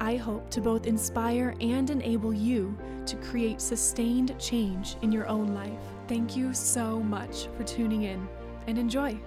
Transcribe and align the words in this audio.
I 0.00 0.16
hope 0.16 0.48
to 0.50 0.62
both 0.62 0.86
inspire 0.86 1.54
and 1.60 1.90
enable 1.90 2.32
you 2.32 2.76
to 3.04 3.16
create 3.16 3.60
sustained 3.60 4.34
change 4.38 4.96
in 5.02 5.12
your 5.12 5.26
own 5.28 5.54
life. 5.54 5.82
Thank 6.08 6.36
you 6.36 6.54
so 6.54 7.00
much 7.00 7.48
for 7.56 7.64
tuning 7.64 8.04
in 8.04 8.26
and 8.66 8.78
enjoy. 8.78 9.20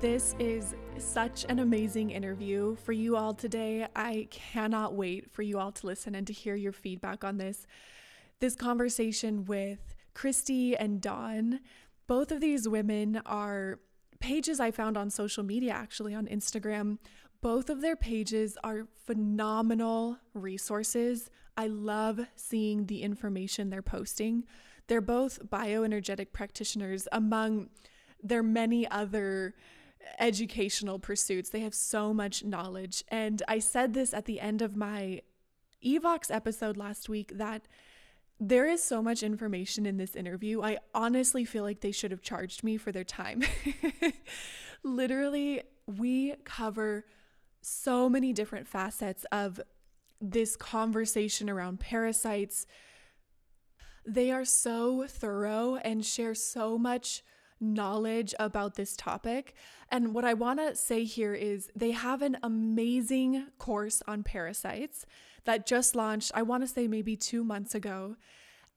This 0.00 0.34
is 0.38 0.74
such 0.96 1.44
an 1.48 1.58
amazing 1.58 2.10
interview 2.10 2.76
for 2.76 2.92
you 2.92 3.16
all 3.16 3.34
today. 3.34 3.86
I 3.94 4.28
cannot 4.30 4.94
wait 4.94 5.30
for 5.30 5.42
you 5.42 5.58
all 5.58 5.72
to 5.72 5.86
listen 5.86 6.14
and 6.14 6.26
to 6.26 6.32
hear 6.32 6.54
your 6.54 6.72
feedback 6.72 7.24
on 7.24 7.36
this. 7.36 7.66
This 8.40 8.54
conversation 8.54 9.44
with 9.44 9.94
Kristy 10.14 10.74
and 10.78 11.00
Dawn. 11.00 11.60
Both 12.06 12.32
of 12.32 12.40
these 12.40 12.68
women 12.68 13.20
are 13.26 13.80
pages 14.20 14.60
I 14.60 14.70
found 14.70 14.96
on 14.96 15.10
social 15.10 15.42
media, 15.42 15.72
actually 15.72 16.14
on 16.14 16.26
Instagram. 16.26 16.98
Both 17.44 17.68
of 17.68 17.82
their 17.82 17.94
pages 17.94 18.56
are 18.64 18.86
phenomenal 19.04 20.16
resources 20.32 21.28
I 21.58 21.66
love 21.66 22.26
seeing 22.36 22.86
the 22.86 23.02
information 23.02 23.68
they're 23.68 23.82
posting. 23.82 24.44
They're 24.86 25.02
both 25.02 25.50
bioenergetic 25.50 26.32
practitioners 26.32 27.06
among 27.12 27.68
their 28.22 28.42
many 28.42 28.88
other 28.90 29.54
educational 30.18 30.98
pursuits. 30.98 31.50
They 31.50 31.60
have 31.60 31.74
so 31.74 32.14
much 32.14 32.44
knowledge. 32.44 33.04
And 33.08 33.42
I 33.46 33.58
said 33.58 33.92
this 33.92 34.14
at 34.14 34.24
the 34.24 34.40
end 34.40 34.62
of 34.62 34.74
my 34.74 35.20
Evox 35.84 36.34
episode 36.34 36.78
last 36.78 37.10
week 37.10 37.36
that 37.36 37.68
there 38.40 38.66
is 38.66 38.82
so 38.82 39.02
much 39.02 39.22
information 39.22 39.84
in 39.84 39.98
this 39.98 40.16
interview. 40.16 40.62
I 40.62 40.78
honestly 40.94 41.44
feel 41.44 41.62
like 41.62 41.82
they 41.82 41.92
should 41.92 42.10
have 42.10 42.22
charged 42.22 42.64
me 42.64 42.78
for 42.78 42.90
their 42.90 43.04
time. 43.04 43.42
Literally, 44.82 45.60
we 45.86 46.36
cover 46.44 47.04
so 47.64 48.08
many 48.08 48.32
different 48.32 48.68
facets 48.68 49.24
of 49.32 49.60
this 50.20 50.56
conversation 50.56 51.48
around 51.48 51.80
parasites. 51.80 52.66
They 54.06 54.30
are 54.30 54.44
so 54.44 55.06
thorough 55.08 55.76
and 55.76 56.04
share 56.04 56.34
so 56.34 56.76
much 56.76 57.22
knowledge 57.60 58.34
about 58.38 58.74
this 58.74 58.96
topic. 58.96 59.54
And 59.90 60.14
what 60.14 60.24
I 60.24 60.34
want 60.34 60.60
to 60.60 60.76
say 60.76 61.04
here 61.04 61.34
is 61.34 61.70
they 61.74 61.92
have 61.92 62.20
an 62.20 62.36
amazing 62.42 63.46
course 63.58 64.02
on 64.06 64.22
parasites 64.22 65.06
that 65.44 65.66
just 65.66 65.94
launched, 65.94 66.32
I 66.34 66.42
want 66.42 66.62
to 66.62 66.66
say 66.66 66.86
maybe 66.86 67.16
two 67.16 67.44
months 67.44 67.74
ago. 67.74 68.16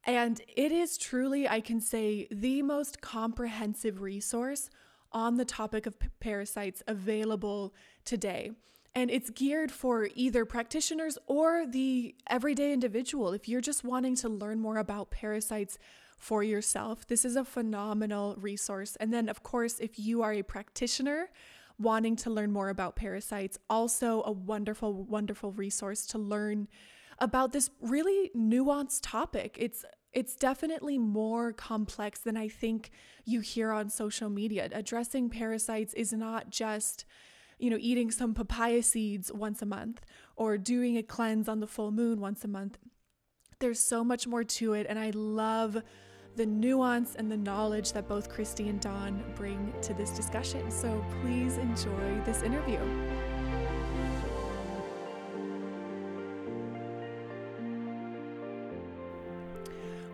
And 0.06 0.40
it 0.56 0.72
is 0.72 0.98
truly, 0.98 1.48
I 1.48 1.60
can 1.60 1.82
say, 1.82 2.28
the 2.32 2.62
most 2.62 3.02
comprehensive 3.02 4.02
resource 4.02 4.70
on 5.12 5.36
the 5.36 5.46
topic 5.46 5.86
of 5.86 6.00
p- 6.00 6.08
parasites 6.20 6.84
available 6.88 7.74
today. 8.06 8.52
And 8.98 9.12
it's 9.12 9.30
geared 9.30 9.72
for 9.72 10.10
either 10.16 10.44
practitioners 10.44 11.20
or 11.28 11.68
the 11.68 12.16
everyday 12.32 12.74
individual. 12.74 13.32
If 13.32 13.48
you're 13.48 13.62
just 13.62 13.84
wanting 13.84 14.16
to 14.16 14.28
learn 14.28 14.60
more 14.60 14.78
about 14.78 15.12
parasites 15.12 15.78
for 16.18 16.42
yourself, 16.42 17.06
this 17.06 17.24
is 17.24 17.36
a 17.36 17.46
phenomenal 17.46 18.36
resource. 18.40 18.96
And 18.96 19.14
then, 19.14 19.30
of 19.30 19.44
course, 19.44 19.78
if 19.80 20.00
you 20.00 20.24
are 20.24 20.34
a 20.34 20.42
practitioner 20.42 21.30
wanting 21.78 22.16
to 22.16 22.32
learn 22.32 22.52
more 22.52 22.70
about 22.70 22.96
parasites, 22.96 23.60
also 23.70 24.24
a 24.26 24.32
wonderful, 24.32 25.04
wonderful 25.04 25.52
resource 25.52 26.08
to 26.08 26.18
learn 26.18 26.68
about 27.20 27.52
this 27.52 27.70
really 27.80 28.32
nuanced 28.36 29.02
topic. 29.04 29.58
It's 29.60 29.86
it's 30.12 30.36
definitely 30.36 30.98
more 30.98 31.54
complex 31.54 32.22
than 32.22 32.36
I 32.36 32.48
think 32.48 32.90
you 33.26 33.42
hear 33.42 33.72
on 33.72 33.92
social 33.92 34.32
media. 34.32 34.68
Addressing 34.72 35.30
parasites 35.30 35.94
is 35.94 36.14
not 36.14 36.50
just 36.50 37.06
you 37.58 37.70
know, 37.70 37.78
eating 37.80 38.12
some 38.12 38.34
papaya 38.34 38.84
seeds 38.84 39.32
once 39.32 39.62
a 39.62 39.66
month 39.66 40.02
or 40.36 40.58
doing 40.58 40.98
a 40.98 41.04
cleanse 41.04 41.48
on 41.48 41.60
the 41.60 41.68
full 41.68 41.92
moon 41.92 42.20
once 42.20 42.44
a 42.44 42.48
month. 42.48 42.78
There's 43.60 43.80
so 43.80 44.04
much 44.04 44.28
more 44.28 44.44
to 44.44 44.74
it, 44.74 44.86
and 44.88 45.00
I 45.00 45.10
love 45.12 45.82
the 46.36 46.46
nuance 46.46 47.16
and 47.16 47.32
the 47.32 47.38
knowledge 47.38 47.94
that 47.94 48.08
both 48.08 48.32
Kristy 48.32 48.70
and 48.70 48.80
Dawn 48.80 49.24
bring 49.36 49.74
to 49.82 49.96
this 49.96 50.12
discussion. 50.12 50.70
So 50.70 51.04
please 51.22 51.58
enjoy 51.58 52.22
this 52.26 52.44
interview. 52.44 52.80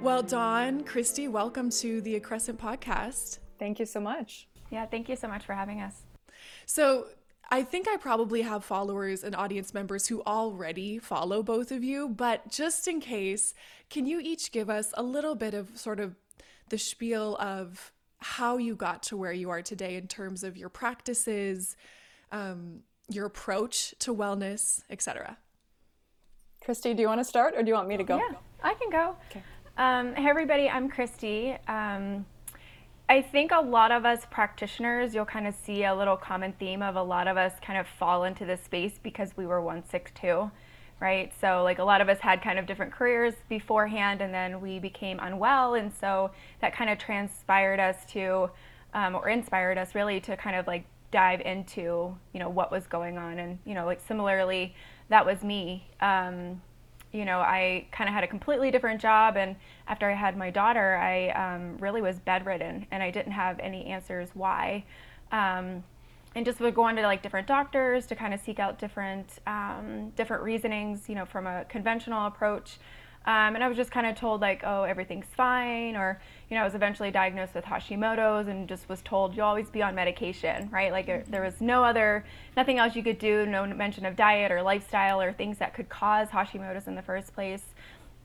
Well, 0.02 0.24
Dawn, 0.24 0.84
Kristy, 0.84 1.30
welcome 1.30 1.70
to 1.72 2.02
the 2.02 2.20
Accrescent 2.20 2.58
podcast. 2.58 3.40
Thank 3.60 3.80
you 3.80 3.86
so 3.86 4.00
much. 4.00 4.48
Yeah, 4.70 4.86
thank 4.86 5.08
you 5.08 5.16
so 5.16 5.28
much 5.28 5.46
for 5.46 5.54
having 5.54 5.82
us. 5.82 6.04
So, 6.66 7.08
I 7.50 7.64
think 7.64 7.88
I 7.88 7.98
probably 7.98 8.42
have 8.42 8.64
followers 8.64 9.24
and 9.24 9.36
audience 9.36 9.74
members 9.74 10.08
who 10.08 10.24
already 10.24 10.98
follow 10.98 11.44
both 11.44 11.72
of 11.72 11.84
you, 11.84 12.10
but 12.10 12.50
just 12.50 12.88
in 12.88 13.00
case, 13.00 13.54
can 13.90 14.06
you 14.06 14.20
each 14.20 14.52
give 14.52 14.70
us 14.70 14.94
a 14.96 15.04
little 15.04 15.36
bit 15.36 15.54
of 15.54 15.78
sort 15.78 16.00
of 16.00 16.16
the 16.70 16.78
spiel 16.78 17.38
of 17.38 17.92
how 18.20 18.58
you 18.58 18.76
got 18.76 19.04
to 19.04 19.18
where 19.18 19.34
you 19.34 19.50
are 19.50 19.62
today 19.62 19.96
in 19.96 20.08
terms 20.08 20.44
of 20.44 20.58
your 20.58 20.70
practices, 20.70 21.76
um, 22.32 22.80
your 23.10 23.26
approach 23.26 23.94
to 24.00 24.16
wellness, 24.16 24.82
etc. 24.90 25.38
Kristy, 26.66 26.96
do 26.96 27.02
you 27.02 27.08
want 27.08 27.20
to 27.20 27.26
start 27.26 27.54
or 27.56 27.62
do 27.62 27.68
you 27.68 27.74
want 27.74 27.90
me 27.90 27.98
to 27.98 28.04
go? 28.04 28.18
Yeah, 28.18 28.38
I 28.64 28.74
can 28.74 28.90
go. 28.90 29.16
Okay. 29.30 29.44
Um, 29.78 30.16
hey, 30.16 30.30
everybody, 30.30 30.70
I'm 30.70 30.90
Kristy. 30.90 31.58
Um, 31.70 32.26
I 33.10 33.22
think 33.22 33.52
a 33.52 33.60
lot 33.60 33.92
of 33.92 34.06
us 34.06 34.26
practitioners, 34.32 35.14
you'll 35.14 35.26
kind 35.26 35.46
of 35.46 35.54
see 35.54 35.84
a 35.84 35.94
little 35.94 36.16
common 36.16 36.54
theme 36.54 36.82
of 36.82 36.96
a 36.96 37.04
lot 37.04 37.28
of 37.28 37.36
us 37.36 37.54
kind 37.62 37.78
of 37.78 37.86
fall 37.86 38.24
into 38.24 38.46
this 38.46 38.64
space 38.64 38.94
because 39.04 39.36
we 39.36 39.46
were 39.46 39.62
162, 39.62 40.50
right? 41.02 41.34
So, 41.40 41.64
like 41.64 41.80
a 41.80 41.84
lot 41.84 42.00
of 42.00 42.08
us 42.08 42.20
had 42.20 42.42
kind 42.42 42.58
of 42.58 42.66
different 42.66 42.94
careers 42.94 43.34
beforehand 43.50 44.22
and 44.22 44.34
then 44.34 44.62
we 44.62 44.80
became 44.80 45.20
unwell. 45.20 45.74
And 45.76 45.92
so 45.94 46.32
that 46.62 46.74
kind 46.74 46.90
of 46.90 46.98
transpired 46.98 47.80
us 47.82 48.06
to, 48.14 48.50
um, 48.94 49.16
or 49.16 49.28
inspired 49.28 49.78
us 49.78 49.94
really 49.96 50.22
to 50.22 50.38
kind 50.38 50.56
of 50.56 50.66
like 50.66 50.86
dive 51.12 51.42
into, 51.42 52.18
you 52.32 52.40
know, 52.40 52.50
what 52.50 52.72
was 52.72 52.88
going 52.88 53.18
on. 53.18 53.38
And, 53.38 53.60
you 53.66 53.74
know, 53.74 53.86
like 53.86 54.00
similarly, 54.00 54.76
that 55.10 55.26
was 55.26 55.44
me. 55.44 55.88
Um, 56.00 56.62
you 57.14 57.26
know, 57.26 57.40
I 57.40 57.88
kind 57.92 58.10
of 58.10 58.14
had 58.14 58.24
a 58.24 58.28
completely 58.28 58.72
different 58.72 59.00
job. 59.00 59.38
And 59.38 59.56
after 59.88 60.10
I 60.10 60.16
had 60.16 60.36
my 60.36 60.50
daughter, 60.50 60.96
I 60.96 61.30
um, 61.30 61.78
really 61.78 62.02
was 62.02 62.20
bedridden 62.20 62.88
and 62.92 63.02
I 63.02 63.12
didn't 63.12 63.32
have 63.32 63.60
any 63.60 63.86
answers 63.86 64.30
why. 64.34 64.84
Um, 65.32 65.84
and 66.36 66.44
just 66.44 66.60
would 66.60 66.74
go 66.74 66.84
on 66.84 66.96
to 66.96 67.04
like 67.04 67.22
different 67.22 67.48
doctors 67.48 68.08
to 68.08 68.16
kind 68.16 68.34
of 68.34 68.40
seek 68.40 68.60
out 68.60 68.80
different 68.80 69.40
um, 69.46 70.10
different 70.16 70.44
reasonings, 70.44 71.08
you 71.08 71.16
know, 71.16 71.26
from 71.26 71.46
a 71.46 71.64
conventional 71.66 72.26
approach 72.26 72.80
um, 73.26 73.56
and 73.56 73.64
I 73.64 73.70
was 73.70 73.78
just 73.78 73.92
kind 73.92 74.06
of 74.06 74.16
told 74.16 74.42
like, 74.42 74.64
oh, 74.66 74.84
everything's 74.84 75.28
fine, 75.38 75.96
or 75.96 76.20
you 76.54 76.60
know, 76.60 76.62
I 76.62 76.66
was 76.66 76.76
eventually 76.76 77.10
diagnosed 77.10 77.56
with 77.56 77.66
Hashimoto's 77.66 78.48
and 78.48 78.70
just 78.70 78.88
was 78.88 79.02
told 79.02 79.36
you'll 79.36 79.48
always 79.48 79.72
be 79.72 79.82
on 79.82 79.96
medication, 79.96 80.70
right? 80.72 80.92
Like 80.92 81.08
mm-hmm. 81.08 81.32
there 81.32 81.42
was 81.42 81.60
no 81.60 81.84
other, 81.84 82.26
nothing 82.56 82.78
else 82.78 82.96
you 82.96 83.02
could 83.02 83.18
do, 83.18 83.48
no 83.48 83.66
mention 83.66 84.06
of 84.06 84.16
diet 84.16 84.52
or 84.52 84.62
lifestyle 84.62 85.20
or 85.20 85.34
things 85.34 85.58
that 85.58 85.74
could 85.74 85.90
cause 85.90 86.28
Hashimoto's 86.28 86.86
in 86.86 86.94
the 86.94 87.02
first 87.02 87.34
place. 87.34 87.64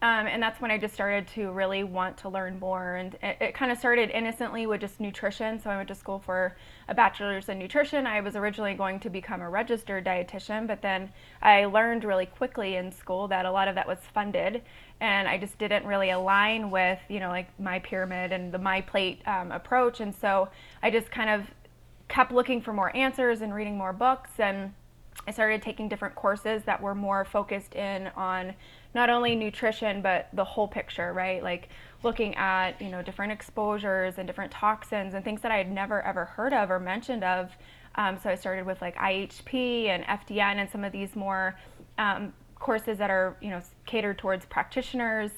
Um, 0.03 0.27
and 0.27 0.43
that's 0.43 0.61
when 0.61 0.71
I 0.71 0.77
just 0.77 0.93
started 0.93 1.27
to 1.28 1.50
really 1.53 1.84
want 1.84 2.19
to 2.19 2.28
learn 2.28 2.61
more. 2.61 2.97
And 2.97 3.15
it, 3.22 3.38
it 3.41 3.55
kind 3.55 3.73
of 3.73 3.79
started 3.79 4.11
innocently 4.11 4.67
with 4.67 4.82
just 4.82 5.00
nutrition. 5.00 5.58
So 5.58 5.70
I 5.70 5.76
went 5.76 5.88
to 5.88 5.94
school 5.94 6.19
for 6.19 6.55
a 6.87 6.94
bachelor's 6.94 7.49
in 7.49 7.58
nutrition. 7.58 8.06
I 8.06 8.20
was 8.20 8.37
originally 8.37 8.75
going 8.75 9.00
to 9.00 9.11
become 9.11 9.41
a 9.41 9.49
registered 9.49 10.05
dietitian, 10.05 10.67
but 10.67 10.82
then 10.82 11.11
I 11.41 11.64
learned 11.64 12.05
really 12.05 12.26
quickly 12.26 12.76
in 12.76 12.93
school 12.93 13.26
that 13.29 13.47
a 13.47 13.50
lot 13.50 13.69
of 13.69 13.75
that 13.75 13.88
was 13.88 13.99
funded. 14.12 14.62
And 15.00 15.29
I 15.29 15.39
just 15.39 15.59
didn't 15.59 15.87
really 15.87 16.11
align 16.11 16.71
with, 16.71 16.99
you 17.09 17.21
know, 17.21 17.29
like 17.29 17.49
my 17.61 17.79
pyramid 17.79 18.33
and 18.33 18.53
the 18.53 18.59
my 18.59 18.81
plate 18.81 19.23
um, 19.27 19.53
approach. 19.53 20.00
And 20.00 20.15
so 20.15 20.49
I 20.83 20.91
just 20.91 21.11
kind 21.11 21.31
of 21.31 21.47
kept 22.09 22.33
looking 22.33 22.61
for 22.61 22.73
more 22.73 22.95
answers 22.97 23.41
and 23.41 23.55
reading 23.55 23.77
more 23.77 23.93
books. 23.93 24.31
And 24.39 24.73
I 25.27 25.31
started 25.31 25.62
taking 25.62 25.89
different 25.89 26.15
courses 26.15 26.62
that 26.65 26.81
were 26.81 26.95
more 26.95 27.25
focused 27.25 27.75
in 27.75 28.09
on 28.17 28.55
not 28.95 29.11
only 29.11 29.37
nutrition 29.37 30.00
but 30.00 30.29
the 30.33 30.45
whole 30.45 30.69
picture, 30.69 31.12
right? 31.12 31.43
Like 31.43 31.69
looking 32.03 32.35
at, 32.37 32.81
you 32.81 32.89
know, 32.89 33.03
different 33.03 33.33
exposures 33.33 34.19
and 34.19 34.27
different 34.27 34.53
toxins 34.53 35.15
and 35.15 35.25
things 35.25 35.43
that 35.43 35.53
I 35.53 35.59
had 35.59 35.71
never 35.71 36.03
ever 36.03 36.25
heard 36.25 36.53
of 36.53 36.71
or 36.71 36.81
mentioned 36.81 37.25
of. 37.25 37.50
Um, 37.97 38.19
so 38.23 38.31
I 38.31 38.37
started 38.37 38.65
with 38.65 38.81
like 38.81 38.97
IHP 38.97 39.87
and 39.87 40.05
FDN 40.05 40.56
and 40.56 40.71
some 40.71 40.85
of 40.85 40.93
these 40.93 41.17
more 41.17 41.59
um, 41.99 42.33
courses 42.58 42.99
that 42.99 43.10
are, 43.10 43.37
you 43.40 43.50
know, 43.50 43.62
catered 43.87 44.19
towards 44.19 44.46
practitioners. 44.46 45.31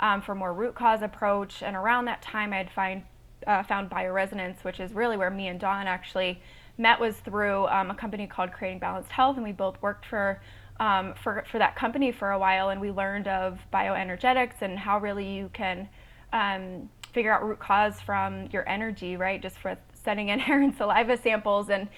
um, 0.00 0.22
for 0.22 0.34
more 0.34 0.52
root 0.52 0.74
cause 0.74 1.02
approach. 1.02 1.62
And 1.62 1.76
around 1.76 2.04
that 2.06 2.22
time, 2.22 2.52
I'd 2.52 2.70
find 2.70 3.02
uh, 3.46 3.62
found 3.62 3.90
bioresonance, 3.90 4.62
which 4.64 4.80
is 4.80 4.92
really 4.92 5.16
where 5.16 5.30
me 5.30 5.48
and 5.48 5.58
Dawn 5.60 5.86
actually 5.86 6.40
met 6.76 7.00
was 7.00 7.16
through 7.16 7.66
um, 7.68 7.90
a 7.90 7.94
company 7.94 8.26
called 8.26 8.52
Creating 8.52 8.78
Balanced 8.78 9.10
Health, 9.10 9.36
and 9.36 9.44
we 9.44 9.52
both 9.52 9.80
worked 9.82 10.06
for, 10.06 10.40
um, 10.78 11.14
for, 11.22 11.44
for 11.50 11.58
that 11.58 11.74
company 11.74 12.12
for 12.12 12.30
a 12.30 12.38
while, 12.38 12.70
and 12.70 12.80
we 12.80 12.90
learned 12.90 13.26
of 13.26 13.58
bioenergetics 13.72 14.60
and 14.60 14.78
how 14.78 14.98
really 14.98 15.26
you 15.26 15.50
can 15.52 15.88
um, 16.32 16.88
figure 17.12 17.32
out 17.32 17.44
root 17.44 17.58
cause 17.58 18.00
from 18.00 18.48
your 18.52 18.68
energy, 18.68 19.16
right? 19.16 19.42
Just 19.42 19.58
for 19.58 19.76
sending 19.92 20.28
in 20.28 20.38
hair 20.46 20.62
and 20.62 20.76
saliva 20.76 21.16
samples. 21.16 21.68
And 21.68 21.88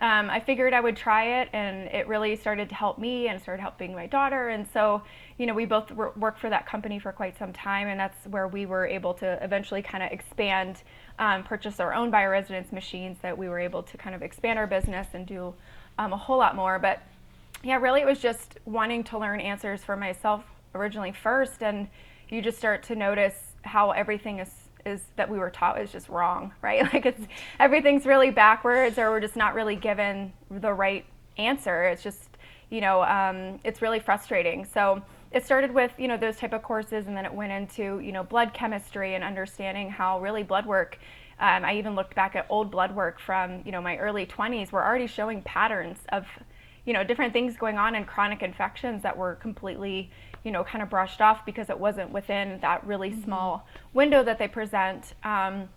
um, 0.00 0.30
I 0.30 0.40
figured 0.40 0.72
I 0.72 0.80
would 0.80 0.96
try 0.96 1.40
it, 1.40 1.48
and 1.52 1.88
it 1.88 2.06
really 2.06 2.36
started 2.36 2.68
to 2.68 2.74
help 2.74 2.98
me 2.98 3.28
and 3.28 3.40
started 3.40 3.60
helping 3.60 3.94
my 3.94 4.06
daughter. 4.06 4.48
And 4.48 4.66
so, 4.72 5.02
you 5.38 5.46
know, 5.46 5.54
we 5.54 5.64
both 5.64 5.90
worked 5.90 6.38
for 6.38 6.50
that 6.50 6.66
company 6.66 6.98
for 6.98 7.12
quite 7.12 7.36
some 7.38 7.52
time, 7.52 7.88
and 7.88 7.98
that's 7.98 8.26
where 8.26 8.48
we 8.48 8.66
were 8.66 8.86
able 8.86 9.14
to 9.14 9.42
eventually 9.42 9.82
kind 9.82 10.04
of 10.04 10.12
expand, 10.12 10.82
um, 11.18 11.42
purchase 11.42 11.80
our 11.80 11.92
own 11.92 12.12
bioresonance 12.12 12.72
machines 12.72 13.18
that 13.22 13.36
we 13.36 13.48
were 13.48 13.58
able 13.58 13.82
to 13.82 13.96
kind 13.96 14.14
of 14.14 14.22
expand 14.22 14.58
our 14.58 14.66
business 14.66 15.08
and 15.14 15.26
do 15.26 15.54
um, 15.98 16.12
a 16.12 16.16
whole 16.16 16.38
lot 16.38 16.54
more. 16.54 16.78
But 16.78 17.02
yeah, 17.64 17.76
really, 17.76 18.00
it 18.00 18.06
was 18.06 18.20
just 18.20 18.58
wanting 18.64 19.02
to 19.04 19.18
learn 19.18 19.40
answers 19.40 19.82
for 19.82 19.96
myself 19.96 20.44
originally 20.74 21.12
first, 21.12 21.62
and 21.62 21.88
you 22.28 22.40
just 22.42 22.58
start 22.58 22.82
to 22.84 22.94
notice 22.94 23.34
how 23.62 23.90
everything 23.90 24.38
is 24.38 24.67
is 24.88 25.02
that 25.16 25.30
we 25.30 25.38
were 25.38 25.50
taught 25.50 25.80
is 25.80 25.92
just 25.92 26.08
wrong, 26.08 26.52
right? 26.62 26.82
Like 26.92 27.06
it's 27.06 27.22
everything's 27.60 28.06
really 28.06 28.30
backwards, 28.30 28.98
or 28.98 29.10
we're 29.10 29.20
just 29.20 29.36
not 29.36 29.54
really 29.54 29.76
given 29.76 30.32
the 30.50 30.72
right 30.72 31.04
answer. 31.36 31.84
It's 31.84 32.02
just 32.02 32.36
you 32.70 32.80
know 32.80 33.04
um, 33.04 33.60
it's 33.64 33.80
really 33.80 34.00
frustrating. 34.00 34.64
So 34.64 35.02
it 35.30 35.44
started 35.44 35.72
with 35.72 35.92
you 35.98 36.08
know 36.08 36.16
those 36.16 36.36
type 36.36 36.52
of 36.52 36.62
courses, 36.62 37.06
and 37.06 37.16
then 37.16 37.24
it 37.24 37.32
went 37.32 37.52
into 37.52 38.00
you 38.00 38.12
know 38.12 38.24
blood 38.24 38.54
chemistry 38.54 39.14
and 39.14 39.22
understanding 39.22 39.90
how 39.90 40.20
really 40.20 40.42
blood 40.42 40.66
work. 40.66 40.98
Um, 41.40 41.64
I 41.64 41.76
even 41.76 41.94
looked 41.94 42.16
back 42.16 42.34
at 42.34 42.46
old 42.48 42.70
blood 42.70 42.94
work 42.96 43.20
from 43.20 43.62
you 43.64 43.72
know 43.72 43.80
my 43.80 43.96
early 43.98 44.26
20s. 44.26 44.72
We're 44.72 44.84
already 44.84 45.06
showing 45.06 45.42
patterns 45.42 45.98
of 46.08 46.26
you 46.84 46.94
know 46.94 47.04
different 47.04 47.32
things 47.32 47.56
going 47.56 47.76
on 47.76 47.94
in 47.94 48.04
chronic 48.04 48.42
infections 48.42 49.02
that 49.02 49.16
were 49.16 49.34
completely 49.36 50.10
you 50.44 50.50
know, 50.50 50.64
kind 50.64 50.82
of 50.82 50.90
brushed 50.90 51.20
off 51.20 51.44
because 51.44 51.70
it 51.70 51.78
wasn't 51.78 52.10
within 52.10 52.58
that 52.60 52.86
really 52.86 53.10
mm-hmm. 53.10 53.24
small 53.24 53.66
window 53.92 54.22
that 54.22 54.38
they 54.38 54.48
present. 54.48 55.14
Um, 55.24 55.68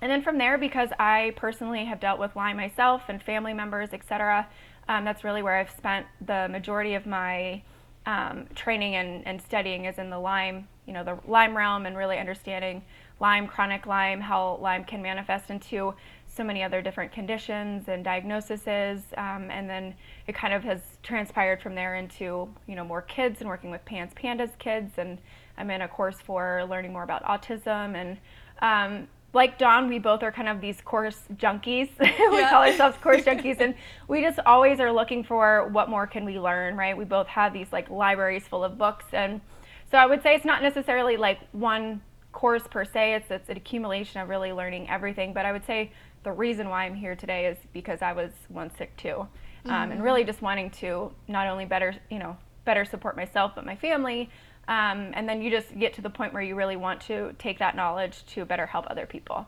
and 0.00 0.10
then 0.10 0.22
from 0.22 0.38
there, 0.38 0.58
because 0.58 0.90
I 0.98 1.32
personally 1.36 1.84
have 1.84 2.00
dealt 2.00 2.18
with 2.20 2.36
Lyme 2.36 2.56
myself 2.56 3.02
and 3.08 3.22
family 3.22 3.54
members, 3.54 3.90
etc., 3.92 4.46
um, 4.88 5.04
that's 5.04 5.22
really 5.22 5.42
where 5.42 5.56
I've 5.56 5.70
spent 5.70 6.06
the 6.24 6.48
majority 6.50 6.94
of 6.94 7.04
my 7.04 7.62
um, 8.06 8.46
training 8.54 8.94
and, 8.94 9.26
and 9.26 9.40
studying 9.42 9.84
is 9.84 9.98
in 9.98 10.08
the 10.08 10.18
Lyme, 10.18 10.66
you 10.86 10.94
know, 10.94 11.04
the 11.04 11.18
Lyme 11.26 11.54
realm 11.54 11.84
and 11.84 11.96
really 11.96 12.18
understanding 12.18 12.82
Lyme, 13.20 13.46
chronic 13.46 13.86
Lyme, 13.86 14.20
how 14.20 14.58
Lyme 14.62 14.84
can 14.84 15.02
manifest 15.02 15.50
into 15.50 15.94
so 16.38 16.44
many 16.44 16.62
other 16.62 16.80
different 16.80 17.12
conditions 17.12 17.88
and 17.88 18.02
diagnoses, 18.04 19.02
um, 19.18 19.50
and 19.50 19.68
then 19.68 19.92
it 20.26 20.34
kind 20.34 20.54
of 20.54 20.62
has 20.62 20.80
transpired 21.02 21.60
from 21.60 21.74
there 21.74 21.96
into 21.96 22.48
you 22.66 22.74
know 22.74 22.84
more 22.84 23.02
kids 23.02 23.40
and 23.40 23.48
working 23.48 23.70
with 23.70 23.84
PANS 23.84 24.14
Pandas 24.14 24.56
kids, 24.58 24.92
and 24.96 25.18
I'm 25.58 25.70
in 25.70 25.82
a 25.82 25.88
course 25.88 26.16
for 26.22 26.64
learning 26.64 26.94
more 26.94 27.02
about 27.02 27.22
autism 27.24 27.94
and. 27.94 28.16
Um, 28.60 29.08
like 29.34 29.58
Dawn, 29.58 29.88
we 29.88 29.98
both 29.98 30.22
are 30.22 30.32
kind 30.32 30.48
of 30.48 30.62
these 30.62 30.80
course 30.80 31.20
junkies. 31.34 31.90
we 32.00 32.06
yeah. 32.06 32.48
call 32.48 32.62
ourselves 32.62 32.96
course 33.02 33.20
junkies, 33.26 33.60
and 33.60 33.74
we 34.08 34.22
just 34.22 34.38
always 34.46 34.80
are 34.80 34.90
looking 34.90 35.22
for 35.22 35.68
what 35.68 35.90
more 35.90 36.06
can 36.06 36.24
we 36.24 36.40
learn, 36.40 36.76
right? 36.76 36.96
We 36.96 37.04
both 37.04 37.26
have 37.26 37.52
these 37.52 37.70
like 37.70 37.90
libraries 37.90 38.48
full 38.48 38.64
of 38.64 38.78
books, 38.78 39.04
and 39.12 39.42
so 39.90 39.98
I 39.98 40.06
would 40.06 40.22
say 40.22 40.34
it's 40.34 40.46
not 40.46 40.62
necessarily 40.62 41.18
like 41.18 41.40
one 41.52 42.00
course 42.32 42.62
per 42.70 42.84
se. 42.84 43.14
It's 43.14 43.30
it's 43.30 43.48
an 43.48 43.56
accumulation 43.56 44.20
of 44.20 44.28
really 44.28 44.52
learning 44.52 44.88
everything. 44.88 45.32
But 45.32 45.44
I 45.44 45.52
would 45.52 45.66
say 45.66 45.92
the 46.28 46.32
reason 46.32 46.68
why 46.68 46.84
I'm 46.84 46.94
here 46.94 47.16
today 47.16 47.46
is 47.46 47.56
because 47.72 48.02
I 48.02 48.12
was 48.12 48.32
once 48.50 48.76
sick 48.76 48.94
too, 48.98 49.08
mm-hmm. 49.08 49.70
um, 49.70 49.74
and 49.84 49.92
mm-hmm. 49.92 50.02
really 50.02 50.24
just 50.24 50.42
wanting 50.42 50.68
to 50.72 51.10
not 51.26 51.46
only 51.46 51.64
better, 51.64 51.94
you 52.10 52.18
know, 52.18 52.36
better 52.66 52.84
support 52.84 53.16
myself 53.16 53.52
but 53.54 53.64
my 53.64 53.74
family, 53.74 54.28
um, 54.68 55.12
and 55.14 55.26
then 55.26 55.40
you 55.40 55.50
just 55.50 55.78
get 55.78 55.94
to 55.94 56.02
the 56.02 56.10
point 56.10 56.34
where 56.34 56.42
you 56.42 56.54
really 56.54 56.76
want 56.76 57.00
to 57.00 57.34
take 57.38 57.58
that 57.60 57.74
knowledge 57.74 58.26
to 58.26 58.44
better 58.44 58.66
help 58.66 58.84
other 58.90 59.06
people. 59.06 59.46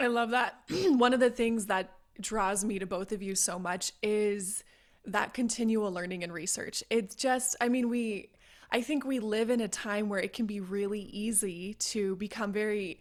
I 0.00 0.08
love 0.08 0.30
that. 0.30 0.56
One 0.88 1.14
of 1.14 1.20
the 1.20 1.30
things 1.30 1.66
that 1.66 1.92
draws 2.20 2.64
me 2.64 2.80
to 2.80 2.86
both 2.86 3.12
of 3.12 3.22
you 3.22 3.36
so 3.36 3.56
much 3.56 3.92
is 4.02 4.64
that 5.04 5.32
continual 5.32 5.92
learning 5.92 6.24
and 6.24 6.32
research. 6.32 6.82
It's 6.90 7.14
just, 7.14 7.54
I 7.60 7.68
mean, 7.68 7.88
we, 7.88 8.30
I 8.72 8.82
think 8.82 9.04
we 9.04 9.20
live 9.20 9.48
in 9.48 9.60
a 9.60 9.68
time 9.68 10.08
where 10.08 10.18
it 10.18 10.32
can 10.32 10.46
be 10.46 10.58
really 10.58 11.02
easy 11.02 11.74
to 11.74 12.16
become 12.16 12.52
very 12.52 13.00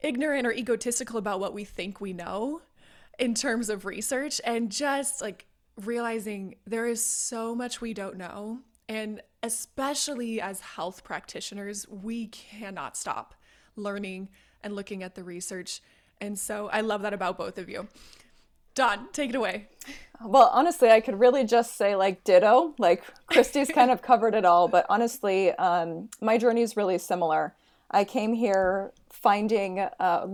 ignorant 0.00 0.46
or 0.46 0.52
egotistical 0.52 1.18
about 1.18 1.40
what 1.40 1.54
we 1.54 1.64
think 1.64 2.00
we 2.00 2.12
know 2.12 2.62
in 3.18 3.34
terms 3.34 3.70
of 3.70 3.84
research 3.84 4.40
and 4.44 4.70
just 4.70 5.20
like 5.20 5.46
realizing 5.82 6.56
there 6.66 6.86
is 6.86 7.04
so 7.04 7.54
much 7.54 7.80
we 7.80 7.94
don't 7.94 8.16
know. 8.16 8.60
And 8.88 9.20
especially 9.42 10.40
as 10.40 10.60
health 10.60 11.02
practitioners, 11.02 11.86
we 11.88 12.28
cannot 12.28 12.96
stop 12.96 13.34
learning 13.74 14.28
and 14.62 14.74
looking 14.74 15.02
at 15.02 15.14
the 15.14 15.24
research. 15.24 15.80
And 16.20 16.38
so 16.38 16.68
I 16.68 16.80
love 16.80 17.02
that 17.02 17.12
about 17.12 17.36
both 17.36 17.58
of 17.58 17.68
you. 17.68 17.88
Dawn, 18.74 19.08
take 19.12 19.30
it 19.30 19.36
away. 19.36 19.68
Well, 20.22 20.50
honestly, 20.52 20.90
I 20.90 21.00
could 21.00 21.18
really 21.18 21.44
just 21.44 21.76
say 21.76 21.96
like 21.96 22.24
ditto. 22.24 22.74
Like 22.78 23.04
Kristy's 23.30 23.70
kind 23.70 23.90
of 23.90 24.02
covered 24.02 24.34
it 24.34 24.44
all, 24.44 24.68
but 24.68 24.84
honestly, 24.88 25.50
um, 25.52 26.10
my 26.20 26.36
journey 26.36 26.62
is 26.62 26.76
really 26.76 26.98
similar. 26.98 27.54
I 27.90 28.04
came 28.04 28.34
here 28.34 28.92
finding, 29.26 29.80
uh, 29.80 30.28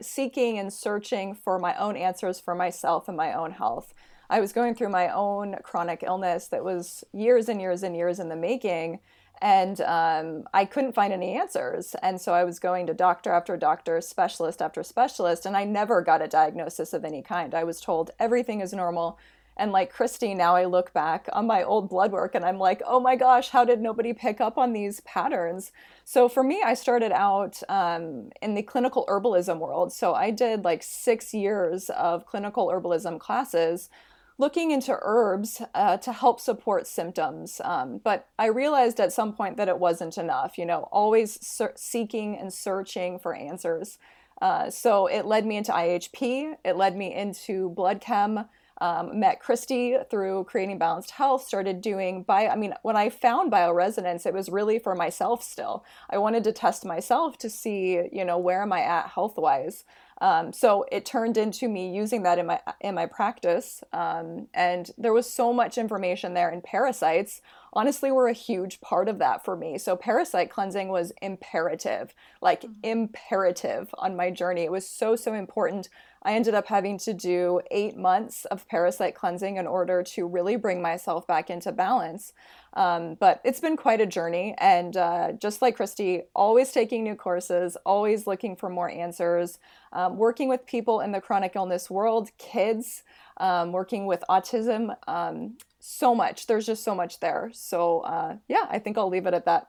seeking, 0.00 0.58
and 0.58 0.72
searching 0.72 1.34
for 1.34 1.58
my 1.58 1.76
own 1.76 1.98
answers 1.98 2.40
for 2.40 2.54
myself 2.54 3.06
and 3.06 3.14
my 3.14 3.34
own 3.34 3.50
health. 3.50 3.92
I 4.30 4.40
was 4.40 4.54
going 4.54 4.74
through 4.74 4.88
my 4.88 5.12
own 5.12 5.56
chronic 5.62 6.02
illness 6.02 6.48
that 6.48 6.64
was 6.64 7.04
years 7.12 7.50
and 7.50 7.60
years 7.60 7.82
and 7.82 7.94
years 7.94 8.18
in 8.18 8.30
the 8.30 8.36
making, 8.36 9.00
and 9.42 9.82
um, 9.82 10.44
I 10.54 10.64
couldn't 10.64 10.94
find 10.94 11.12
any 11.12 11.36
answers. 11.36 11.94
And 12.00 12.18
so 12.18 12.32
I 12.32 12.44
was 12.44 12.58
going 12.58 12.86
to 12.86 12.94
doctor 12.94 13.32
after 13.32 13.54
doctor, 13.58 14.00
specialist 14.00 14.62
after 14.62 14.82
specialist, 14.82 15.44
and 15.44 15.54
I 15.54 15.64
never 15.64 16.00
got 16.00 16.22
a 16.22 16.26
diagnosis 16.26 16.94
of 16.94 17.04
any 17.04 17.20
kind. 17.20 17.54
I 17.54 17.64
was 17.64 17.82
told 17.82 18.12
everything 18.18 18.62
is 18.62 18.72
normal 18.72 19.18
and 19.58 19.72
like 19.72 19.92
Kristy, 19.92 20.36
now 20.36 20.54
I 20.54 20.64
look 20.66 20.92
back 20.92 21.28
on 21.32 21.46
my 21.46 21.62
old 21.62 21.88
blood 21.88 22.12
work 22.12 22.34
and 22.34 22.44
I'm 22.44 22.58
like, 22.58 22.80
oh 22.86 23.00
my 23.00 23.16
gosh, 23.16 23.48
how 23.48 23.64
did 23.64 23.80
nobody 23.80 24.12
pick 24.12 24.40
up 24.40 24.56
on 24.56 24.72
these 24.72 25.00
patterns? 25.00 25.72
So 26.04 26.28
for 26.28 26.42
me, 26.42 26.62
I 26.64 26.74
started 26.74 27.12
out 27.12 27.60
um, 27.68 28.30
in 28.40 28.54
the 28.54 28.62
clinical 28.62 29.04
herbalism 29.08 29.58
world. 29.58 29.92
So 29.92 30.14
I 30.14 30.30
did 30.30 30.64
like 30.64 30.82
six 30.82 31.34
years 31.34 31.90
of 31.90 32.24
clinical 32.24 32.68
herbalism 32.68 33.18
classes 33.18 33.90
looking 34.38 34.70
into 34.70 34.96
herbs 35.02 35.60
uh, 35.74 35.96
to 35.96 36.12
help 36.12 36.40
support 36.40 36.86
symptoms. 36.86 37.60
Um, 37.64 37.98
but 37.98 38.28
I 38.38 38.46
realized 38.46 39.00
at 39.00 39.12
some 39.12 39.32
point 39.32 39.56
that 39.56 39.68
it 39.68 39.80
wasn't 39.80 40.16
enough, 40.16 40.56
you 40.56 40.64
know, 40.64 40.88
always 40.92 41.44
ser- 41.44 41.74
seeking 41.76 42.38
and 42.38 42.52
searching 42.52 43.18
for 43.18 43.34
answers. 43.34 43.98
Uh, 44.40 44.70
so 44.70 45.08
it 45.08 45.26
led 45.26 45.44
me 45.44 45.56
into 45.56 45.72
IHP, 45.72 46.54
it 46.64 46.76
led 46.76 46.96
me 46.96 47.12
into 47.12 47.70
blood 47.70 48.00
chem 48.00 48.44
um, 48.80 49.18
met 49.18 49.42
Kristy 49.42 50.08
through 50.08 50.44
creating 50.44 50.78
balanced 50.78 51.12
health, 51.12 51.46
started 51.46 51.80
doing 51.80 52.22
bio. 52.22 52.48
I 52.48 52.56
mean, 52.56 52.74
when 52.82 52.96
I 52.96 53.10
found 53.10 53.52
bioresonance, 53.52 54.26
it 54.26 54.34
was 54.34 54.48
really 54.48 54.78
for 54.78 54.94
myself 54.94 55.42
still. 55.42 55.84
I 56.10 56.18
wanted 56.18 56.44
to 56.44 56.52
test 56.52 56.84
myself 56.84 57.38
to 57.38 57.50
see, 57.50 58.08
you 58.12 58.24
know, 58.24 58.38
where 58.38 58.62
am 58.62 58.72
I 58.72 58.80
at 58.80 59.08
health 59.08 59.36
wise. 59.36 59.84
Um, 60.20 60.52
so 60.52 60.84
it 60.90 61.06
turned 61.06 61.36
into 61.36 61.68
me 61.68 61.94
using 61.94 62.24
that 62.24 62.38
in 62.38 62.46
my 62.46 62.60
in 62.80 62.94
my 62.94 63.06
practice, 63.06 63.84
um, 63.92 64.48
and 64.52 64.90
there 64.98 65.12
was 65.12 65.32
so 65.32 65.52
much 65.52 65.78
information 65.78 66.34
there. 66.34 66.48
And 66.48 66.62
parasites, 66.62 67.40
honestly, 67.72 68.10
were 68.10 68.26
a 68.26 68.32
huge 68.32 68.80
part 68.80 69.08
of 69.08 69.18
that 69.18 69.44
for 69.44 69.56
me. 69.56 69.78
So 69.78 69.94
parasite 69.94 70.50
cleansing 70.50 70.88
was 70.88 71.12
imperative, 71.22 72.14
like 72.40 72.62
mm-hmm. 72.62 72.72
imperative 72.82 73.94
on 73.96 74.16
my 74.16 74.30
journey. 74.32 74.62
It 74.62 74.72
was 74.72 74.88
so 74.88 75.14
so 75.14 75.34
important. 75.34 75.88
I 76.22 76.34
ended 76.34 76.54
up 76.54 76.66
having 76.66 76.98
to 76.98 77.14
do 77.14 77.60
eight 77.70 77.96
months 77.96 78.44
of 78.46 78.66
parasite 78.68 79.14
cleansing 79.14 79.56
in 79.56 79.66
order 79.66 80.02
to 80.02 80.26
really 80.26 80.56
bring 80.56 80.82
myself 80.82 81.26
back 81.26 81.50
into 81.50 81.72
balance. 81.72 82.32
Um, 82.74 83.14
but 83.14 83.40
it's 83.44 83.60
been 83.60 83.76
quite 83.76 84.00
a 84.00 84.06
journey. 84.06 84.54
And 84.58 84.96
uh, 84.96 85.32
just 85.32 85.62
like 85.62 85.78
Kristy, 85.78 86.24
always 86.34 86.72
taking 86.72 87.04
new 87.04 87.14
courses, 87.14 87.76
always 87.86 88.26
looking 88.26 88.56
for 88.56 88.68
more 88.68 88.90
answers, 88.90 89.58
um, 89.92 90.16
working 90.16 90.48
with 90.48 90.66
people 90.66 91.00
in 91.00 91.12
the 91.12 91.20
chronic 91.20 91.52
illness 91.54 91.88
world, 91.88 92.30
kids, 92.38 93.02
um, 93.38 93.72
working 93.72 94.06
with 94.06 94.22
autism. 94.28 94.96
Um, 95.06 95.56
so 95.80 96.14
much. 96.14 96.46
There's 96.46 96.66
just 96.66 96.84
so 96.84 96.94
much 96.94 97.20
there. 97.20 97.50
So, 97.54 98.00
uh, 98.00 98.36
yeah, 98.48 98.66
I 98.68 98.78
think 98.78 98.98
I'll 98.98 99.08
leave 99.08 99.26
it 99.26 99.34
at 99.34 99.46
that. 99.46 99.68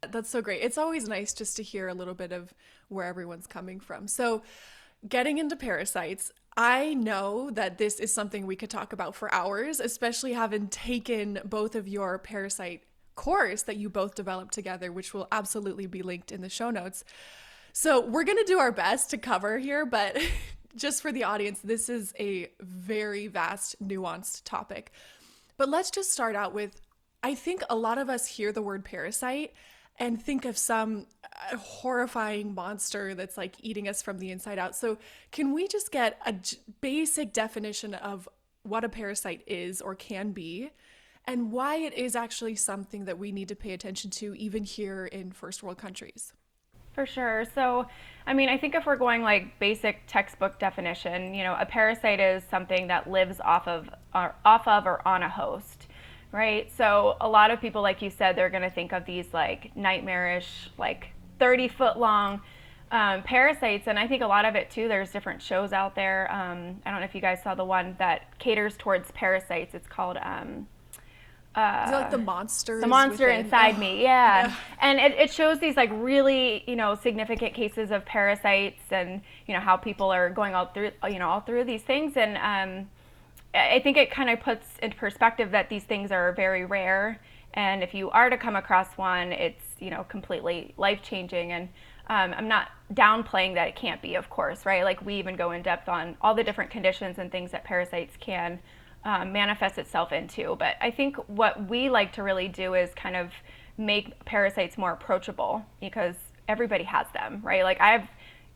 That's 0.00 0.30
so 0.30 0.40
great. 0.40 0.62
It's 0.62 0.78
always 0.78 1.08
nice 1.08 1.34
just 1.34 1.56
to 1.56 1.62
hear 1.62 1.88
a 1.88 1.94
little 1.94 2.14
bit 2.14 2.32
of 2.32 2.54
where 2.88 3.06
everyone's 3.06 3.48
coming 3.48 3.80
from. 3.80 4.06
So, 4.06 4.42
getting 5.06 5.38
into 5.38 5.56
parasites, 5.56 6.32
I 6.56 6.94
know 6.94 7.50
that 7.50 7.78
this 7.78 8.00
is 8.00 8.12
something 8.12 8.46
we 8.46 8.56
could 8.56 8.70
talk 8.70 8.92
about 8.92 9.14
for 9.14 9.32
hours, 9.32 9.78
especially 9.78 10.32
having 10.32 10.68
taken 10.68 11.40
both 11.44 11.74
of 11.74 11.86
your 11.86 12.18
parasite 12.18 12.82
course 13.14 13.62
that 13.64 13.76
you 13.76 13.88
both 13.88 14.14
developed 14.14 14.54
together, 14.54 14.90
which 14.90 15.14
will 15.14 15.28
absolutely 15.30 15.86
be 15.86 16.02
linked 16.02 16.32
in 16.32 16.40
the 16.40 16.48
show 16.48 16.70
notes. 16.70 17.04
So 17.72 18.00
we're 18.00 18.24
going 18.24 18.38
to 18.38 18.44
do 18.44 18.58
our 18.58 18.72
best 18.72 19.10
to 19.10 19.18
cover 19.18 19.58
here, 19.58 19.86
but 19.86 20.18
just 20.76 21.02
for 21.02 21.12
the 21.12 21.24
audience, 21.24 21.60
this 21.60 21.88
is 21.88 22.12
a 22.18 22.48
very 22.60 23.28
vast, 23.28 23.76
nuanced 23.86 24.42
topic. 24.44 24.90
But 25.56 25.68
let's 25.68 25.90
just 25.90 26.12
start 26.12 26.34
out 26.34 26.54
with 26.54 26.80
I 27.22 27.34
think 27.34 27.62
a 27.68 27.74
lot 27.74 27.98
of 27.98 28.08
us 28.08 28.26
hear 28.26 28.52
the 28.52 28.62
word 28.62 28.84
parasite 28.84 29.52
and 29.98 30.22
think 30.22 30.44
of 30.44 30.56
some 30.56 31.06
uh, 31.24 31.56
horrifying 31.56 32.54
monster 32.54 33.14
that's 33.14 33.36
like 33.36 33.54
eating 33.60 33.88
us 33.88 34.02
from 34.02 34.18
the 34.18 34.30
inside 34.30 34.58
out. 34.58 34.76
So, 34.76 34.98
can 35.32 35.52
we 35.52 35.68
just 35.68 35.90
get 35.90 36.20
a 36.24 36.34
basic 36.80 37.32
definition 37.32 37.94
of 37.94 38.28
what 38.62 38.84
a 38.84 38.88
parasite 38.88 39.42
is 39.46 39.80
or 39.80 39.94
can 39.94 40.32
be? 40.32 40.70
and 41.28 41.52
why 41.52 41.76
it 41.76 41.92
is 41.92 42.16
actually 42.16 42.54
something 42.54 43.04
that 43.04 43.18
we 43.18 43.32
need 43.32 43.48
to 43.48 43.54
pay 43.54 43.72
attention 43.74 44.10
to 44.10 44.34
even 44.36 44.64
here 44.64 45.04
in 45.04 45.30
first 45.30 45.62
world 45.62 45.76
countries. 45.76 46.32
For 46.94 47.04
sure. 47.04 47.44
So, 47.54 47.86
I 48.26 48.32
mean, 48.32 48.48
I 48.48 48.56
think 48.56 48.74
if 48.74 48.86
we're 48.86 48.96
going 48.96 49.22
like 49.22 49.58
basic 49.60 50.00
textbook 50.06 50.58
definition, 50.58 51.34
you 51.34 51.44
know, 51.44 51.54
a 51.60 51.66
parasite 51.66 52.18
is 52.18 52.42
something 52.50 52.88
that 52.88 53.10
lives 53.10 53.40
off 53.40 53.68
of 53.68 53.90
or 54.14 54.34
off 54.44 54.66
of 54.66 54.86
or 54.86 55.06
on 55.06 55.22
a 55.22 55.28
host, 55.28 55.77
right? 56.32 56.70
So, 56.76 57.16
a 57.20 57.28
lot 57.28 57.50
of 57.50 57.60
people 57.60 57.82
like 57.82 58.02
you 58.02 58.10
said 58.10 58.36
they're 58.36 58.50
going 58.50 58.62
to 58.62 58.70
think 58.70 58.92
of 58.92 59.04
these 59.04 59.32
like 59.32 59.74
nightmarish 59.76 60.70
like 60.78 61.08
30 61.38 61.68
foot 61.68 61.98
long 61.98 62.40
um, 62.90 63.22
parasites 63.22 63.86
and 63.86 63.98
i 63.98 64.06
think 64.06 64.22
a 64.22 64.26
lot 64.26 64.44
of 64.46 64.54
it 64.54 64.70
too 64.70 64.88
there's 64.88 65.10
different 65.10 65.42
shows 65.42 65.72
out 65.72 65.94
there 65.94 66.30
um, 66.32 66.80
i 66.86 66.90
don't 66.90 67.00
know 67.00 67.04
if 67.04 67.14
you 67.14 67.20
guys 67.20 67.42
saw 67.42 67.54
the 67.54 67.64
one 67.64 67.94
that 67.98 68.38
caters 68.38 68.76
towards 68.78 69.10
parasites 69.10 69.74
it's 69.74 69.86
called 69.86 70.16
um, 70.22 70.66
uh, 71.54 71.84
Is 71.86 71.90
it 71.90 71.94
like 71.94 72.10
the 72.10 72.18
monster? 72.18 72.80
The 72.80 72.86
monster 72.86 73.26
within? 73.26 73.46
inside 73.46 73.74
oh. 73.76 73.80
me, 73.80 74.02
yeah. 74.02 74.46
yeah. 74.46 74.54
And 74.80 75.00
it, 75.00 75.18
it 75.18 75.32
shows 75.32 75.58
these 75.58 75.76
like 75.76 75.90
really, 75.92 76.62
you 76.68 76.76
know, 76.76 76.94
significant 76.94 77.52
cases 77.52 77.90
of 77.90 78.04
parasites 78.04 78.82
and 78.92 79.22
you 79.46 79.54
know 79.54 79.60
how 79.60 79.76
people 79.76 80.10
are 80.10 80.30
going 80.30 80.54
all 80.54 80.66
through, 80.66 80.92
you 81.08 81.18
know, 81.18 81.28
all 81.28 81.40
through 81.40 81.64
these 81.64 81.82
things. 81.82 82.16
And 82.16 82.36
um, 82.36 82.90
I 83.54 83.80
think 83.80 83.96
it 83.96 84.10
kind 84.10 84.30
of 84.30 84.40
puts 84.40 84.66
into 84.82 84.96
perspective 84.96 85.50
that 85.52 85.68
these 85.68 85.84
things 85.84 86.12
are 86.12 86.32
very 86.32 86.64
rare. 86.64 87.20
And 87.54 87.82
if 87.82 87.94
you 87.94 88.10
are 88.10 88.28
to 88.28 88.36
come 88.36 88.56
across 88.56 88.92
one, 88.96 89.32
it's 89.32 89.62
you 89.78 89.90
know 89.90 90.04
completely 90.04 90.74
life 90.76 91.02
changing. 91.02 91.52
And 91.52 91.68
um, 92.08 92.34
I'm 92.36 92.48
not 92.48 92.68
downplaying 92.92 93.54
that 93.54 93.68
it 93.68 93.76
can't 93.76 94.00
be, 94.00 94.14
of 94.14 94.30
course, 94.30 94.64
right? 94.64 94.84
Like 94.84 95.04
we 95.04 95.14
even 95.14 95.36
go 95.36 95.50
in 95.52 95.62
depth 95.62 95.88
on 95.88 96.16
all 96.20 96.34
the 96.34 96.44
different 96.44 96.70
conditions 96.70 97.18
and 97.18 97.30
things 97.30 97.50
that 97.50 97.64
parasites 97.64 98.16
can 98.18 98.58
um, 99.04 99.32
manifests 99.32 99.78
itself 99.78 100.12
into. 100.12 100.56
But 100.58 100.76
I 100.80 100.90
think 100.90 101.16
what 101.28 101.68
we 101.68 101.88
like 101.88 102.12
to 102.14 102.22
really 102.22 102.48
do 102.48 102.74
is 102.74 102.90
kind 102.94 103.16
of 103.16 103.30
make 103.76 104.24
parasites 104.24 104.76
more 104.76 104.92
approachable 104.92 105.64
because 105.80 106.16
everybody 106.48 106.84
has 106.84 107.06
them, 107.12 107.40
right? 107.42 107.62
Like 107.62 107.80
I've 107.80 108.08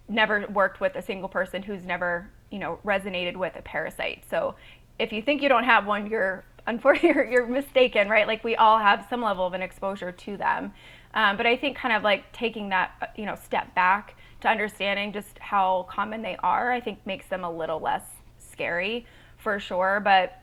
never 0.08 0.46
worked 0.48 0.80
with 0.80 0.96
a 0.96 1.02
single 1.02 1.28
person 1.28 1.62
who's 1.62 1.84
never, 1.84 2.28
you 2.50 2.58
know, 2.58 2.78
resonated 2.84 3.36
with 3.36 3.54
a 3.56 3.62
parasite. 3.62 4.24
So 4.28 4.54
if 4.98 5.12
you 5.12 5.22
think 5.22 5.42
you 5.42 5.48
don't 5.48 5.64
have 5.64 5.86
one, 5.86 6.06
you're 6.08 6.44
unfortunately 6.66 7.32
you're, 7.32 7.46
mistaken, 7.46 8.08
right? 8.08 8.26
Like 8.26 8.44
we 8.44 8.54
all 8.54 8.78
have 8.78 9.06
some 9.10 9.20
level 9.20 9.44
of 9.44 9.52
an 9.52 9.62
exposure 9.62 10.12
to 10.12 10.36
them. 10.36 10.72
Um, 11.14 11.36
but 11.36 11.44
I 11.44 11.56
think 11.56 11.76
kind 11.76 11.94
of 11.94 12.02
like 12.02 12.32
taking 12.32 12.68
that, 12.68 13.12
you 13.16 13.26
know, 13.26 13.34
step 13.34 13.74
back 13.74 14.16
to 14.42 14.48
understanding 14.48 15.12
just 15.12 15.38
how 15.40 15.86
common 15.90 16.22
they 16.22 16.36
are, 16.42 16.70
I 16.70 16.80
think 16.80 17.04
makes 17.04 17.26
them 17.26 17.44
a 17.44 17.50
little 17.50 17.80
less 17.80 18.04
scary 18.38 19.06
for 19.38 19.58
sure. 19.58 20.00
But 20.02 20.38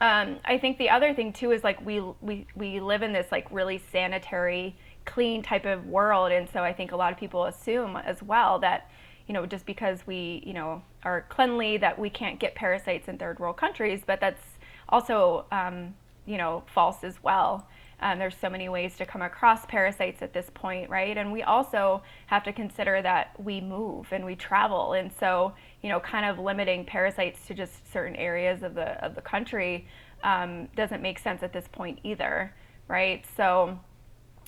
um, 0.00 0.38
I 0.44 0.58
think 0.58 0.78
the 0.78 0.90
other 0.90 1.14
thing 1.14 1.32
too 1.32 1.52
is 1.52 1.64
like 1.64 1.84
we 1.84 2.00
we 2.20 2.46
we 2.54 2.80
live 2.80 3.02
in 3.02 3.12
this 3.12 3.26
like 3.32 3.46
really 3.50 3.80
sanitary, 3.90 4.76
clean 5.06 5.42
type 5.42 5.64
of 5.64 5.86
world, 5.86 6.32
and 6.32 6.48
so 6.50 6.62
I 6.62 6.72
think 6.72 6.92
a 6.92 6.96
lot 6.96 7.12
of 7.12 7.18
people 7.18 7.44
assume 7.44 7.96
as 7.96 8.22
well 8.22 8.58
that 8.58 8.90
you 9.26 9.34
know 9.34 9.46
just 9.46 9.66
because 9.66 10.06
we 10.06 10.42
you 10.46 10.52
know 10.52 10.82
are 11.02 11.22
cleanly 11.28 11.76
that 11.78 11.98
we 11.98 12.10
can't 12.10 12.38
get 12.38 12.54
parasites 12.54 13.08
in 13.08 13.18
third 13.18 13.38
world 13.38 13.56
countries, 13.56 14.02
but 14.06 14.20
that's 14.20 14.42
also 14.88 15.46
um, 15.52 15.94
you 16.26 16.38
know 16.38 16.62
false 16.66 17.04
as 17.04 17.22
well. 17.22 17.68
Um, 17.98 18.18
there's 18.18 18.36
so 18.36 18.50
many 18.50 18.68
ways 18.68 18.96
to 18.98 19.06
come 19.06 19.22
across 19.22 19.64
parasites 19.64 20.20
at 20.20 20.34
this 20.34 20.50
point, 20.52 20.90
right? 20.90 21.16
And 21.16 21.32
we 21.32 21.42
also 21.42 22.02
have 22.26 22.44
to 22.44 22.52
consider 22.52 23.00
that 23.00 23.30
we 23.42 23.62
move 23.62 24.08
and 24.12 24.24
we 24.24 24.36
travel, 24.36 24.92
and 24.92 25.10
so 25.18 25.54
you 25.86 25.92
know, 25.92 26.00
kind 26.00 26.26
of 26.26 26.40
limiting 26.40 26.84
parasites 26.84 27.46
to 27.46 27.54
just 27.54 27.92
certain 27.92 28.16
areas 28.16 28.64
of 28.64 28.74
the 28.74 29.04
of 29.04 29.14
the 29.14 29.20
country 29.20 29.86
um, 30.24 30.68
doesn't 30.74 31.00
make 31.00 31.16
sense 31.18 31.44
at 31.44 31.52
this 31.52 31.68
point 31.68 32.00
either, 32.02 32.52
right? 32.88 33.24
So 33.36 33.78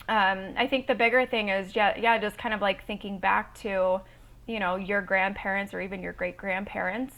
um, 0.08 0.54
I 0.56 0.66
think 0.68 0.88
the 0.88 0.96
bigger 0.96 1.26
thing 1.26 1.50
is 1.50 1.76
yeah, 1.76 1.96
yeah, 1.96 2.18
just 2.18 2.38
kind 2.38 2.54
of 2.54 2.60
like 2.60 2.84
thinking 2.86 3.20
back 3.20 3.54
to, 3.60 4.00
you 4.48 4.58
know, 4.58 4.74
your 4.76 5.02
grandparents 5.02 5.72
or 5.72 5.80
even 5.80 6.02
your 6.02 6.14
great 6.14 6.36
grandparents 6.36 7.14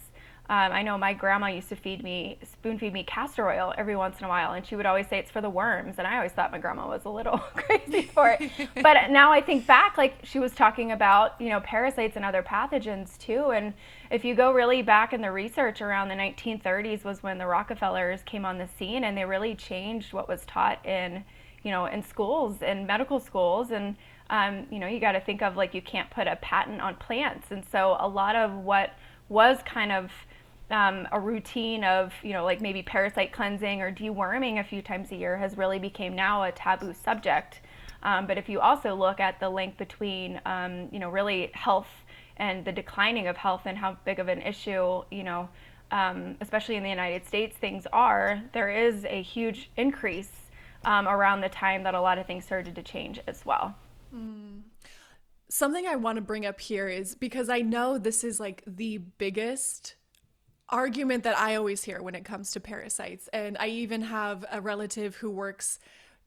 um, 0.50 0.72
I 0.72 0.82
know 0.82 0.98
my 0.98 1.14
grandma 1.14 1.46
used 1.46 1.68
to 1.68 1.76
feed 1.76 2.02
me, 2.02 2.36
spoon 2.42 2.76
feed 2.76 2.92
me 2.92 3.04
castor 3.04 3.48
oil 3.48 3.72
every 3.78 3.94
once 3.94 4.18
in 4.18 4.24
a 4.24 4.28
while, 4.28 4.54
and 4.54 4.66
she 4.66 4.74
would 4.74 4.84
always 4.84 5.06
say 5.06 5.20
it's 5.20 5.30
for 5.30 5.40
the 5.40 5.48
worms. 5.48 5.94
And 5.98 6.08
I 6.08 6.16
always 6.16 6.32
thought 6.32 6.50
my 6.50 6.58
grandma 6.58 6.88
was 6.88 7.04
a 7.04 7.08
little 7.08 7.38
crazy 7.54 8.02
for 8.02 8.30
it. 8.30 8.50
but 8.82 9.10
now 9.10 9.30
I 9.30 9.42
think 9.42 9.64
back, 9.64 9.96
like 9.96 10.16
she 10.24 10.40
was 10.40 10.50
talking 10.50 10.90
about, 10.90 11.40
you 11.40 11.50
know, 11.50 11.60
parasites 11.60 12.16
and 12.16 12.24
other 12.24 12.42
pathogens 12.42 13.16
too. 13.16 13.52
And 13.52 13.74
if 14.10 14.24
you 14.24 14.34
go 14.34 14.50
really 14.50 14.82
back 14.82 15.12
in 15.12 15.20
the 15.20 15.30
research 15.30 15.82
around 15.82 16.08
the 16.08 16.16
1930s 16.16 17.04
was 17.04 17.22
when 17.22 17.38
the 17.38 17.46
Rockefellers 17.46 18.24
came 18.24 18.44
on 18.44 18.58
the 18.58 18.66
scene, 18.76 19.04
and 19.04 19.16
they 19.16 19.24
really 19.24 19.54
changed 19.54 20.12
what 20.12 20.28
was 20.28 20.44
taught 20.46 20.84
in, 20.84 21.22
you 21.62 21.70
know, 21.70 21.86
in 21.86 22.02
schools, 22.02 22.60
in 22.60 22.84
medical 22.86 23.20
schools, 23.20 23.70
and 23.70 23.94
um, 24.30 24.66
you 24.70 24.78
know, 24.78 24.86
you 24.86 25.00
got 25.00 25.12
to 25.12 25.20
think 25.20 25.42
of 25.42 25.56
like 25.56 25.74
you 25.74 25.82
can't 25.82 26.08
put 26.10 26.26
a 26.26 26.36
patent 26.36 26.80
on 26.80 26.94
plants, 26.96 27.50
and 27.50 27.64
so 27.70 27.96
a 28.00 28.08
lot 28.08 28.36
of 28.36 28.54
what 28.54 28.94
was 29.28 29.58
kind 29.64 29.92
of 29.92 30.10
um, 30.70 31.06
a 31.12 31.20
routine 31.20 31.84
of 31.84 32.12
you 32.22 32.32
know 32.32 32.44
like 32.44 32.60
maybe 32.60 32.82
parasite 32.82 33.32
cleansing 33.32 33.82
or 33.82 33.92
deworming 33.92 34.60
a 34.60 34.64
few 34.64 34.80
times 34.80 35.10
a 35.10 35.16
year 35.16 35.36
has 35.36 35.56
really 35.58 35.78
became 35.78 36.14
now 36.14 36.44
a 36.44 36.52
taboo 36.52 36.94
subject. 36.94 37.60
Um, 38.02 38.26
but 38.26 38.38
if 38.38 38.48
you 38.48 38.60
also 38.60 38.94
look 38.94 39.20
at 39.20 39.38
the 39.40 39.50
link 39.50 39.76
between 39.76 40.40
um, 40.46 40.88
you 40.92 40.98
know 40.98 41.10
really 41.10 41.50
health 41.52 41.90
and 42.36 42.64
the 42.64 42.72
declining 42.72 43.26
of 43.26 43.36
health 43.36 43.62
and 43.66 43.76
how 43.76 43.98
big 44.04 44.18
of 44.18 44.28
an 44.28 44.40
issue 44.40 45.02
you 45.10 45.24
know 45.24 45.48
um, 45.90 46.36
especially 46.40 46.76
in 46.76 46.82
the 46.82 46.88
United 46.88 47.26
States 47.26 47.56
things 47.56 47.86
are, 47.92 48.42
there 48.52 48.70
is 48.70 49.04
a 49.06 49.22
huge 49.22 49.70
increase 49.76 50.30
um, 50.84 51.08
around 51.08 51.40
the 51.40 51.48
time 51.48 51.82
that 51.82 51.94
a 51.94 52.00
lot 52.00 52.18
of 52.18 52.26
things 52.26 52.44
started 52.44 52.74
to 52.76 52.82
change 52.82 53.20
as 53.26 53.44
well. 53.44 53.74
Mm. 54.14 54.62
Something 55.48 55.86
I 55.86 55.96
want 55.96 56.16
to 56.16 56.22
bring 56.22 56.46
up 56.46 56.60
here 56.60 56.88
is 56.88 57.14
because 57.14 57.48
I 57.48 57.60
know 57.60 57.98
this 57.98 58.22
is 58.22 58.38
like 58.38 58.62
the 58.66 58.98
biggest 58.98 59.96
argument 60.68 61.24
that 61.24 61.36
I 61.36 61.56
always 61.56 61.82
hear 61.84 62.00
when 62.00 62.14
it 62.14 62.24
comes 62.24 62.52
to 62.52 62.60
parasites. 62.60 63.28
And 63.32 63.56
I 63.58 63.68
even 63.68 64.02
have 64.02 64.44
a 64.50 64.60
relative 64.60 65.16
who 65.16 65.30
works 65.30 65.78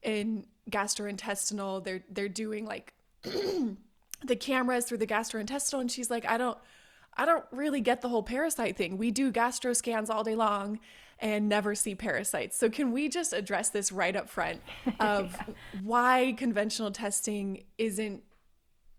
in 0.02 0.46
gastrointestinal. 0.70 1.82
They're 1.82 2.04
they're 2.10 2.28
doing 2.28 2.66
like 2.66 2.92
the 3.22 4.36
cameras 4.38 4.84
through 4.84 4.98
the 4.98 5.06
gastrointestinal 5.06 5.80
and 5.80 5.90
she's 5.90 6.10
like, 6.10 6.26
I 6.26 6.36
don't 6.36 6.58
I 7.16 7.24
don't 7.24 7.44
really 7.50 7.80
get 7.80 8.02
the 8.02 8.08
whole 8.08 8.22
parasite 8.22 8.76
thing. 8.76 8.98
We 8.98 9.10
do 9.10 9.30
gastro 9.30 9.72
scans 9.72 10.10
all 10.10 10.24
day 10.24 10.34
long 10.34 10.80
and 11.24 11.48
never 11.48 11.74
see 11.74 11.94
parasites. 11.94 12.54
So 12.56 12.68
can 12.68 12.92
we 12.92 13.08
just 13.08 13.32
address 13.32 13.70
this 13.70 13.90
right 13.90 14.14
up 14.14 14.28
front 14.28 14.60
of 15.00 15.32
yeah. 15.32 15.54
why 15.82 16.34
conventional 16.36 16.90
testing 16.90 17.64
isn't 17.78 18.22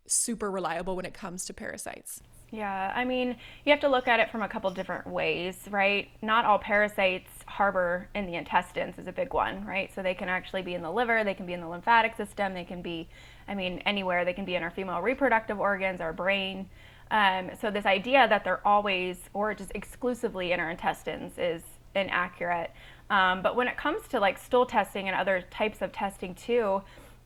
super 0.08 0.50
reliable 0.50 0.96
when 0.96 1.05
it 1.05 1.13
comes 1.13 1.46
to 1.46 1.53
parasites? 1.53 2.22
Yeah, 2.51 2.91
I 2.96 3.05
mean, 3.05 3.36
you 3.63 3.72
have 3.72 3.79
to 3.82 3.89
look 3.89 4.08
at 4.08 4.20
it 4.20 4.32
from 4.32 4.41
a 4.41 4.48
couple 4.48 4.70
different 4.72 5.05
ways, 5.08 5.58
right? 5.70 6.10
Not 6.22 6.46
all 6.46 6.58
parasites 6.58 7.29
harbor 7.46 8.10
in 8.15 8.25
the 8.25 8.36
intestines 8.36 8.98
is 8.98 9.08
a 9.08 9.12
big 9.12 9.34
one, 9.34 9.63
right? 9.65 9.94
So 9.94 10.01
they 10.01 10.13
can 10.15 10.29
actually 10.29 10.62
be 10.63 10.74
in 10.74 10.82
the 10.82 10.91
liver, 10.91 11.24
they 11.24 11.34
can 11.34 11.46
be 11.46 11.53
in 11.53 11.62
the 11.62 11.67
lymphatic 11.67 12.15
system, 12.15 12.53
they 12.53 12.63
can 12.63 12.82
be, 12.82 13.08
I 13.48 13.53
mean, 13.53 13.79
anywhere. 13.86 14.25
They 14.25 14.34
can 14.34 14.46
be 14.46 14.55
in 14.55 14.63
our 14.63 14.72
female 14.72 15.01
reproductive 15.01 15.60
organs, 15.60 16.01
our 16.01 16.13
brain. 16.13 16.70
Um, 17.12 17.51
so 17.62 17.70
this 17.70 17.86
idea 17.86 18.27
that 18.27 18.44
they're 18.44 18.65
always 18.65 19.17
or 19.34 19.53
just 19.53 19.72
exclusively 19.75 20.53
in 20.53 20.60
our 20.60 20.72
intestines 20.72 21.38
is 21.38 21.62
inaccurate. 21.96 22.72
Um, 23.10 23.42
but 23.42 23.56
when 23.56 23.68
it 23.68 23.78
comes 23.78 24.08
to 24.10 24.20
like 24.20 24.38
stool 24.38 24.66
testing 24.66 25.08
and 25.08 25.16
other 25.16 25.44
types 25.52 25.82
of 25.82 25.92
testing 25.92 26.36
too, 26.36 26.82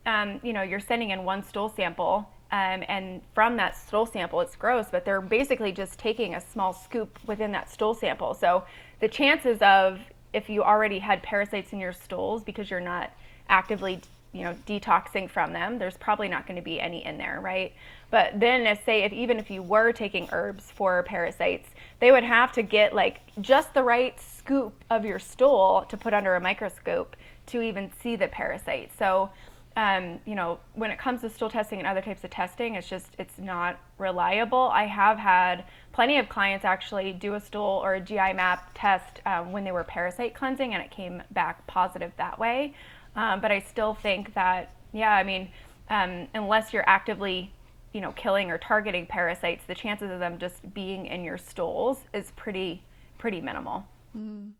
um, 0.06 0.40
you 0.44 0.54
know, 0.54 0.62
you're 0.62 0.80
sending 0.80 1.12
in 1.12 1.24
one 1.24 1.44
stool 1.44 1.70
sample 1.70 2.30
um, 2.52 2.84
and 2.88 3.22
from 3.36 3.58
that 3.58 3.78
stool 3.78 4.06
sample, 4.06 4.42
it's 4.42 4.56
gross, 4.56 4.88
but 4.92 5.06
they're 5.06 5.22
basically 5.22 5.72
just 5.72 6.00
taking 6.00 6.34
a 6.34 6.42
small 6.42 6.74
scoop 6.74 7.20
within 7.28 7.52
that 7.52 7.70
stool 7.70 7.94
sample. 7.94 8.34
So 8.34 8.64
the 9.00 9.08
chances 9.08 9.62
of 9.62 10.00
if 10.34 10.50
you 10.50 10.64
already 10.64 11.00
had 11.00 11.22
parasites 11.22 11.74
in 11.74 11.80
your 11.80 11.94
stools 11.94 12.44
because 12.44 12.70
you're 12.70 12.80
not 12.80 13.12
actively 13.50 14.02
you 14.32 14.44
know 14.44 14.56
detoxing 14.68 15.28
from 15.28 15.54
them 15.54 15.80
there's 15.80 15.98
probably 15.98 16.28
not 16.28 16.46
going 16.46 16.56
to 16.56 16.62
be 16.62 16.80
any 16.80 17.04
in 17.04 17.18
there 17.18 17.40
right 17.42 17.74
but 18.12 18.40
then 18.40 18.78
say 18.86 19.02
if 19.02 19.12
even 19.12 19.40
if 19.40 19.50
you 19.50 19.64
were 19.64 19.92
taking 19.92 20.30
herbs 20.32 20.70
for 20.70 21.02
parasites 21.02 21.68
they 22.00 22.12
would 22.12 22.24
have 22.24 22.52
to 22.52 22.62
get 22.62 22.94
like 22.94 23.22
just 23.42 23.74
the 23.74 23.82
right 23.82 24.20
scoop 24.50 24.84
of 24.90 25.06
your 25.06 25.20
stool 25.20 25.86
to 25.90 25.96
put 25.96 26.12
under 26.12 26.36
a 26.36 26.42
microscope 26.42 27.16
to 27.46 27.62
even 27.62 27.92
see 28.02 28.16
the 28.16 28.28
parasite. 28.28 28.92
So, 28.98 29.30
um, 29.78 30.20
you 30.26 30.34
know, 30.34 30.60
when 30.74 30.90
it 30.90 30.98
comes 30.98 31.22
to 31.22 31.30
stool 31.30 31.52
testing 31.52 31.78
and 31.78 31.88
other 31.88 32.02
types 32.02 32.24
of 32.24 32.32
testing, 32.32 32.74
it's 32.74 32.90
just 32.90 33.10
it's 33.20 33.38
not 33.38 33.80
reliable. 34.00 34.72
I 34.74 34.86
have 34.86 35.20
had 35.20 35.66
plenty 35.92 36.18
of 36.18 36.30
clients 36.30 36.66
actually 36.66 37.14
do 37.14 37.36
a 37.36 37.40
stool 37.40 37.80
or 37.84 37.94
a 37.94 38.02
GI 38.02 38.34
map 38.34 38.72
test 38.74 39.22
um, 39.28 39.52
when 39.52 39.64
they 39.64 39.72
were 39.72 39.84
parasite 39.84 40.34
cleansing, 40.34 40.74
and 40.74 40.82
it 40.82 40.90
came 40.90 41.22
back 41.30 41.68
positive 41.68 42.12
that 42.18 42.40
way. 42.40 42.74
Um, 43.16 43.42
but 43.42 43.52
I 43.52 43.60
still 43.60 43.94
think 43.94 44.34
that, 44.34 44.74
yeah, 44.94 45.12
I 45.12 45.24
mean, 45.24 45.50
um, 45.92 46.28
unless 46.34 46.74
you're 46.74 46.90
actively 46.90 47.54
you 47.94 48.02
know 48.02 48.12
killing 48.14 48.52
or 48.52 48.58
targeting 48.60 49.06
parasites 49.08 49.64
the 49.66 49.74
chances 49.74 50.12
of 50.12 50.20
them 50.20 50.38
just 50.38 50.74
being 50.76 51.08
in 51.08 51.24
your 51.24 51.40
stools 51.40 52.02
is 52.14 52.30
pretty 52.36 52.84
pretty 53.18 53.42
minimal 53.42 53.84
mm. 54.16 54.52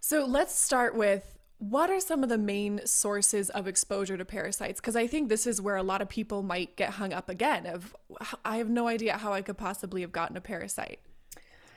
so 0.00 0.24
let's 0.24 0.54
start 0.54 0.94
with 0.94 1.38
what 1.58 1.90
are 1.90 2.00
some 2.00 2.24
of 2.24 2.28
the 2.28 2.38
main 2.38 2.80
sources 2.84 3.48
of 3.50 3.68
exposure 3.68 4.16
to 4.16 4.24
parasites 4.24 4.80
because 4.80 4.96
i 4.96 5.06
think 5.06 5.28
this 5.28 5.46
is 5.46 5.60
where 5.60 5.76
a 5.76 5.82
lot 5.82 6.02
of 6.02 6.08
people 6.08 6.42
might 6.42 6.76
get 6.76 6.90
hung 6.90 7.12
up 7.12 7.28
again 7.28 7.66
of 7.66 7.94
i 8.44 8.56
have 8.56 8.68
no 8.68 8.88
idea 8.88 9.16
how 9.16 9.32
i 9.32 9.40
could 9.40 9.56
possibly 9.56 10.00
have 10.00 10.12
gotten 10.12 10.36
a 10.36 10.40
parasite 10.40 11.00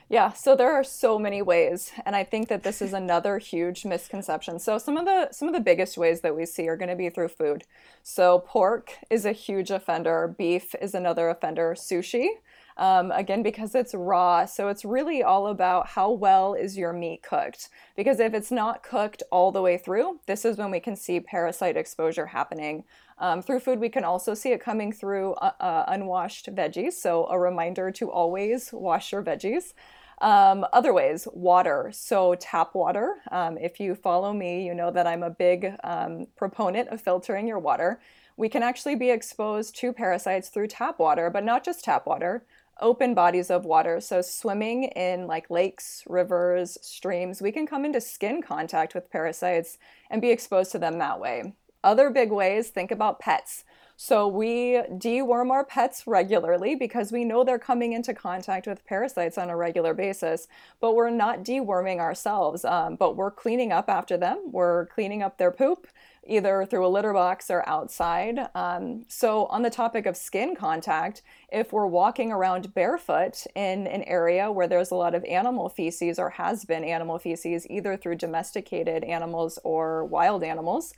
yeah, 0.08 0.34
so 0.34 0.56
there 0.56 0.72
are 0.72 0.84
so 0.84 1.18
many 1.18 1.42
ways, 1.42 1.92
and 2.06 2.16
I 2.16 2.24
think 2.24 2.48
that 2.50 2.62
this 2.62 2.80
is 2.80 2.94
another 3.04 3.40
huge 3.40 3.86
misconception. 3.86 4.60
So 4.60 4.78
some 4.78 4.98
of 4.98 5.06
the 5.06 5.30
some 5.32 5.48
of 5.48 5.54
the 5.54 5.60
biggest 5.60 5.98
ways 5.98 6.22
that 6.22 6.36
we 6.36 6.46
see 6.46 6.68
are 6.68 6.78
going 6.78 6.90
to 6.90 6.96
be 6.96 7.10
through 7.10 7.30
food. 7.30 7.64
So 8.04 8.40
pork 8.40 8.94
is 9.10 9.25
a 9.25 9.32
huge 9.32 9.72
offender, 9.72 10.34
beef 10.38 10.75
is 10.80 10.94
another 10.94 11.30
offender, 11.30 11.74
sushi, 11.75 12.28
um, 12.77 13.12
again 13.12 13.44
because 13.44 13.75
it's 13.75 13.94
raw. 13.94 14.46
So 14.46 14.67
it's 14.67 14.86
really 14.86 15.24
all 15.24 15.48
about 15.48 15.88
how 15.88 16.12
well 16.12 16.53
is 16.53 16.77
your 16.77 16.94
meat 16.94 17.24
cooked. 17.24 17.70
Because 17.96 18.20
if 18.20 18.34
it's 18.34 18.51
not 18.51 18.84
cooked 18.84 19.24
all 19.32 19.51
the 19.51 19.62
way 19.62 19.77
through, 19.77 20.20
this 20.25 20.46
is 20.46 20.58
when 20.58 20.72
we 20.72 20.79
can 20.79 20.96
see 20.96 21.20
parasite 21.20 21.77
exposure 21.77 22.27
happening. 22.27 22.84
Um, 23.17 23.41
through 23.41 23.62
food, 23.62 23.79
we 23.79 23.89
can 23.89 24.03
also 24.03 24.34
see 24.34 24.51
it 24.51 24.60
coming 24.60 24.91
through 24.91 25.34
uh, 25.36 25.51
uh, 25.60 25.86
unwashed 25.88 26.53
veggies. 26.53 26.94
So 26.94 27.27
a 27.27 27.39
reminder 27.39 27.91
to 27.91 28.12
always 28.12 28.72
wash 28.74 29.12
your 29.12 29.24
veggies. 29.24 29.74
Um, 30.22 30.65
other 30.72 30.94
ways, 30.94 31.27
water. 31.34 31.91
So, 31.94 32.36
tap 32.36 32.74
water. 32.74 33.17
Um, 33.32 33.58
if 33.58 33.79
you 33.79 33.96
follow 33.96 34.32
me, 34.32 34.65
you 34.65 34.74
know 34.74 34.89
that 34.91 35.05
I'm 35.05 35.24
a 35.24 35.29
big 35.29 35.74
um, 35.84 36.27
proponent 36.38 36.89
of 36.89 37.01
filtering 37.01 37.48
your 37.48 37.60
water. 37.60 38.00
We 38.38 38.50
can 38.50 38.63
actually 38.63 38.96
be 38.96 39.10
exposed 39.10 39.75
to 39.77 39.94
parasites 39.94 40.50
through 40.50 40.67
tap 40.67 41.00
water, 41.00 41.29
but 41.29 41.44
not 41.44 41.63
just 41.63 41.84
tap 41.84 42.05
water, 42.05 42.46
open 42.82 43.13
bodies 43.13 43.50
of 43.50 43.65
water. 43.65 44.00
So, 44.00 44.22
swimming 44.22 44.86
in 44.86 45.27
like 45.27 45.50
lakes, 45.50 46.03
rivers, 46.08 46.77
streams, 46.82 47.41
we 47.41 47.51
can 47.51 47.67
come 47.67 47.86
into 47.86 48.01
skin 48.01 48.41
contact 48.41 48.96
with 48.96 49.12
parasites 49.12 49.77
and 50.10 50.22
be 50.22 50.32
exposed 50.32 50.72
to 50.74 50.79
them 50.79 50.98
that 51.00 51.20
way. 51.20 51.53
Other 51.84 52.10
big 52.10 52.32
ways, 52.32 52.70
think 52.70 52.91
about 52.91 53.20
pets. 53.20 53.63
So 53.98 54.27
we 54.27 54.82
deworm 54.89 55.51
our 55.51 55.63
pets 55.63 56.05
regularly 56.05 56.75
because 56.75 57.13
we 57.13 57.24
know 57.24 57.44
they're 57.46 57.58
coming 57.58 57.94
into 57.94 58.13
contact 58.13 58.67
with 58.67 58.86
parasites 58.86 59.38
on 59.38 59.50
a 59.50 59.55
regular 59.55 59.94
basis, 59.94 60.48
but 60.82 60.96
we're 60.96 61.10
not 61.10 61.44
deworming 61.44 62.00
ourselves. 62.00 62.65
Um, 62.65 62.96
but 62.96 63.15
we're 63.15 63.32
cleaning 63.32 63.72
up 63.72 63.89
after 63.89 64.17
them. 64.17 64.50
We're 64.51 64.88
cleaning 64.88 65.24
up 65.24 65.38
their 65.38 65.51
poop 65.51 65.88
either 66.25 66.65
through 66.65 66.86
a 66.86 66.89
litter 66.89 67.13
box 67.13 67.50
or 67.50 67.67
outside. 67.67 68.50
Um, 68.55 69.05
so, 69.08 69.46
on 69.46 69.62
the 69.62 69.70
topic 69.70 70.05
of 70.05 70.17
skin 70.17 70.55
contact, 70.55 71.22
if 71.51 71.72
we're 71.72 71.86
walking 71.86 72.32
around 72.32 72.74
barefoot 72.74 73.46
in 73.55 73.88
an 73.88 74.03
area 74.03 74.51
where 74.51 74.67
there's 74.67 74.91
a 74.91 74.96
lot 74.96 75.15
of 75.15 75.24
animal 75.25 75.70
feces 75.70 76.20
or 76.20 76.29
has 76.32 76.65
been 76.65 76.84
animal 76.84 77.20
feces, 77.20 77.70
either 77.70 77.96
through 77.96 78.15
domesticated 78.15 79.03
animals 79.03 79.60
or 79.63 80.05
wild 80.05 80.44
animals, 80.44 80.94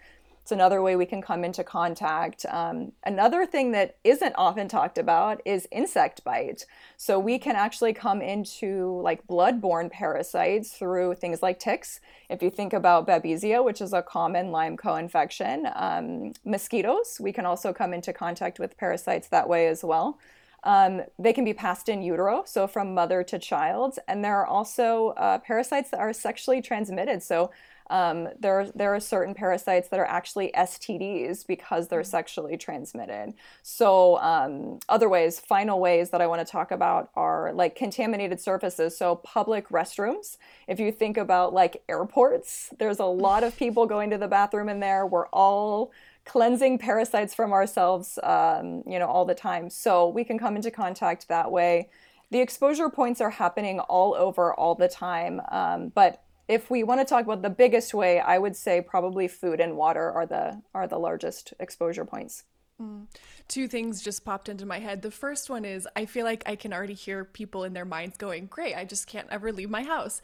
it's 0.47 0.53
another 0.53 0.81
way 0.81 0.95
we 0.95 1.05
can 1.05 1.21
come 1.21 1.43
into 1.43 1.61
contact. 1.61 2.45
Um, 2.47 2.93
another 3.05 3.45
thing 3.45 3.73
that 3.73 3.97
isn't 4.05 4.33
often 4.37 4.69
talked 4.69 4.97
about 4.97 5.41
is 5.43 5.67
insect 5.73 6.23
bite. 6.23 6.65
So 6.95 7.19
we 7.19 7.37
can 7.37 7.57
actually 7.57 7.91
come 7.91 8.21
into 8.21 9.01
like 9.03 9.27
blood-borne 9.27 9.89
parasites 9.89 10.71
through 10.71 11.15
things 11.15 11.43
like 11.43 11.59
ticks. 11.59 11.99
If 12.29 12.41
you 12.41 12.49
think 12.49 12.71
about 12.71 13.05
Babesia, 13.05 13.61
which 13.61 13.81
is 13.81 13.91
a 13.91 14.01
common 14.01 14.53
Lyme 14.53 14.77
co-infection, 14.77 15.67
um, 15.75 16.31
mosquitoes, 16.45 17.17
we 17.19 17.33
can 17.33 17.45
also 17.45 17.73
come 17.73 17.93
into 17.93 18.13
contact 18.13 18.57
with 18.57 18.77
parasites 18.77 19.27
that 19.27 19.49
way 19.49 19.67
as 19.67 19.83
well. 19.83 20.17
Um, 20.63 21.01
they 21.19 21.33
can 21.33 21.43
be 21.43 21.53
passed 21.53 21.89
in 21.89 22.01
utero, 22.01 22.43
so 22.45 22.67
from 22.67 22.93
mother 22.93 23.21
to 23.23 23.37
child. 23.37 23.99
And 24.07 24.23
there 24.23 24.37
are 24.37 24.47
also 24.47 25.09
uh, 25.17 25.39
parasites 25.39 25.91
that 25.91 25.99
are 25.99 26.13
sexually 26.13 26.61
transmitted. 26.61 27.21
So 27.21 27.51
um, 27.89 28.29
there, 28.39 28.69
there 28.75 28.93
are 28.93 28.99
certain 28.99 29.33
parasites 29.33 29.89
that 29.89 29.99
are 29.99 30.05
actually 30.05 30.51
STDs 30.55 31.45
because 31.45 31.87
they're 31.87 32.01
mm. 32.01 32.05
sexually 32.05 32.57
transmitted. 32.57 33.33
So, 33.63 34.17
um, 34.19 34.79
other 34.89 35.09
ways, 35.09 35.39
final 35.39 35.79
ways 35.79 36.09
that 36.09 36.21
I 36.21 36.27
want 36.27 36.45
to 36.45 36.51
talk 36.51 36.71
about 36.71 37.09
are 37.15 37.53
like 37.53 37.75
contaminated 37.75 38.39
surfaces. 38.39 38.97
So, 38.97 39.15
public 39.15 39.69
restrooms. 39.69 40.37
If 40.67 40.79
you 40.79 40.91
think 40.91 41.17
about 41.17 41.53
like 41.53 41.83
airports, 41.87 42.73
there's 42.77 42.99
a 42.99 43.05
lot 43.05 43.43
of 43.43 43.55
people 43.55 43.85
going 43.87 44.09
to 44.09 44.17
the 44.17 44.27
bathroom 44.27 44.69
in 44.69 44.79
there. 44.79 45.05
We're 45.05 45.27
all 45.27 45.91
cleansing 46.25 46.77
parasites 46.77 47.33
from 47.33 47.53
ourselves, 47.53 48.19
um, 48.21 48.83
you 48.85 48.99
know, 48.99 49.07
all 49.07 49.23
the 49.23 49.35
time. 49.35 49.69
So, 49.69 50.09
we 50.09 50.23
can 50.23 50.37
come 50.37 50.55
into 50.55 50.71
contact 50.71 51.27
that 51.29 51.51
way. 51.51 51.89
The 52.29 52.41
exposure 52.41 52.89
points 52.89 53.21
are 53.21 53.29
happening 53.29 53.79
all 53.79 54.13
over 54.13 54.53
all 54.53 54.75
the 54.75 54.89
time, 54.89 55.41
um, 55.49 55.93
but 55.95 56.23
if 56.47 56.69
we 56.69 56.83
want 56.83 57.01
to 57.01 57.05
talk 57.05 57.25
about 57.25 57.41
the 57.41 57.49
biggest 57.49 57.93
way, 57.93 58.19
I 58.19 58.37
would 58.37 58.55
say 58.55 58.81
probably 58.81 59.27
food 59.27 59.59
and 59.59 59.75
water 59.75 60.11
are 60.11 60.25
the 60.25 60.61
are 60.73 60.87
the 60.87 60.97
largest 60.97 61.53
exposure 61.59 62.05
points. 62.05 62.43
Mm. 62.81 63.07
Two 63.47 63.67
things 63.67 64.01
just 64.01 64.23
popped 64.23 64.49
into 64.49 64.65
my 64.65 64.79
head. 64.79 65.01
The 65.01 65.11
first 65.11 65.49
one 65.49 65.65
is 65.65 65.87
I 65.95 66.05
feel 66.05 66.25
like 66.25 66.43
I 66.45 66.55
can 66.55 66.73
already 66.73 66.93
hear 66.93 67.25
people 67.25 67.63
in 67.63 67.73
their 67.73 67.85
minds 67.85 68.17
going, 68.17 68.45
"Great, 68.47 68.75
I 68.75 68.85
just 68.85 69.07
can't 69.07 69.27
ever 69.29 69.51
leave 69.51 69.69
my 69.69 69.83
house." 69.83 70.21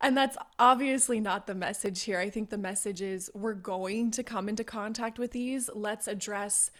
And 0.00 0.16
that's 0.16 0.36
obviously 0.58 1.18
not 1.18 1.46
the 1.46 1.54
message 1.54 2.02
here. 2.02 2.18
I 2.18 2.28
think 2.28 2.50
the 2.50 2.58
message 2.58 3.00
is 3.00 3.30
we're 3.34 3.54
going 3.54 4.10
to 4.12 4.22
come 4.22 4.48
into 4.48 4.64
contact 4.64 5.18
with 5.18 5.30
these. 5.30 5.70
Let's 5.72 6.06
address 6.06 6.70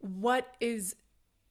what 0.00 0.54
is 0.60 0.94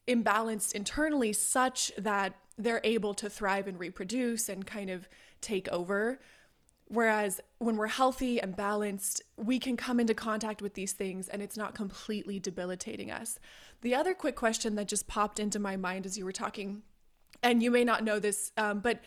imbalanced 0.06 0.74
internally 0.74 1.32
such 1.32 1.92
that 1.98 2.34
they're 2.56 2.80
able 2.84 3.12
to 3.14 3.28
thrive 3.28 3.66
and 3.66 3.78
reproduce 3.78 4.48
and 4.48 4.66
kind 4.66 4.88
of 4.88 5.08
take 5.40 5.68
over 5.68 6.20
Whereas 6.88 7.40
when 7.58 7.76
we're 7.76 7.88
healthy 7.88 8.40
and 8.40 8.54
balanced, 8.56 9.20
we 9.36 9.58
can 9.58 9.76
come 9.76 9.98
into 9.98 10.14
contact 10.14 10.62
with 10.62 10.74
these 10.74 10.92
things 10.92 11.28
and 11.28 11.42
it's 11.42 11.56
not 11.56 11.74
completely 11.74 12.38
debilitating 12.38 13.10
us. 13.10 13.38
The 13.82 13.94
other 13.94 14.14
quick 14.14 14.36
question 14.36 14.76
that 14.76 14.86
just 14.86 15.08
popped 15.08 15.40
into 15.40 15.58
my 15.58 15.76
mind 15.76 16.06
as 16.06 16.16
you 16.16 16.24
were 16.24 16.32
talking, 16.32 16.82
and 17.42 17.62
you 17.62 17.70
may 17.70 17.84
not 17.84 18.04
know 18.04 18.18
this, 18.20 18.52
um, 18.56 18.80
but 18.80 19.00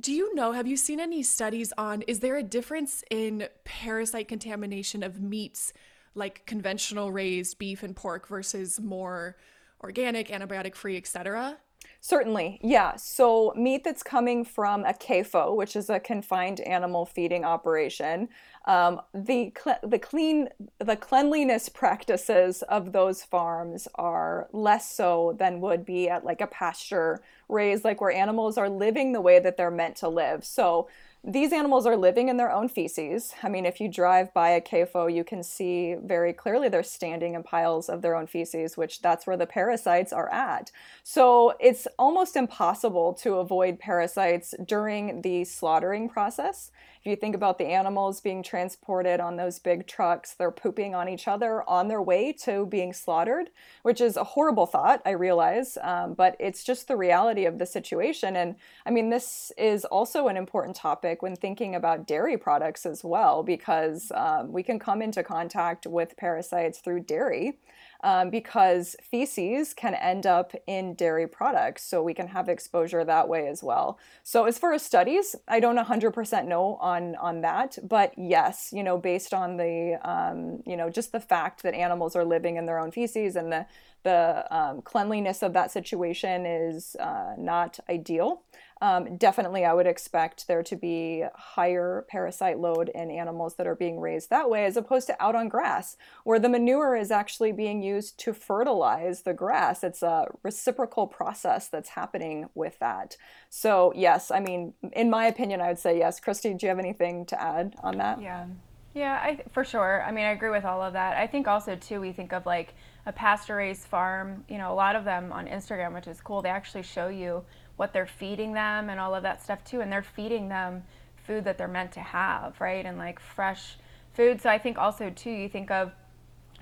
do 0.00 0.12
you 0.12 0.34
know, 0.34 0.52
have 0.52 0.66
you 0.66 0.76
seen 0.76 1.00
any 1.00 1.22
studies 1.22 1.72
on 1.78 2.02
is 2.02 2.20
there 2.20 2.36
a 2.36 2.42
difference 2.42 3.04
in 3.10 3.46
parasite 3.64 4.26
contamination 4.26 5.02
of 5.02 5.20
meats 5.20 5.72
like 6.14 6.46
conventional 6.46 7.12
raised 7.12 7.58
beef 7.58 7.82
and 7.82 7.94
pork 7.94 8.26
versus 8.26 8.80
more 8.80 9.36
organic, 9.82 10.28
antibiotic 10.28 10.74
free, 10.74 10.96
etc.? 10.96 11.58
Certainly, 12.00 12.60
yeah. 12.62 12.96
So 12.96 13.52
meat 13.56 13.84
that's 13.84 14.02
coming 14.02 14.44
from 14.44 14.84
a 14.84 14.92
CAFO, 14.92 15.56
which 15.56 15.74
is 15.74 15.88
a 15.88 15.98
confined 15.98 16.60
animal 16.60 17.06
feeding 17.06 17.44
operation, 17.44 18.28
um, 18.66 19.00
the 19.12 19.52
cl- 19.62 19.78
the 19.82 19.98
clean 19.98 20.48
the 20.78 20.96
cleanliness 20.96 21.68
practices 21.68 22.62
of 22.62 22.92
those 22.92 23.22
farms 23.22 23.88
are 23.94 24.48
less 24.52 24.90
so 24.90 25.34
than 25.38 25.60
would 25.60 25.84
be 25.84 26.08
at 26.08 26.24
like 26.24 26.40
a 26.40 26.46
pasture 26.46 27.22
raised, 27.48 27.84
like 27.84 28.00
where 28.00 28.12
animals 28.12 28.56
are 28.58 28.68
living 28.68 29.12
the 29.12 29.20
way 29.20 29.38
that 29.38 29.56
they're 29.56 29.70
meant 29.70 29.96
to 29.96 30.08
live. 30.08 30.44
So 30.44 30.88
these 31.26 31.54
animals 31.54 31.86
are 31.86 31.96
living 31.96 32.28
in 32.28 32.36
their 32.36 32.52
own 32.52 32.68
feces. 32.68 33.32
I 33.42 33.48
mean, 33.48 33.64
if 33.64 33.80
you 33.80 33.88
drive 33.88 34.34
by 34.34 34.50
a 34.50 34.60
CAFO, 34.60 35.12
you 35.12 35.24
can 35.24 35.42
see 35.42 35.94
very 35.94 36.34
clearly 36.34 36.68
they're 36.68 36.82
standing 36.82 37.34
in 37.34 37.42
piles 37.42 37.88
of 37.88 38.02
their 38.02 38.14
own 38.14 38.26
feces, 38.26 38.76
which 38.76 39.00
that's 39.00 39.26
where 39.26 39.36
the 39.36 39.46
parasites 39.46 40.12
are 40.12 40.30
at. 40.30 40.70
So 41.02 41.54
it's 41.60 41.86
almost 41.98 42.36
impossible 42.36 43.14
to 43.14 43.36
avoid 43.36 43.78
parasites 43.78 44.54
during 44.66 45.22
the 45.22 45.44
slaughtering 45.44 46.10
process. 46.10 46.70
If 47.04 47.10
you 47.10 47.16
think 47.16 47.34
about 47.34 47.58
the 47.58 47.66
animals 47.66 48.22
being 48.22 48.42
transported 48.42 49.20
on 49.20 49.36
those 49.36 49.58
big 49.58 49.86
trucks, 49.86 50.32
they're 50.32 50.50
pooping 50.50 50.94
on 50.94 51.06
each 51.06 51.28
other 51.28 51.62
on 51.68 51.88
their 51.88 52.00
way 52.00 52.32
to 52.44 52.64
being 52.64 52.94
slaughtered, 52.94 53.50
which 53.82 54.00
is 54.00 54.16
a 54.16 54.24
horrible 54.24 54.64
thought, 54.64 55.02
I 55.04 55.10
realize, 55.10 55.76
um, 55.82 56.14
but 56.14 56.34
it's 56.40 56.64
just 56.64 56.88
the 56.88 56.96
reality 56.96 57.44
of 57.44 57.58
the 57.58 57.66
situation. 57.66 58.36
And 58.36 58.56
I 58.86 58.90
mean, 58.90 59.10
this 59.10 59.52
is 59.58 59.84
also 59.84 60.28
an 60.28 60.38
important 60.38 60.76
topic 60.76 61.20
when 61.20 61.36
thinking 61.36 61.74
about 61.74 62.06
dairy 62.06 62.38
products 62.38 62.86
as 62.86 63.04
well, 63.04 63.42
because 63.42 64.10
um, 64.14 64.50
we 64.50 64.62
can 64.62 64.78
come 64.78 65.02
into 65.02 65.22
contact 65.22 65.86
with 65.86 66.16
parasites 66.16 66.78
through 66.78 67.00
dairy. 67.00 67.58
Um, 68.04 68.28
because 68.28 68.94
feces 69.02 69.72
can 69.72 69.94
end 69.94 70.26
up 70.26 70.52
in 70.66 70.94
dairy 70.94 71.26
products. 71.26 71.82
So 71.82 72.02
we 72.02 72.12
can 72.12 72.28
have 72.28 72.50
exposure 72.50 73.02
that 73.02 73.28
way 73.28 73.48
as 73.48 73.62
well. 73.64 73.98
So 74.22 74.44
as 74.44 74.58
far 74.58 74.74
as 74.74 74.82
studies, 74.82 75.34
I 75.48 75.58
don't 75.58 75.78
100% 75.78 76.46
know 76.46 76.76
on, 76.82 77.16
on 77.16 77.40
that. 77.40 77.78
But 77.82 78.12
yes, 78.18 78.70
you 78.72 78.82
know, 78.82 78.98
based 78.98 79.32
on 79.32 79.56
the, 79.56 79.98
um, 80.04 80.62
you 80.66 80.76
know, 80.76 80.90
just 80.90 81.12
the 81.12 81.20
fact 81.20 81.62
that 81.62 81.72
animals 81.72 82.14
are 82.14 82.26
living 82.26 82.56
in 82.56 82.66
their 82.66 82.78
own 82.78 82.92
feces 82.92 83.36
and 83.36 83.50
the, 83.50 83.64
the 84.02 84.46
um, 84.54 84.82
cleanliness 84.82 85.42
of 85.42 85.54
that 85.54 85.70
situation 85.70 86.44
is 86.44 86.96
uh, 86.96 87.32
not 87.38 87.80
ideal. 87.88 88.42
Um, 88.84 89.16
definitely, 89.16 89.64
I 89.64 89.72
would 89.72 89.86
expect 89.86 90.46
there 90.46 90.62
to 90.62 90.76
be 90.76 91.24
higher 91.34 92.04
parasite 92.06 92.58
load 92.58 92.90
in 92.90 93.10
animals 93.10 93.54
that 93.54 93.66
are 93.66 93.74
being 93.74 93.98
raised 93.98 94.28
that 94.28 94.50
way, 94.50 94.66
as 94.66 94.76
opposed 94.76 95.06
to 95.06 95.22
out 95.22 95.34
on 95.34 95.48
grass, 95.48 95.96
where 96.24 96.38
the 96.38 96.50
manure 96.50 96.94
is 96.94 97.10
actually 97.10 97.50
being 97.50 97.82
used 97.82 98.18
to 98.18 98.34
fertilize 98.34 99.22
the 99.22 99.32
grass. 99.32 99.82
It's 99.82 100.02
a 100.02 100.26
reciprocal 100.42 101.06
process 101.06 101.66
that's 101.66 101.88
happening 101.88 102.50
with 102.54 102.78
that. 102.80 103.16
So, 103.48 103.90
yes, 103.96 104.30
I 104.30 104.40
mean, 104.40 104.74
in 104.92 105.08
my 105.08 105.24
opinion, 105.28 105.62
I 105.62 105.68
would 105.68 105.78
say 105.78 105.96
yes. 105.96 106.20
Kristy, 106.20 106.54
do 106.58 106.66
you 106.66 106.68
have 106.68 106.78
anything 106.78 107.24
to 107.24 107.40
add 107.40 107.76
on 107.82 107.96
that? 107.96 108.20
Yeah. 108.20 108.44
Yeah, 108.92 109.14
I, 109.14 109.42
for 109.50 109.64
sure. 109.64 110.04
I 110.06 110.12
mean, 110.12 110.24
I 110.24 110.30
agree 110.30 110.50
with 110.50 110.64
all 110.64 110.80
of 110.80 110.92
that. 110.92 111.16
I 111.16 111.26
think 111.26 111.48
also, 111.48 111.74
too, 111.74 112.00
we 112.02 112.12
think 112.12 112.32
of 112.32 112.44
like 112.46 112.74
a 113.06 113.12
pasture 113.12 113.56
raised 113.56 113.84
farm, 113.84 114.44
you 114.48 114.56
know, 114.56 114.72
a 114.72 114.76
lot 114.76 114.94
of 114.94 115.04
them 115.04 115.32
on 115.32 115.46
Instagram, 115.46 115.94
which 115.94 116.06
is 116.06 116.20
cool, 116.20 116.42
they 116.42 116.48
actually 116.48 116.84
show 116.84 117.08
you 117.08 117.42
what 117.76 117.92
they're 117.92 118.06
feeding 118.06 118.52
them 118.52 118.88
and 118.88 119.00
all 119.00 119.14
of 119.14 119.22
that 119.22 119.42
stuff 119.42 119.64
too. 119.64 119.80
And 119.80 119.90
they're 119.90 120.02
feeding 120.02 120.48
them 120.48 120.84
food 121.26 121.44
that 121.44 121.58
they're 121.58 121.68
meant 121.68 121.92
to 121.92 122.00
have, 122.00 122.60
right? 122.60 122.84
And 122.84 122.98
like 122.98 123.18
fresh 123.18 123.76
food. 124.12 124.40
So 124.40 124.50
I 124.50 124.58
think 124.58 124.78
also 124.78 125.10
too, 125.10 125.30
you 125.30 125.48
think 125.48 125.70
of 125.70 125.92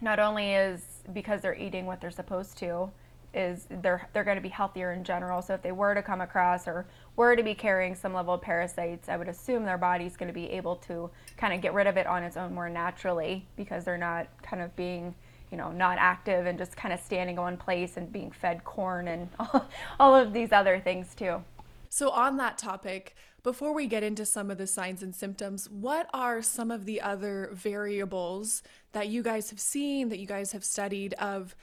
not 0.01 0.19
only 0.19 0.53
is 0.55 0.83
because 1.13 1.41
they're 1.41 1.57
eating 1.57 1.87
what 1.87 2.01
they're 2.01 2.11
supposed 2.11 2.59
to, 2.59 2.91
is 3.35 3.67
they're 3.81 4.07
they're 4.13 4.25
going 4.25 4.37
to 4.37 4.43
be 4.43 4.49
healthier 4.49 4.93
in 4.93 5.05
general. 5.05 5.41
So 5.43 5.55
if 5.55 5.63
they 5.63 5.73
were 5.73 5.95
to 5.95 6.03
come 6.03 6.21
across 6.21 6.69
or 6.69 6.87
were 7.17 7.35
to 7.35 7.43
be 7.43 7.55
carrying 7.55 7.95
some 7.95 8.13
level 8.13 8.35
of 8.35 8.43
parasites, 8.43 9.09
I 9.09 9.17
would 9.17 9.29
assume 9.29 9.65
their 9.65 9.79
body's 9.79 10.17
going 10.17 10.29
to 10.29 10.35
be 10.35 10.51
able 10.51 10.77
to 10.77 11.11
kind 11.37 11.55
of 11.55 11.61
get 11.61 11.73
rid 11.73 11.87
of 11.87 11.97
it 11.97 12.07
on 12.07 12.23
its 12.23 12.37
own 12.37 12.55
more 12.55 12.69
naturally 12.69 13.47
because 13.57 13.85
they're 13.85 13.99
not 13.99 14.29
kind 14.43 14.63
of 14.63 14.75
being 14.77 15.15
you 15.53 15.59
know, 15.59 15.71
not 15.71 15.99
active 15.99 16.47
and 16.47 16.59
just 16.59 16.77
kind 16.77 16.95
of 16.95 16.99
standing 16.99 17.37
in 17.37 17.43
one 17.43 17.57
place 17.59 17.99
and 17.99 18.11
being 18.11 18.33
fed 18.33 18.65
corn 18.65 19.07
and 19.07 19.29
all, 19.39 19.69
all 20.01 20.17
of 20.17 20.33
these 20.33 20.51
other 20.51 20.81
things 20.81 21.15
too. 21.15 21.45
So, 21.91 22.09
on 22.11 22.39
that 22.39 22.57
topic, 22.57 23.15
before 23.43 23.75
we 23.75 23.87
get 23.87 24.03
into 24.03 24.25
some 24.25 24.51
of 24.51 24.57
the 24.57 24.67
signs 24.67 25.03
and 25.03 25.15
symptoms, 25.15 25.69
what 25.69 26.09
are 26.15 26.41
some 26.41 26.71
of 26.71 26.87
the 26.87 27.03
other 27.03 27.51
variables 27.53 28.63
that 28.93 29.09
you 29.09 29.23
guys 29.23 29.51
have 29.51 29.61
seen, 29.61 30.09
that 30.09 30.19
you 30.19 30.27
guys 30.27 30.53
have 30.53 30.65
studied 30.65 31.13
of 31.15 31.55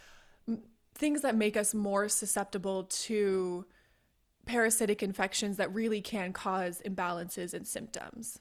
things 0.94 1.22
that 1.22 1.36
make 1.36 1.58
us 1.58 1.74
more 1.74 2.08
susceptible 2.08 2.84
to 2.84 3.66
parasitic 4.46 5.02
infections 5.02 5.58
that 5.58 5.74
really 5.74 6.02
can 6.02 6.32
cause 6.32 6.82
imbalances 6.86 7.54
and 7.54 7.66
symptoms? 7.66 8.40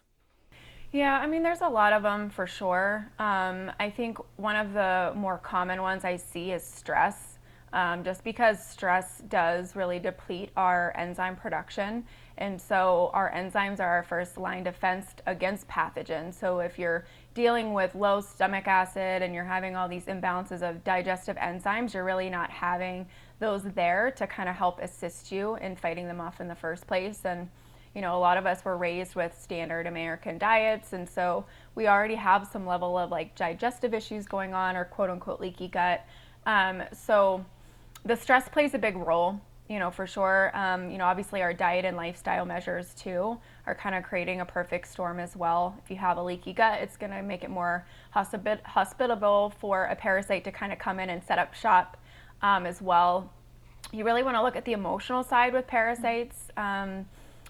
Yeah, 0.90 1.18
I 1.18 1.26
mean, 1.26 1.42
there's 1.42 1.60
a 1.60 1.68
lot 1.68 1.92
of 1.92 2.02
them 2.02 2.30
for 2.30 2.46
sure. 2.46 3.10
Um, 3.18 3.70
I 3.78 3.90
think 3.90 4.18
one 4.36 4.56
of 4.56 4.72
the 4.72 5.12
more 5.14 5.36
common 5.36 5.82
ones 5.82 6.02
I 6.02 6.16
see 6.16 6.52
is 6.52 6.64
stress, 6.64 7.38
um, 7.74 8.02
just 8.02 8.24
because 8.24 8.64
stress 8.66 9.22
does 9.28 9.76
really 9.76 9.98
deplete 9.98 10.48
our 10.56 10.94
enzyme 10.96 11.36
production. 11.36 12.06
And 12.38 12.58
so 12.58 13.10
our 13.12 13.30
enzymes 13.32 13.80
are 13.80 13.88
our 13.88 14.02
first 14.02 14.38
line 14.38 14.64
defense 14.64 15.08
against 15.26 15.68
pathogens. 15.68 16.34
So 16.34 16.60
if 16.60 16.78
you're 16.78 17.04
dealing 17.34 17.74
with 17.74 17.94
low 17.94 18.22
stomach 18.22 18.66
acid 18.66 19.20
and 19.20 19.34
you're 19.34 19.44
having 19.44 19.76
all 19.76 19.88
these 19.88 20.06
imbalances 20.06 20.62
of 20.62 20.84
digestive 20.84 21.36
enzymes, 21.36 21.92
you're 21.92 22.04
really 22.04 22.30
not 22.30 22.48
having 22.50 23.06
those 23.40 23.64
there 23.74 24.10
to 24.12 24.26
kind 24.26 24.48
of 24.48 24.54
help 24.54 24.80
assist 24.80 25.30
you 25.30 25.56
in 25.56 25.76
fighting 25.76 26.06
them 26.06 26.20
off 26.20 26.40
in 26.40 26.48
the 26.48 26.54
first 26.54 26.86
place. 26.86 27.26
And 27.26 27.50
you 27.98 28.02
know, 28.02 28.16
a 28.16 28.20
lot 28.20 28.36
of 28.36 28.46
us 28.46 28.64
were 28.64 28.76
raised 28.76 29.16
with 29.16 29.36
standard 29.36 29.88
American 29.88 30.38
diets, 30.38 30.92
and 30.92 31.08
so 31.08 31.44
we 31.74 31.88
already 31.88 32.14
have 32.14 32.46
some 32.46 32.64
level 32.64 32.96
of 32.96 33.10
like 33.10 33.34
digestive 33.34 33.92
issues 33.92 34.24
going 34.24 34.54
on 34.54 34.76
or 34.76 34.84
quote 34.84 35.10
unquote 35.10 35.40
leaky 35.40 35.66
gut. 35.66 36.06
Um, 36.46 36.84
so 36.92 37.44
the 38.04 38.14
stress 38.14 38.48
plays 38.48 38.74
a 38.74 38.78
big 38.78 38.96
role, 38.96 39.40
you 39.68 39.80
know, 39.80 39.90
for 39.90 40.06
sure. 40.06 40.52
Um, 40.54 40.92
you 40.92 40.98
know, 40.98 41.06
obviously 41.06 41.42
our 41.42 41.52
diet 41.52 41.84
and 41.84 41.96
lifestyle 41.96 42.44
measures 42.44 42.94
too 42.94 43.36
are 43.66 43.74
kind 43.74 43.96
of 43.96 44.04
creating 44.04 44.42
a 44.42 44.44
perfect 44.44 44.86
storm 44.86 45.18
as 45.18 45.34
well. 45.34 45.76
If 45.82 45.90
you 45.90 45.96
have 45.96 46.18
a 46.18 46.22
leaky 46.22 46.52
gut, 46.52 46.80
it's 46.80 46.96
going 46.96 47.10
to 47.10 47.20
make 47.20 47.42
it 47.42 47.50
more 47.50 47.84
hospitable 48.12 49.54
for 49.58 49.86
a 49.86 49.96
parasite 49.96 50.44
to 50.44 50.52
kind 50.52 50.72
of 50.72 50.78
come 50.78 51.00
in 51.00 51.10
and 51.10 51.20
set 51.24 51.40
up 51.40 51.52
shop 51.52 51.96
um, 52.42 52.64
as 52.64 52.80
well. 52.80 53.32
You 53.90 54.04
really 54.04 54.22
want 54.22 54.36
to 54.36 54.42
look 54.44 54.54
at 54.54 54.64
the 54.64 54.72
emotional 54.72 55.24
side 55.24 55.52
with 55.52 55.66
parasites. 55.66 56.36
Um, 56.56 57.06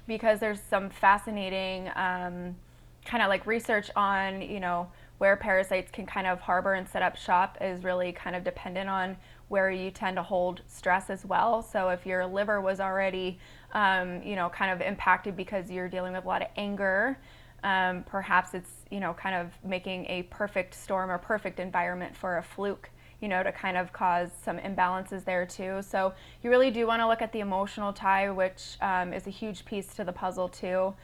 because 0.08 0.40
there's 0.40 0.60
some 0.60 0.90
fascinating 0.90 1.88
um, 1.94 2.56
kind 3.04 3.22
of 3.22 3.28
like 3.28 3.46
research 3.46 3.90
on, 3.94 4.42
you 4.42 4.58
know, 4.58 4.88
where 5.18 5.36
parasites 5.36 5.90
can 5.90 6.06
kind 6.06 6.26
of 6.26 6.40
harbor 6.40 6.74
and 6.74 6.88
set 6.88 7.02
up 7.02 7.16
shop 7.16 7.58
is 7.60 7.84
really 7.84 8.12
kind 8.12 8.34
of 8.34 8.42
dependent 8.42 8.88
on 8.88 9.16
where 9.48 9.70
you 9.70 9.90
tend 9.90 10.16
to 10.16 10.22
hold 10.22 10.62
stress 10.66 11.10
as 11.10 11.24
well. 11.24 11.62
So 11.62 11.88
if 11.90 12.06
your 12.06 12.26
liver 12.26 12.60
was 12.60 12.80
already, 12.80 13.38
um, 13.72 14.22
you 14.22 14.36
know, 14.36 14.48
kind 14.48 14.70
of 14.70 14.80
impacted 14.80 15.36
because 15.36 15.70
you're 15.70 15.88
dealing 15.88 16.12
with 16.12 16.24
a 16.24 16.28
lot 16.28 16.42
of 16.42 16.48
anger, 16.56 17.18
um, 17.64 18.04
perhaps 18.04 18.54
it's, 18.54 18.70
you 18.90 19.00
know, 19.00 19.14
kind 19.14 19.34
of 19.34 19.50
making 19.68 20.06
a 20.06 20.22
perfect 20.24 20.74
storm 20.74 21.10
or 21.10 21.18
perfect 21.18 21.58
environment 21.58 22.16
for 22.16 22.38
a 22.38 22.42
fluke 22.42 22.90
you 23.20 23.28
know, 23.28 23.42
to 23.42 23.52
kind 23.52 23.76
of 23.76 23.92
cause 23.92 24.30
some 24.44 24.58
imbalances 24.58 25.24
there 25.24 25.44
too. 25.44 25.82
So 25.82 26.12
you 26.42 26.50
really 26.50 26.70
do 26.70 26.86
want 26.86 27.00
to 27.00 27.08
look 27.08 27.22
at 27.22 27.32
the 27.32 27.40
emotional 27.40 27.92
tie, 27.92 28.30
which 28.30 28.76
um, 28.80 29.12
is 29.12 29.26
a 29.26 29.30
huge 29.30 29.64
piece 29.64 29.94
to 29.94 30.04
the 30.04 30.12
puzzle 30.12 30.48
too. 30.48 30.94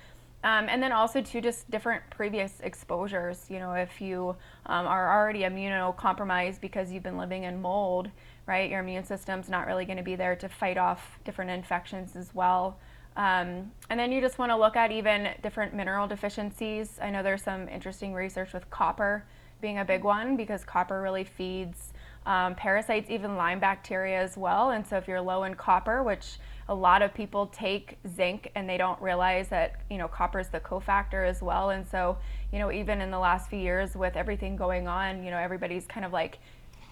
Um, 0.44 0.66
and 0.68 0.83
then 0.83 0.92
also 0.92 1.22
too, 1.22 1.40
just 1.40 1.70
different 1.70 2.03
previous 2.11 2.61
exposures. 2.61 3.46
You 3.48 3.59
know, 3.59 3.72
if 3.72 4.00
you 4.00 4.37
um, 4.66 4.87
are 4.87 5.18
already 5.18 5.40
immunocompromised 5.40 6.61
because 6.61 6.92
you've 6.92 7.03
been 7.03 7.16
living 7.16 7.44
in 7.44 7.62
mold, 7.62 8.11
right? 8.46 8.70
Your 8.70 8.81
immune 8.81 9.05
system's 9.05 9.48
not 9.48 9.66
really 9.66 9.87
going 9.87 9.96
to 9.96 10.03
be 10.05 10.16
there 10.16 10.37
to 10.37 10.48
fight 10.48 10.77
off 10.77 11.18
different 11.24 11.50
infections 11.50 12.14
as 12.14 12.35
well. 12.35 12.79
Um, 13.16 13.70
and 13.88 13.98
then 13.98 14.12
you 14.12 14.20
just 14.20 14.38
want 14.38 14.50
to 14.50 14.57
look 14.57 14.77
at 14.77 14.92
even 14.92 15.31
different 15.42 15.72
mineral 15.72 16.07
deficiencies. 16.07 16.98
I 17.00 17.09
know 17.11 17.22
there's 17.22 17.42
some 17.42 17.66
interesting 17.68 18.12
research 18.12 18.53
with 18.53 18.68
copper 18.70 19.24
being 19.62 19.79
a 19.79 19.85
big 19.85 20.05
one 20.05 20.37
because 20.37 20.62
copper 20.62 21.00
really 21.00 21.24
feeds 21.24 21.94
um, 22.27 22.55
parasites, 22.55 23.11
even 23.11 23.37
Lyme 23.37 23.61
bacteria 23.61 24.21
as 24.21 24.37
well. 24.37 24.71
And 24.71 24.87
so 24.87 24.97
if 24.97 25.07
you're 25.07 25.21
low 25.21 25.45
in 25.45 25.55
copper, 25.55 26.03
which 26.03 26.39
a 26.69 26.75
lot 26.75 27.03
of 27.03 27.13
people 27.13 27.47
take 27.49 27.99
zinc 28.15 28.51
and 28.55 28.69
they 28.69 28.79
don't 28.79 29.01
realize 29.01 29.49
that, 29.49 29.81
you 29.91 29.99
know, 29.99 30.09
copper 30.09 30.41
is 30.41 30.49
the 30.49 30.61
cofactor 30.61 31.29
as 31.29 31.43
well. 31.43 31.71
And 31.71 31.87
so, 31.87 32.17
you 32.53 32.59
know, 32.59 32.73
even 32.73 33.01
in 33.01 33.11
the 33.11 33.19
last 33.19 33.51
few 33.51 33.59
years 33.59 33.95
with 33.95 34.17
everything 34.17 34.57
going 34.57 34.89
on, 34.89 35.23
you 35.23 35.31
know, 35.31 35.39
everybody's 35.39 35.87
kind 35.87 36.07
of 36.07 36.13
like 36.13 36.39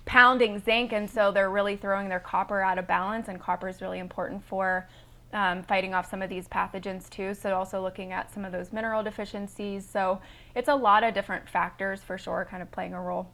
pounding 0.05 0.61
zinc. 0.61 0.92
And 0.92 1.09
so 1.09 1.33
they're 1.33 1.51
really 1.51 1.77
throwing 1.77 2.09
their 2.09 2.21
copper 2.21 2.61
out 2.61 2.79
of 2.79 2.87
balance. 2.87 3.29
And 3.29 3.40
copper 3.40 3.68
is 3.68 3.81
really 3.81 3.99
important 3.99 4.45
for 4.45 4.87
um, 5.33 5.62
fighting 5.62 5.95
off 5.95 6.11
some 6.11 6.21
of 6.21 6.29
these 6.29 6.47
pathogens 6.49 7.09
too. 7.09 7.33
So 7.33 7.55
also 7.55 7.81
looking 7.81 8.12
at 8.12 8.33
some 8.35 8.45
of 8.45 8.53
those 8.53 8.73
mineral 8.73 9.03
deficiencies. 9.03 9.88
So 9.88 10.21
it's 10.55 10.68
a 10.68 10.75
lot 10.75 11.03
of 11.03 11.14
different 11.14 11.49
factors 11.49 12.03
for 12.03 12.18
sure 12.18 12.47
kind 12.51 12.62
of 12.62 12.71
playing 12.71 12.92
a 12.92 13.01
role. 13.01 13.31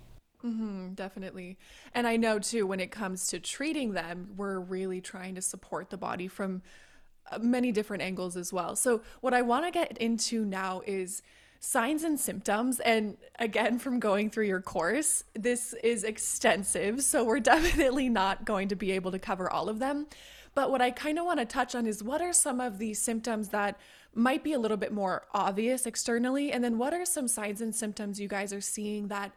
Mm-hmm, 0.49 0.95
definitely. 0.95 1.59
And 1.95 2.07
I 2.07 2.17
know 2.17 2.39
too, 2.39 2.67
when 2.67 2.81
it 2.81 2.91
comes 2.91 3.27
to 3.29 3.39
treating 3.39 3.93
them, 3.93 4.31
we're 4.37 4.59
really 4.59 5.01
trying 5.01 5.35
to 5.35 5.43
support 5.43 5.91
the 5.91 5.97
body 5.97 6.29
from 6.29 6.63
uh, 7.31 7.39
many 7.39 7.73
different 7.73 8.03
angles 8.03 8.37
as 8.37 8.53
well. 8.53 8.77
So, 8.77 9.03
what 9.21 9.35
I 9.35 9.43
want 9.43 9.67
to 9.67 9.71
get 9.71 9.99
into 9.99 10.45
now 10.45 10.83
is 10.87 11.23
signs 11.61 12.03
and 12.03 12.19
symptoms. 12.19 12.81
And 12.81 13.19
again, 13.39 13.79
from 13.79 14.01
going 14.01 14.31
through 14.31 14.47
your 14.47 14.63
course, 14.63 15.25
this 15.35 15.75
is 15.83 16.05
extensive. 16.05 17.03
So, 17.03 17.25
we're 17.25 17.41
definitely 17.55 18.09
not 18.09 18.45
going 18.45 18.69
to 18.69 18.77
be 18.77 18.93
able 18.93 19.11
to 19.13 19.19
cover 19.19 19.51
all 19.51 19.69
of 19.69 19.79
them. 19.79 20.07
But 20.55 20.71
what 20.71 20.81
I 20.81 20.91
kind 20.91 21.19
of 21.19 21.27
want 21.27 21.41
to 21.41 21.47
touch 21.47 21.75
on 21.75 21.87
is 21.87 22.03
what 22.03 22.23
are 22.23 22.33
some 22.33 22.61
of 22.61 22.79
the 22.79 22.95
symptoms 22.95 23.51
that 23.51 23.79
might 24.15 24.43
be 24.43 24.55
a 24.55 24.59
little 24.59 24.77
bit 24.77 24.93
more 24.93 25.25
obvious 25.33 25.87
externally? 25.87 26.51
And 26.51 26.65
then 26.65 26.79
what 26.79 26.95
are 26.95 27.05
some 27.05 27.29
signs 27.29 27.61
and 27.61 27.75
symptoms 27.75 28.19
you 28.19 28.29
guys 28.29 28.53
are 28.53 28.61
seeing 28.61 29.09
that 29.09 29.33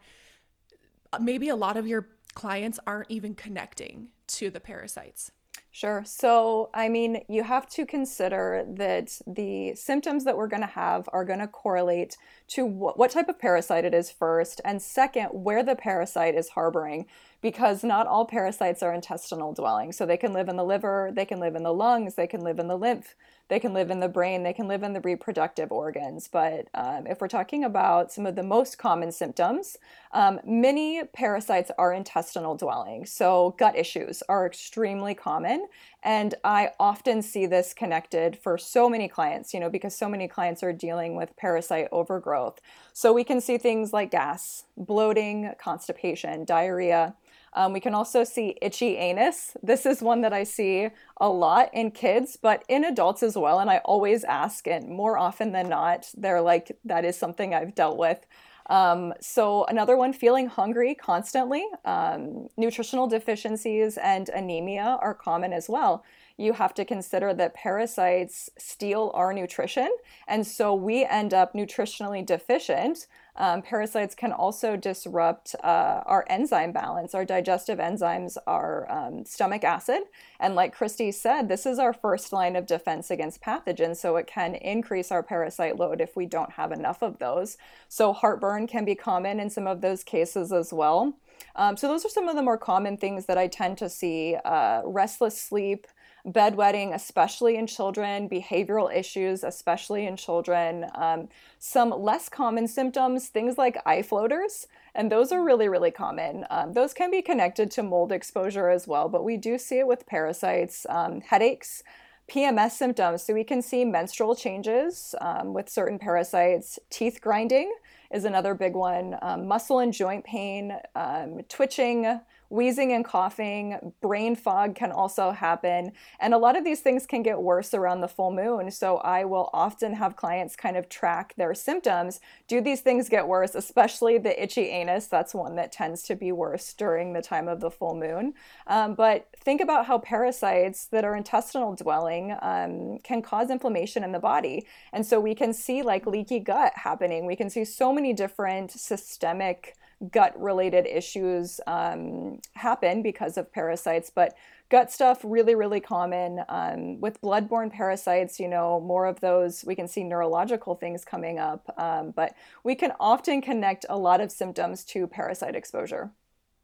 maybe 1.20 1.48
a 1.48 1.56
lot 1.56 1.76
of 1.76 1.86
your 1.86 2.08
clients 2.34 2.78
aren't 2.86 3.10
even 3.10 3.34
connecting 3.34 4.08
to 4.26 4.50
the 4.50 4.60
parasites. 4.60 5.32
Sure. 5.74 6.02
So, 6.04 6.68
I 6.74 6.90
mean, 6.90 7.24
you 7.28 7.42
have 7.42 7.66
to 7.70 7.86
consider 7.86 8.64
that 8.76 9.18
the 9.26 9.74
symptoms 9.74 10.24
that 10.24 10.36
we're 10.36 10.48
going 10.48 10.60
to 10.62 10.66
have 10.66 11.08
are 11.14 11.24
going 11.24 11.38
to 11.38 11.46
correlate 11.46 12.18
to 12.48 12.66
what, 12.66 12.98
what 12.98 13.10
type 13.10 13.30
of 13.30 13.38
parasite 13.38 13.86
it 13.86 13.94
is 13.94 14.10
first, 14.10 14.60
and 14.66 14.82
second, 14.82 15.28
where 15.28 15.62
the 15.62 15.74
parasite 15.74 16.34
is 16.34 16.50
harboring. 16.50 17.06
because 17.42 17.82
not 17.82 18.06
all 18.06 18.24
parasites 18.24 18.82
are 18.82 18.94
intestinal 18.94 19.52
dwelling. 19.52 19.92
So 19.92 20.06
they 20.06 20.16
can 20.16 20.32
live 20.32 20.48
in 20.48 20.56
the 20.56 20.64
liver, 20.64 21.10
they 21.12 21.26
can 21.26 21.40
live 21.40 21.56
in 21.56 21.64
the 21.64 21.74
lungs, 21.74 22.14
they 22.14 22.28
can 22.28 22.40
live 22.40 22.58
in 22.58 22.68
the 22.68 22.78
lymph, 22.78 23.14
they 23.52 23.60
can 23.60 23.74
live 23.74 23.90
in 23.90 24.00
the 24.00 24.08
brain, 24.08 24.44
they 24.44 24.54
can 24.54 24.66
live 24.66 24.82
in 24.82 24.94
the 24.94 25.00
reproductive 25.02 25.70
organs. 25.70 26.26
But 26.26 26.68
um, 26.72 27.06
if 27.06 27.20
we're 27.20 27.28
talking 27.28 27.64
about 27.64 28.10
some 28.10 28.24
of 28.24 28.34
the 28.34 28.42
most 28.42 28.78
common 28.78 29.12
symptoms, 29.12 29.76
um, 30.12 30.40
many 30.42 31.04
parasites 31.12 31.70
are 31.76 31.92
intestinal 31.92 32.56
dwelling. 32.56 33.04
So 33.04 33.54
gut 33.58 33.76
issues 33.76 34.22
are 34.26 34.46
extremely 34.46 35.14
common. 35.14 35.68
And 36.02 36.34
I 36.42 36.70
often 36.80 37.20
see 37.20 37.44
this 37.44 37.74
connected 37.74 38.38
for 38.38 38.56
so 38.56 38.88
many 38.88 39.06
clients, 39.06 39.52
you 39.52 39.60
know, 39.60 39.68
because 39.68 39.94
so 39.94 40.08
many 40.08 40.28
clients 40.28 40.62
are 40.62 40.72
dealing 40.72 41.14
with 41.14 41.36
parasite 41.36 41.88
overgrowth. 41.92 42.58
So 42.94 43.12
we 43.12 43.22
can 43.22 43.42
see 43.42 43.58
things 43.58 43.92
like 43.92 44.10
gas, 44.10 44.64
bloating, 44.78 45.52
constipation, 45.58 46.46
diarrhea. 46.46 47.16
Um, 47.54 47.72
we 47.72 47.80
can 47.80 47.94
also 47.94 48.24
see 48.24 48.56
itchy 48.62 48.96
anus. 48.96 49.56
This 49.62 49.84
is 49.84 50.00
one 50.00 50.22
that 50.22 50.32
I 50.32 50.44
see 50.44 50.88
a 51.18 51.28
lot 51.28 51.68
in 51.74 51.90
kids, 51.90 52.38
but 52.40 52.64
in 52.68 52.84
adults 52.84 53.22
as 53.22 53.36
well. 53.36 53.60
And 53.60 53.70
I 53.70 53.78
always 53.78 54.24
ask, 54.24 54.66
and 54.66 54.88
more 54.88 55.18
often 55.18 55.52
than 55.52 55.68
not, 55.68 56.08
they're 56.16 56.40
like, 56.40 56.78
that 56.84 57.04
is 57.04 57.18
something 57.18 57.54
I've 57.54 57.74
dealt 57.74 57.98
with. 57.98 58.24
Um, 58.70 59.12
so, 59.20 59.64
another 59.64 59.96
one, 59.96 60.12
feeling 60.12 60.46
hungry 60.46 60.94
constantly. 60.94 61.64
Um, 61.84 62.48
nutritional 62.56 63.06
deficiencies 63.06 63.98
and 63.98 64.28
anemia 64.30 64.98
are 65.00 65.14
common 65.14 65.52
as 65.52 65.68
well. 65.68 66.04
You 66.36 66.54
have 66.54 66.74
to 66.74 66.84
consider 66.84 67.34
that 67.34 67.54
parasites 67.54 68.50
steal 68.58 69.10
our 69.14 69.32
nutrition, 69.32 69.90
and 70.26 70.46
so 70.46 70.74
we 70.74 71.04
end 71.04 71.34
up 71.34 71.54
nutritionally 71.54 72.24
deficient 72.24 73.06
um, 73.36 73.62
parasites 73.62 74.14
can 74.14 74.32
also 74.32 74.76
disrupt 74.76 75.54
uh, 75.64 76.02
our 76.04 76.26
enzyme 76.28 76.72
balance. 76.72 77.14
Our 77.14 77.24
digestive 77.24 77.78
enzymes 77.78 78.36
our 78.46 78.90
um, 78.90 79.24
stomach 79.24 79.64
acid. 79.64 80.02
And 80.38 80.54
like 80.54 80.76
Kristy 80.76 81.14
said, 81.14 81.48
this 81.48 81.64
is 81.64 81.78
our 81.78 81.94
first 81.94 82.32
line 82.32 82.56
of 82.56 82.66
defense 82.66 83.10
against 83.10 83.40
pathogens. 83.40 83.96
So 83.96 84.16
it 84.16 84.26
can 84.26 84.54
increase 84.54 85.10
our 85.10 85.22
parasite 85.22 85.78
load 85.78 86.00
if 86.00 86.14
we 86.14 86.26
don't 86.26 86.52
have 86.52 86.72
enough 86.72 87.02
of 87.02 87.18
those. 87.18 87.56
So 87.88 88.12
heartburn 88.12 88.66
can 88.66 88.84
be 88.84 88.94
common 88.94 89.40
in 89.40 89.48
some 89.48 89.66
of 89.66 89.80
those 89.80 90.04
cases 90.04 90.52
as 90.52 90.72
well. 90.72 91.14
Um, 91.56 91.76
so 91.76 91.88
those 91.88 92.04
are 92.04 92.10
some 92.10 92.28
of 92.28 92.36
the 92.36 92.42
more 92.42 92.58
common 92.58 92.98
things 92.98 93.26
that 93.26 93.38
I 93.38 93.46
tend 93.46 93.78
to 93.78 93.88
see 93.88 94.36
uh, 94.44 94.82
restless 94.84 95.40
sleep 95.40 95.86
bedwetting, 96.26 96.94
especially 96.94 97.56
in 97.56 97.66
children, 97.66 98.28
behavioral 98.28 98.94
issues, 98.94 99.42
especially 99.42 100.06
in 100.06 100.16
children, 100.16 100.86
um, 100.94 101.28
some 101.58 101.90
less 101.90 102.28
common 102.28 102.68
symptoms, 102.68 103.28
things 103.28 103.58
like 103.58 103.76
eye 103.86 104.02
floaters, 104.02 104.66
and 104.94 105.10
those 105.10 105.32
are 105.32 105.42
really, 105.42 105.68
really 105.68 105.90
common. 105.90 106.44
Um, 106.50 106.72
those 106.72 106.94
can 106.94 107.10
be 107.10 107.22
connected 107.22 107.70
to 107.72 107.82
mold 107.82 108.12
exposure 108.12 108.68
as 108.68 108.86
well, 108.86 109.08
but 109.08 109.24
we 109.24 109.36
do 109.36 109.58
see 109.58 109.78
it 109.78 109.86
with 109.86 110.06
parasites, 110.06 110.86
um, 110.88 111.20
headaches. 111.20 111.82
PMS 112.30 112.70
symptoms. 112.70 113.24
So 113.24 113.34
we 113.34 113.44
can 113.44 113.60
see 113.60 113.84
menstrual 113.84 114.36
changes 114.36 115.14
um, 115.20 115.52
with 115.52 115.68
certain 115.68 115.98
parasites, 115.98 116.78
teeth 116.88 117.20
grinding 117.20 117.70
is 118.12 118.24
another 118.24 118.54
big 118.54 118.74
one, 118.74 119.16
um, 119.22 119.48
muscle 119.48 119.80
and 119.80 119.92
joint 119.92 120.24
pain, 120.24 120.76
um, 120.94 121.40
twitching, 121.48 122.20
wheezing 122.52 122.92
and 122.92 123.02
coughing, 123.02 123.94
brain 124.02 124.36
fog 124.36 124.74
can 124.74 124.92
also 124.92 125.30
happen. 125.30 125.90
And 126.20 126.34
a 126.34 126.38
lot 126.38 126.54
of 126.54 126.64
these 126.64 126.80
things 126.80 127.06
can 127.06 127.22
get 127.22 127.40
worse 127.40 127.72
around 127.72 128.02
the 128.02 128.08
full 128.08 128.30
moon. 128.30 128.70
So 128.70 128.98
I 128.98 129.24
will 129.24 129.48
often 129.54 129.94
have 129.94 130.16
clients 130.16 130.54
kind 130.54 130.76
of 130.76 130.90
track 130.90 131.32
their 131.38 131.54
symptoms. 131.54 132.20
Do 132.48 132.60
these 132.60 132.82
things 132.82 133.08
get 133.08 133.26
worse, 133.26 133.54
especially 133.54 134.18
the 134.18 134.40
itchy 134.40 134.68
anus? 134.68 135.06
That's 135.06 135.34
one 135.34 135.56
that 135.56 135.72
tends 135.72 136.02
to 136.02 136.14
be 136.14 136.30
worse 136.30 136.74
during 136.74 137.14
the 137.14 137.22
time 137.22 137.48
of 137.48 137.60
the 137.60 137.70
full 137.70 137.94
moon. 137.94 138.34
Um, 138.66 138.94
but 138.96 139.28
think 139.40 139.62
about 139.62 139.86
how 139.86 139.98
parasites 139.98 140.84
that 140.86 141.06
are 141.06 141.16
intestinal 141.16 141.74
dwelling 141.74 142.36
um, 142.42 142.98
can 142.98 143.22
cause 143.22 143.48
inflammation 143.48 144.04
in 144.04 144.12
the 144.12 144.18
body. 144.18 144.66
And 144.92 145.06
so 145.06 145.18
we 145.18 145.34
can 145.34 145.54
see 145.54 145.80
like 145.80 146.06
leaky 146.06 146.38
gut 146.38 146.74
happening. 146.76 147.24
We 147.24 147.34
can 147.34 147.48
see 147.48 147.64
so 147.64 147.94
many 147.94 148.12
different 148.12 148.72
systemic 148.72 149.74
gut 150.10 150.38
related 150.40 150.86
issues 150.86 151.60
um, 151.66 152.40
happen 152.54 153.02
because 153.02 153.36
of 153.36 153.52
parasites, 153.52 154.10
but 154.10 154.34
gut 154.68 154.90
stuff 154.90 155.20
really, 155.22 155.54
really 155.54 155.80
common. 155.80 156.42
Um, 156.48 157.00
with 157.00 157.20
bloodborne 157.20 157.70
parasites, 157.70 158.40
you 158.40 158.48
know, 158.48 158.80
more 158.80 159.06
of 159.06 159.20
those, 159.20 159.64
we 159.64 159.74
can 159.74 159.86
see 159.86 160.02
neurological 160.02 160.74
things 160.74 161.04
coming 161.04 161.38
up, 161.38 161.72
um, 161.78 162.10
but 162.10 162.34
we 162.64 162.74
can 162.74 162.92
often 162.98 163.40
connect 163.40 163.84
a 163.88 163.98
lot 163.98 164.20
of 164.20 164.32
symptoms 164.32 164.84
to 164.86 165.06
parasite 165.06 165.54
exposure. 165.54 166.10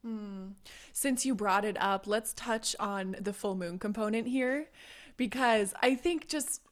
Hmm. 0.03 0.49
Since 0.93 1.27
you 1.27 1.35
brought 1.35 1.65
it 1.65 1.77
up, 1.81 2.07
let's 2.07 2.33
touch 2.33 2.75
on 2.81 3.17
the 3.21 3.33
full 3.33 3.55
moon 3.55 3.79
component 3.79 4.29
here 4.29 4.69
because 5.17 5.75
I 5.83 5.95
think 5.95 6.29
just 6.29 6.63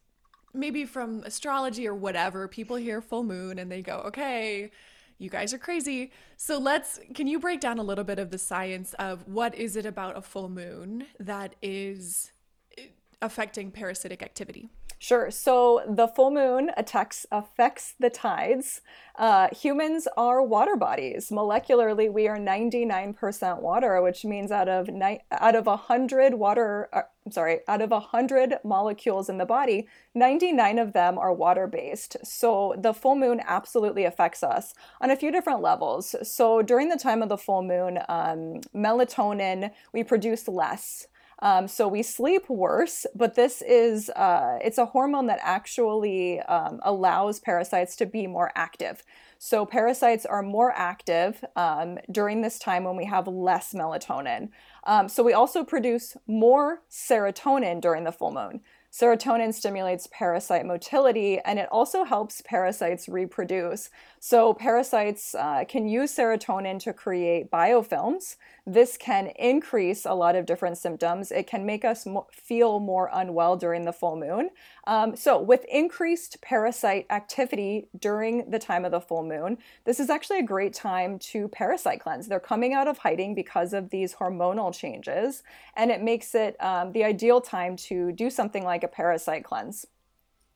maybe 0.55 0.85
from 0.85 1.23
astrology 1.25 1.87
or 1.87 1.95
whatever, 1.95 2.49
people 2.49 2.77
hear 2.77 3.01
full 3.01 3.25
moon 3.25 3.59
and 3.59 3.71
they 3.71 3.83
go, 3.83 3.99
okay, 4.07 4.71
you 5.19 5.31
guys 5.31 5.55
are 5.55 5.59
crazy. 5.59 6.13
So 6.37 6.59
let's 6.59 7.01
can 7.15 7.27
you 7.27 7.39
break 7.39 7.61
down 7.61 7.79
a 7.79 7.83
little 7.83 8.05
bit 8.05 8.19
of 8.19 8.31
the 8.31 8.39
science 8.39 8.95
of 8.95 9.27
what 9.27 9.55
is 9.55 9.77
it 9.77 9.87
about 9.87 10.17
a 10.17 10.23
full 10.23 10.49
moon 10.49 11.07
that 11.19 11.55
is 11.63 12.33
eh, 12.77 12.83
affecting 13.23 13.71
parasitic 13.71 14.23
activity? 14.23 14.69
Sure. 14.99 15.31
So 15.31 15.83
the 15.87 16.09
full 16.09 16.31
moon 16.31 16.71
attacks, 16.77 17.27
affects 17.31 17.95
the 18.01 18.09
tides. 18.09 18.81
Uh, 19.15 19.49
humans 19.49 20.09
are 20.17 20.43
water 20.43 20.75
bodies. 20.75 21.29
Molecularly, 21.29 22.11
we 22.11 22.29
are 22.29 22.39
99% 22.39 23.61
water, 23.61 24.01
which 24.01 24.25
means 24.25 24.51
out 24.51 24.69
of 24.69 24.89
ni- 24.89 25.21
out 25.31 25.55
of 25.55 25.67
100 25.67 26.35
water, 26.35 26.89
uh, 26.95 27.03
I'm 27.27 27.33
sorry, 27.33 27.61
out 27.69 27.83
of 27.83 27.91
100 27.91 28.59
molecules 28.65 29.29
in 29.29 29.37
the 29.37 29.45
body, 29.45 29.87
99 30.15 30.79
of 30.79 30.95
them 30.95 31.19
are 31.19 31.33
water 31.33 31.67
based. 31.67 32.17
So 32.25 32.75
the 32.79 32.95
full 32.95 33.17
moon 33.17 33.43
absolutely 33.47 34.05
affects 34.05 34.43
us 34.43 34.73
on 35.03 35.11
a 35.11 35.17
few 35.17 35.31
different 35.31 35.61
levels. 35.61 36.17
So 36.23 36.63
during 36.63 36.89
the 36.89 36.99
time 36.99 37.23
of 37.23 37.29
the 37.29 37.39
full 37.39 37.63
moon, 37.63 37.99
um, 38.09 38.61
melatonin, 38.75 39.73
we 39.93 40.05
produce 40.05 40.49
less. 40.49 41.07
Um, 41.41 41.69
so 41.69 41.87
we 41.87 42.03
sleep 42.03 42.49
worse, 42.49 43.05
but 43.15 43.35
this 43.35 43.63
is 43.63 44.09
uh, 44.11 44.59
it's 44.63 44.79
a 44.79 44.87
hormone 44.87 45.27
that 45.27 45.39
actually 45.43 46.41
um, 46.41 46.81
allows 46.83 47.41
parasites 47.41 47.95
to 47.97 48.07
be 48.07 48.27
more 48.27 48.53
active. 48.55 49.03
So 49.39 49.67
parasites 49.67 50.25
are 50.25 50.43
more 50.43 50.73
active 50.75 51.45
um, 51.57 51.99
during 52.11 52.41
this 52.41 52.59
time 52.59 52.85
when 52.85 52.97
we 52.97 53.05
have 53.05 53.27
less 53.29 53.75
melatonin. 53.75 54.49
Um, 54.85 55.09
so 55.09 55.23
we 55.23 55.35
also 55.35 55.63
produce 55.63 56.17
more 56.27 56.83
serotonin 56.91 57.83
during 57.83 58.05
the 58.05 58.13
full 58.13 58.33
moon. 58.33 58.63
Serotonin 58.97 59.53
stimulates 59.53 60.09
parasite 60.11 60.65
motility 60.65 61.39
and 61.41 61.59
it 61.59 61.69
also 61.71 62.03
helps 62.03 62.41
parasites 62.41 63.11
reproduce. 63.11 63.91
So, 64.21 64.55
parasites 64.55 65.35
uh, 65.35 65.65
can 65.69 65.87
use 65.87 66.17
serotonin 66.17 66.81
to 66.81 66.95
create 66.95 67.51
biofilms. 67.51 68.37
This 68.69 68.97
can 68.97 69.29
increase 69.39 70.05
a 70.05 70.13
lot 70.13 70.35
of 70.35 70.45
different 70.45 70.77
symptoms. 70.77 71.31
It 71.31 71.47
can 71.47 71.65
make 71.65 71.85
us 71.85 72.05
mo- 72.05 72.27
feel 72.33 72.81
more 72.81 73.09
unwell 73.13 73.57
during 73.57 73.85
the 73.85 73.93
full 73.93 74.17
moon. 74.17 74.51
Um, 74.89 75.15
so, 75.15 75.41
with 75.41 75.65
increased 75.67 76.41
parasite 76.43 77.07
activity 77.11 77.89
during 77.97 78.51
the 78.51 78.59
time 78.59 78.85
of 78.85 78.91
the 78.91 79.01
full 79.01 79.23
moon, 79.23 79.59
this 79.85 80.01
is 80.01 80.11
actually 80.11 80.41
a 80.41 80.43
great 80.43 80.75
time 80.75 81.21
to 81.21 81.47
parasite 81.49 82.01
cleanse. 82.01 82.27
They're 82.27 82.41
coming 82.41 82.75
out 82.75 82.89
of 82.89 82.99
hiding 82.99 83.37
because 83.37 83.73
of 83.73 83.91
these 83.91 84.15
hormonal 84.15 84.75
changes, 84.75 85.45
and 85.77 85.93
it 85.93 86.03
makes 86.03 86.35
it 86.35 86.57
um, 86.61 86.91
the 86.91 87.05
ideal 87.05 87.41
time 87.41 87.77
to 87.77 88.11
do 88.11 88.31
something 88.31 88.65
like 88.65 88.83
a 88.83 88.89
parasite 88.89 89.45
cleanse. 89.45 89.87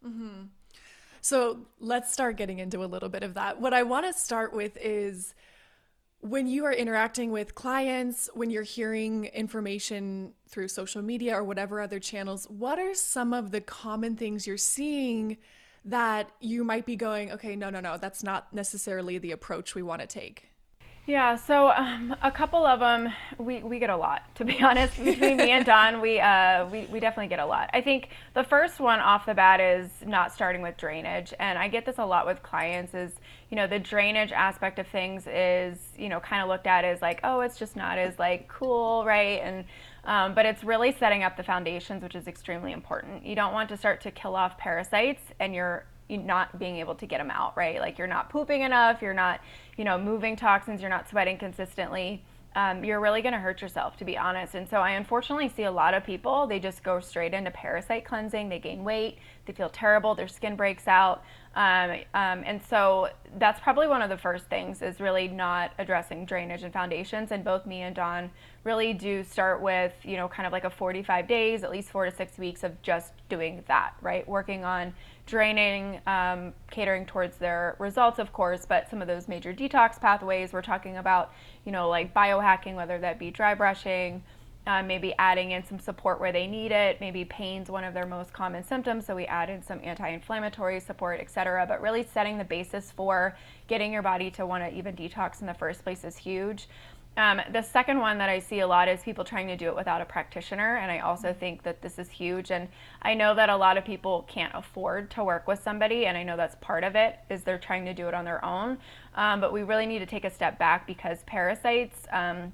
Mm-hmm. 0.05 0.47
So 1.21 1.61
let's 1.79 2.13
start 2.13 2.37
getting 2.37 2.59
into 2.59 2.83
a 2.83 2.87
little 2.87 3.09
bit 3.09 3.23
of 3.23 3.35
that. 3.35 3.61
What 3.61 3.75
I 3.75 3.83
want 3.83 4.07
to 4.07 4.19
start 4.19 4.53
with 4.53 4.77
is 4.81 5.35
when 6.21 6.47
you 6.47 6.65
are 6.67 6.73
interacting 6.73 7.31
with 7.31 7.55
clients, 7.55 8.29
when 8.35 8.51
you're 8.51 8.63
hearing 8.63 9.27
information 9.27 10.33
through 10.49 10.69
social 10.69 11.03
media 11.03 11.35
or 11.35 11.43
whatever 11.43 11.81
other 11.81 11.99
channels, 11.99 12.47
what 12.51 12.79
are 12.79 12.95
some 12.95 13.33
of 13.33 13.51
the 13.51 13.61
common 13.61 14.17
things 14.17 14.47
you're 14.47 14.57
seeing 14.57 15.39
that 15.85 16.31
you 16.41 16.63
might 16.63 16.85
be 16.85 16.95
going, 16.95 17.33
okay, 17.33 17.57
no, 17.57 17.71
no, 17.71 17.81
no, 17.81 17.97
that's 17.97 18.23
not 18.23 18.53
necessarily 18.53 19.17
the 19.17 19.33
approach 19.33 19.75
we 19.75 19.83
want 19.83 20.03
to 20.03 20.07
take? 20.07 20.51
Yeah, 21.07 21.37
so 21.37 21.71
um, 21.71 22.15
a 22.23 22.31
couple 22.31 22.65
of 22.65 22.79
them 22.79 23.13
we, 23.39 23.63
we 23.63 23.79
get 23.79 23.91
a 23.91 23.97
lot 23.97 24.23
to 24.37 24.45
be 24.45 24.63
honest. 24.63 25.03
Between 25.03 25.39
me 25.39 25.51
and 25.51 25.65
Dawn, 25.65 26.01
we, 26.01 26.21
uh, 26.21 26.67
we 26.67 26.87
we 26.87 27.01
definitely 27.01 27.29
get 27.29 27.41
a 27.41 27.47
lot. 27.47 27.71
I 27.73 27.81
think 27.81 28.11
the 28.35 28.45
first 28.45 28.79
one 28.79 29.01
off 29.01 29.27
the 29.27 29.35
bat 29.35 29.61
is 29.61 29.91
not 30.07 30.33
starting 30.33 30.61
with 30.61 30.77
drainage, 30.77 31.33
and 31.41 31.59
I 31.59 31.69
get 31.69 31.87
this 31.87 31.99
a 31.99 32.05
lot 32.05 32.27
with 32.27 32.43
clients. 32.43 32.95
Is 32.95 33.13
you 33.51 33.57
know 33.57 33.67
the 33.67 33.79
drainage 33.79 34.33
aspect 34.33 34.79
of 34.79 34.87
things 34.87 35.27
is 35.27 35.79
you 35.99 36.09
know 36.09 36.21
kind 36.21 36.43
of 36.43 36.49
looked 36.49 36.67
at 36.67 36.85
as 36.85 37.03
like 37.03 37.21
oh 37.25 37.41
it's 37.41 37.59
just 37.59 37.77
not 37.77 37.99
as 37.99 38.19
like 38.19 38.49
cool 38.49 39.05
right 39.05 39.41
and 39.43 39.65
um, 40.05 40.35
but 40.35 40.47
it's 40.47 40.65
really 40.65 40.93
setting 40.93 41.23
up 41.23 41.37
the 41.37 41.43
foundations, 41.43 42.03
which 42.03 42.15
is 42.15 42.27
extremely 42.27 42.73
important. 42.73 43.25
You 43.25 43.35
don't 43.35 43.53
want 43.53 43.69
to 43.69 43.77
start 43.77 44.01
to 44.03 44.11
kill 44.11 44.35
off 44.35 44.57
parasites 44.57 45.23
and 45.39 45.55
you're 45.55 45.85
not 46.09 46.59
being 46.59 46.77
able 46.77 46.95
to 46.97 47.07
get 47.07 47.19
them 47.19 47.31
out, 47.31 47.57
right? 47.57 47.79
Like 47.79 47.99
you're 47.99 48.07
not 48.07 48.31
pooping 48.31 48.63
enough, 48.63 49.03
you're 49.03 49.15
not, 49.15 49.41
you 49.77 49.85
know, 49.85 49.99
moving 49.99 50.37
toxins, 50.37 50.81
you're 50.81 50.91
not 50.91 51.09
sweating 51.09 51.39
consistently. 51.39 52.25
Um, 52.57 52.85
you're 52.85 53.01
really 53.01 53.23
going 53.23 53.33
to 53.33 53.39
hurt 53.39 53.63
yourself, 53.63 53.97
to 53.99 54.05
be 54.05 54.19
honest. 54.19 54.55
And 54.55 54.69
so 54.69 54.79
I 54.79 54.91
unfortunately 54.91 55.49
see 55.49 55.63
a 55.63 55.71
lot 55.71 55.95
of 55.95 56.05
people, 56.05 56.47
they 56.47 56.59
just 56.59 56.83
go 56.83 56.99
straight 56.99 57.33
into 57.33 57.51
parasite 57.51 58.05
cleansing. 58.05 58.49
They 58.49 58.59
gain 58.59 58.83
weight, 58.83 59.19
they 59.47 59.53
feel 59.53 59.69
terrible, 59.69 60.15
their 60.15 60.29
skin 60.29 60.57
breaks 60.57 60.89
out. 60.89 61.23
Um, 61.55 61.91
um, 62.15 62.43
and 62.45 62.61
so 62.63 63.09
that's 63.39 63.61
probably 63.61 63.87
one 63.87 64.03
of 64.03 64.09
the 64.09 64.17
first 64.17 64.47
things 64.47 64.83
is 64.83 65.01
really 65.01 65.29
not 65.29 65.73
addressing 65.79 66.25
drainage 66.25 66.63
and 66.63 66.73
foundations. 66.73 67.31
And 67.31 67.45
both 67.45 67.67
me 67.67 67.83
and 67.83 67.95
Dawn 67.95 68.31
really 68.65 68.95
do 68.95 69.23
start 69.23 69.61
with, 69.61 69.93
you 70.03 70.17
know, 70.17 70.29
kind 70.29 70.47
of 70.47 70.53
like 70.53 70.65
a 70.65 70.71
45 70.71 71.29
days, 71.29 71.63
at 71.63 71.71
least 71.71 71.91
four 71.91 72.05
to 72.05 72.15
six 72.15 72.37
weeks 72.37 72.65
of 72.65 72.81
just 72.83 73.13
doing 73.29 73.63
that, 73.69 73.95
right? 74.01 74.27
Working 74.29 74.65
on 74.65 74.93
draining, 75.31 76.01
um, 76.07 76.53
catering 76.71 77.07
towards 77.07 77.37
their 77.37 77.77
results, 77.79 78.19
of 78.19 78.33
course, 78.33 78.67
but 78.67 78.91
some 78.91 79.01
of 79.01 79.07
those 79.07 79.29
major 79.29 79.55
detox 79.55 80.01
pathways 80.01 80.53
we're 80.53 80.61
talking 80.61 80.97
about, 80.97 81.33
you 81.65 81.71
know, 81.71 81.89
like 81.89 82.13
biohacking, 82.13 82.75
whether 82.75 82.99
that 82.99 83.19
be 83.19 83.31
dry 83.31 83.55
brushing, 83.55 84.23
uh, 84.67 84.83
maybe 84.83 85.15
adding 85.19 85.53
in 85.53 85.65
some 85.65 85.79
support 85.79 86.21
where 86.21 86.33
they 86.33 86.47
need 86.47 86.73
it. 86.73 87.01
Maybe 87.01 87.25
pain's 87.25 87.71
one 87.71 87.85
of 87.85 87.95
their 87.95 88.07
most 88.07 88.33
common 88.33 88.63
symptoms, 88.65 89.07
so 89.07 89.15
we 89.15 89.25
add 89.27 89.49
in 89.49 89.63
some 89.63 89.81
anti-inflammatory 89.83 90.81
support, 90.81 91.21
etc. 91.21 91.65
But 91.67 91.81
really 91.81 92.03
setting 92.03 92.37
the 92.37 92.45
basis 92.45 92.91
for 92.91 93.37
getting 93.69 93.93
your 93.93 94.03
body 94.03 94.31
to 94.33 94.45
want 94.45 94.65
to 94.65 94.77
even 94.77 94.95
detox 94.95 95.41
in 95.41 95.47
the 95.47 95.55
first 95.55 95.85
place 95.85 96.05
is 96.05 96.17
huge. 96.17 96.69
Um, 97.17 97.41
the 97.53 97.63
second 97.63 97.99
one 97.99 98.19
that 98.19 98.29
I 98.29 98.39
see 98.39 98.61
a 98.61 98.67
lot 98.67 98.89
is 98.89 99.03
people 99.03 99.25
trying 99.25 99.49
to 99.49 99.57
do 99.57 99.67
it 99.67 99.75
without 99.75 100.01
a 100.01 100.05
practitioner, 100.05 100.77
and 100.77 100.91
I 100.91 101.01
also 101.01 101.33
think 101.33 101.63
that 101.65 101.83
this 101.83 101.99
is 101.99 102.09
huge. 102.09 102.51
And 102.51 102.69
I 103.03 103.15
know 103.15 103.35
that 103.35 103.51
a 103.51 103.57
lot 103.57 103.77
of 103.77 103.85
people 103.85 104.25
can't 104.29 104.55
afford 104.55 105.11
to 105.13 105.25
work 105.25 105.47
with 105.47 105.63
somebody, 105.63 106.07
and 106.07 106.17
I 106.17 106.23
know 106.23 106.37
that's 106.37 106.57
part 106.61 106.85
of 106.85 106.95
it 106.95 107.19
is 107.29 107.43
they're 107.43 107.59
trying 107.59 107.85
to 107.87 107.95
do 107.95 108.09
it 108.09 108.15
on 108.15 108.25
their 108.25 108.43
own. 108.45 108.79
Um, 109.17 109.41
but 109.41 109.53
we 109.53 109.63
really 109.65 109.87
need 109.87 109.99
to 109.99 110.07
take 110.07 110.25
a 110.25 110.31
step 110.31 110.59
back 110.59 110.87
because 110.87 111.23
parasites, 111.25 112.07
um, 112.13 112.53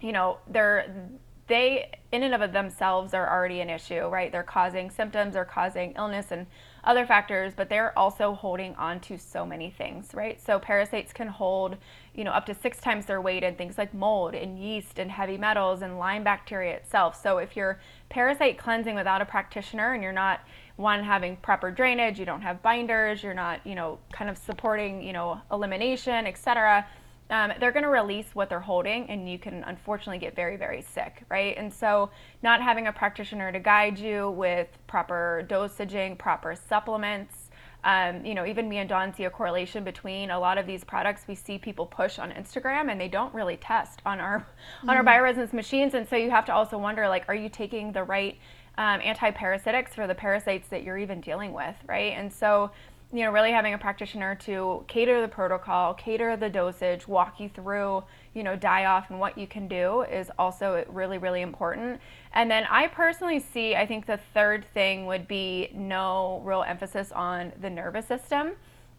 you 0.00 0.12
know, 0.12 0.38
they're 0.48 1.08
they 1.48 1.90
in 2.12 2.22
and 2.22 2.34
of 2.40 2.52
themselves 2.52 3.14
are 3.14 3.28
already 3.28 3.60
an 3.60 3.68
issue, 3.68 4.06
right? 4.06 4.30
They're 4.30 4.42
causing 4.42 4.90
symptoms, 4.90 5.34
they're 5.34 5.44
causing 5.44 5.92
illness 5.96 6.30
and 6.30 6.46
other 6.84 7.04
factors, 7.04 7.52
but 7.54 7.68
they're 7.68 7.96
also 7.98 8.34
holding 8.34 8.74
on 8.76 9.00
to 9.00 9.18
so 9.18 9.44
many 9.44 9.70
things, 9.70 10.14
right? 10.14 10.40
So 10.40 10.58
parasites 10.58 11.12
can 11.12 11.28
hold, 11.28 11.76
you 12.14 12.24
know, 12.24 12.30
up 12.30 12.46
to 12.46 12.54
six 12.54 12.78
times 12.78 13.06
their 13.06 13.20
weight 13.20 13.42
in 13.42 13.54
things 13.54 13.78
like 13.78 13.94
mold 13.94 14.34
and 14.34 14.58
yeast 14.58 14.98
and 14.98 15.10
heavy 15.10 15.38
metals 15.38 15.82
and 15.82 15.98
Lyme 15.98 16.24
bacteria 16.24 16.74
itself. 16.76 17.20
So 17.20 17.38
if 17.38 17.56
you're 17.56 17.80
parasite 18.10 18.58
cleansing 18.58 18.94
without 18.94 19.22
a 19.22 19.24
practitioner 19.24 19.94
and 19.94 20.02
you're 20.02 20.12
not 20.12 20.40
one 20.76 21.02
having 21.04 21.36
proper 21.36 21.70
drainage, 21.70 22.18
you 22.18 22.26
don't 22.26 22.42
have 22.42 22.62
binders, 22.62 23.22
you're 23.22 23.34
not, 23.34 23.66
you 23.66 23.74
know, 23.74 23.98
kind 24.12 24.30
of 24.30 24.36
supporting, 24.36 25.02
you 25.02 25.12
know, 25.12 25.40
elimination, 25.50 26.26
etc 26.26 26.86
um, 27.32 27.52
they're 27.58 27.72
going 27.72 27.82
to 27.82 27.88
release 27.88 28.34
what 28.34 28.50
they're 28.50 28.60
holding 28.60 29.08
and 29.08 29.28
you 29.28 29.38
can 29.38 29.64
unfortunately 29.66 30.18
get 30.18 30.36
very 30.36 30.56
very 30.56 30.82
sick 30.82 31.24
right 31.30 31.56
and 31.56 31.72
so 31.72 32.10
not 32.42 32.62
having 32.62 32.86
a 32.86 32.92
practitioner 32.92 33.50
to 33.50 33.58
guide 33.58 33.98
you 33.98 34.30
with 34.30 34.68
proper 34.86 35.44
dosaging 35.48 36.16
proper 36.16 36.54
supplements 36.54 37.41
um, 37.84 38.24
you 38.24 38.34
know 38.34 38.46
even 38.46 38.68
me 38.68 38.78
and 38.78 38.88
Dawn 38.88 39.14
see 39.14 39.24
a 39.24 39.30
correlation 39.30 39.84
between 39.84 40.30
a 40.30 40.38
lot 40.38 40.58
of 40.58 40.66
these 40.66 40.84
products 40.84 41.24
we 41.26 41.34
see 41.34 41.58
people 41.58 41.86
push 41.86 42.18
on 42.18 42.30
instagram 42.32 42.90
and 42.90 43.00
they 43.00 43.08
don't 43.08 43.32
really 43.34 43.56
test 43.56 44.00
on 44.06 44.20
our 44.20 44.40
mm-hmm. 44.40 44.90
on 44.90 44.96
our 44.96 45.04
bioresonance 45.04 45.52
machines 45.52 45.94
and 45.94 46.08
so 46.08 46.16
you 46.16 46.30
have 46.30 46.44
to 46.46 46.54
also 46.54 46.78
wonder 46.78 47.08
like 47.08 47.24
are 47.28 47.34
you 47.34 47.48
taking 47.48 47.92
the 47.92 48.02
right 48.02 48.38
um, 48.78 49.00
anti-parasitics 49.02 49.90
for 49.90 50.06
the 50.06 50.14
parasites 50.14 50.68
that 50.68 50.82
you're 50.82 50.98
even 50.98 51.20
dealing 51.20 51.52
with 51.52 51.74
right 51.86 52.14
and 52.16 52.32
so 52.32 52.70
you 53.12 53.24
know, 53.24 53.30
really 53.30 53.52
having 53.52 53.74
a 53.74 53.78
practitioner 53.78 54.34
to 54.34 54.84
cater 54.88 55.20
the 55.20 55.28
protocol, 55.28 55.92
cater 55.92 56.34
the 56.36 56.48
dosage, 56.48 57.06
walk 57.06 57.38
you 57.38 57.50
through, 57.50 58.02
you 58.32 58.42
know, 58.42 58.56
die 58.56 58.86
off 58.86 59.10
and 59.10 59.20
what 59.20 59.36
you 59.36 59.46
can 59.46 59.68
do 59.68 60.02
is 60.02 60.30
also 60.38 60.82
really, 60.88 61.18
really 61.18 61.42
important. 61.42 62.00
And 62.34 62.50
then 62.50 62.64
I 62.70 62.86
personally 62.86 63.40
see, 63.40 63.76
I 63.76 63.86
think 63.86 64.06
the 64.06 64.18
third 64.32 64.64
thing 64.72 65.06
would 65.06 65.28
be 65.28 65.70
no 65.74 66.40
real 66.44 66.64
emphasis 66.66 67.12
on 67.12 67.52
the 67.60 67.68
nervous 67.68 68.06
system. 68.06 68.52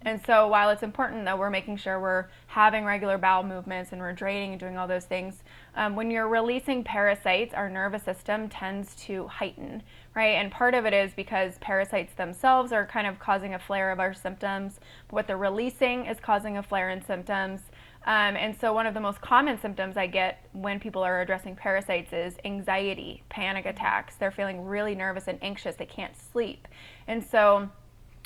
And 0.06 0.22
so 0.26 0.48
while 0.48 0.70
it's 0.70 0.84
important 0.84 1.24
that 1.26 1.40
we're 1.40 1.50
making 1.50 1.78
sure 1.78 2.00
we're 2.00 2.26
having 2.48 2.84
regular 2.84 3.18
bowel 3.18 3.44
movements 3.44 3.94
and 3.94 4.02
we're 4.02 4.12
draining 4.12 4.52
and 4.52 4.60
doing 4.60 4.78
all 4.78 4.88
those 4.88 5.06
things, 5.06 5.44
um, 5.76 5.96
when 5.96 6.12
you're 6.12 6.28
releasing 6.28 6.84
parasites, 6.84 7.54
our 7.54 7.70
nervous 7.70 8.04
system 8.04 8.50
tends 8.50 8.96
to 8.96 9.28
heighten, 9.28 9.82
right? 10.14 10.36
And 10.36 10.52
part 10.52 10.74
of 10.74 10.86
it 10.86 10.94
is 10.94 11.14
because 11.14 11.58
parasites 11.60 12.14
themselves 12.16 12.74
are 12.74 12.86
kind 12.86 13.08
of 13.08 13.18
causing 13.18 13.54
a 13.54 13.60
flare 13.60 13.92
of 13.92 14.00
our 14.02 14.14
symptoms. 14.14 14.80
What 15.10 15.26
they're 15.26 15.38
releasing 15.38 16.06
is 16.06 16.20
causing 16.20 16.58
a 16.58 16.64
flare 16.64 16.90
in 16.90 17.04
symptoms. 17.04 17.62
Um, 18.06 18.36
and 18.36 18.56
so 18.60 18.74
one 18.74 18.86
of 18.86 18.94
the 18.94 19.00
most 19.00 19.22
common 19.22 19.60
symptoms 19.60 19.96
I 19.96 20.08
get 20.08 20.46
when 20.52 20.80
people 20.80 21.04
are 21.04 21.22
addressing 21.22 21.56
parasites 21.56 22.12
is 22.12 22.36
anxiety, 22.44 23.24
panic 23.30 23.66
attacks. 23.66 24.16
They're 24.16 24.32
feeling 24.32 24.66
really 24.66 24.94
nervous 24.94 25.28
and 25.28 25.40
anxious. 25.42 25.76
They 25.76 25.86
can't 25.86 26.14
sleep. 26.18 26.68
And 27.08 27.24
so 27.24 27.70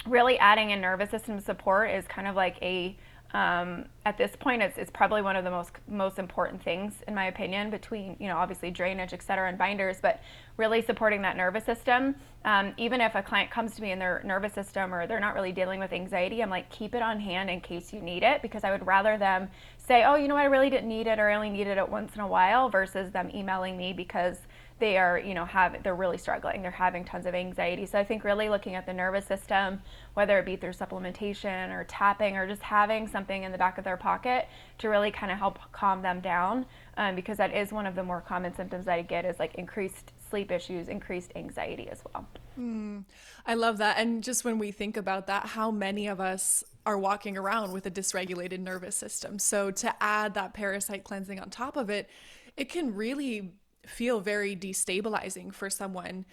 really 0.07 0.39
adding 0.39 0.71
in 0.71 0.81
nervous 0.81 1.11
system 1.11 1.39
support 1.39 1.91
is 1.91 2.07
kind 2.07 2.27
of 2.27 2.35
like 2.35 2.57
a 2.61 2.97
um, 3.33 3.85
at 4.05 4.17
this 4.17 4.31
point 4.39 4.61
it's, 4.61 4.77
it's 4.77 4.91
probably 4.91 5.21
one 5.21 5.35
of 5.35 5.43
the 5.43 5.51
most 5.51 5.71
most 5.87 6.17
important 6.17 6.63
things 6.63 6.93
in 7.07 7.13
my 7.13 7.25
opinion 7.25 7.69
between 7.69 8.15
you 8.19 8.27
know 8.27 8.37
obviously 8.37 8.71
drainage 8.71 9.13
et 9.13 9.21
cetera 9.21 9.49
and 9.49 9.57
binders 9.57 9.97
but 10.01 10.21
really 10.55 10.81
supporting 10.81 11.21
that 11.21 11.37
nervous 11.37 11.65
system. 11.65 12.15
Um, 12.45 12.73
even 12.77 13.01
if 13.01 13.13
a 13.15 13.21
client 13.21 13.51
comes 13.51 13.75
to 13.75 13.81
me 13.81 13.91
in 13.91 13.99
their 13.99 14.21
nervous 14.23 14.53
system 14.53 14.93
or 14.93 15.05
they're 15.05 15.19
not 15.19 15.35
really 15.35 15.51
dealing 15.51 15.79
with 15.79 15.91
anxiety 15.91 16.41
i'm 16.41 16.49
like 16.49 16.69
keep 16.69 16.95
it 16.95 17.01
on 17.01 17.19
hand 17.19 17.49
in 17.49 17.59
case 17.59 17.91
you 17.91 18.01
need 18.01 18.23
it 18.23 18.41
because 18.41 18.63
i 18.63 18.71
would 18.71 18.85
rather 18.85 19.17
them 19.17 19.49
say 19.77 20.03
oh 20.05 20.15
you 20.15 20.27
know 20.27 20.35
what? 20.35 20.41
I 20.41 20.45
really 20.45 20.69
didn't 20.69 20.87
need 20.87 21.07
it 21.07 21.19
or 21.19 21.29
i 21.29 21.35
only 21.35 21.49
needed 21.49 21.77
it 21.77 21.87
once 21.87 22.15
in 22.15 22.21
a 22.21 22.27
while 22.27 22.69
versus 22.69 23.11
them 23.11 23.29
emailing 23.33 23.75
me 23.75 23.91
because 23.91 24.37
they 24.79 24.97
are, 24.97 25.17
you 25.17 25.33
know, 25.33 25.45
have 25.45 25.81
they're 25.83 25.95
really 25.95 26.17
struggling. 26.17 26.61
They're 26.61 26.71
having 26.71 27.03
tons 27.03 27.25
of 27.25 27.33
anxiety. 27.33 27.85
So 27.85 27.97
I 27.97 28.03
think 28.03 28.23
really 28.23 28.49
looking 28.49 28.75
at 28.75 28.85
the 28.85 28.93
nervous 28.93 29.25
system, 29.25 29.81
whether 30.13 30.37
it 30.37 30.45
be 30.45 30.55
through 30.55 30.73
supplementation 30.73 31.71
or 31.71 31.83
tapping 31.85 32.37
or 32.37 32.47
just 32.47 32.61
having 32.61 33.07
something 33.07 33.43
in 33.43 33.51
the 33.51 33.57
back 33.57 33.77
of 33.77 33.83
their 33.83 33.97
pocket 33.97 34.47
to 34.79 34.89
really 34.89 35.11
kind 35.11 35.31
of 35.31 35.37
help 35.37 35.59
calm 35.71 36.01
them 36.01 36.19
down, 36.19 36.65
um, 36.97 37.15
because 37.15 37.37
that 37.37 37.53
is 37.55 37.71
one 37.71 37.87
of 37.87 37.95
the 37.95 38.03
more 38.03 38.21
common 38.21 38.55
symptoms 38.55 38.85
that 38.85 38.93
I 38.93 39.01
get 39.01 39.25
is 39.25 39.39
like 39.39 39.55
increased 39.55 40.11
sleep 40.29 40.51
issues, 40.51 40.89
increased 40.89 41.31
anxiety 41.35 41.89
as 41.89 42.01
well. 42.13 42.27
Mm, 42.59 43.05
I 43.45 43.53
love 43.55 43.77
that. 43.77 43.97
And 43.97 44.23
just 44.23 44.43
when 44.45 44.59
we 44.59 44.71
think 44.71 44.97
about 44.97 45.27
that, 45.27 45.47
how 45.47 45.71
many 45.71 46.07
of 46.07 46.19
us 46.19 46.63
are 46.85 46.97
walking 46.97 47.37
around 47.37 47.71
with 47.71 47.85
a 47.85 47.91
dysregulated 47.91 48.59
nervous 48.59 48.95
system? 48.95 49.39
So 49.39 49.71
to 49.71 49.95
add 50.01 50.33
that 50.35 50.53
parasite 50.53 51.03
cleansing 51.03 51.39
on 51.39 51.49
top 51.49 51.77
of 51.77 51.89
it, 51.89 52.09
it 52.55 52.69
can 52.69 52.93
really 52.93 53.53
feel 53.87 54.19
very 54.19 54.55
destabilizing 54.55 55.53
for 55.53 55.69
someone. 55.69 56.25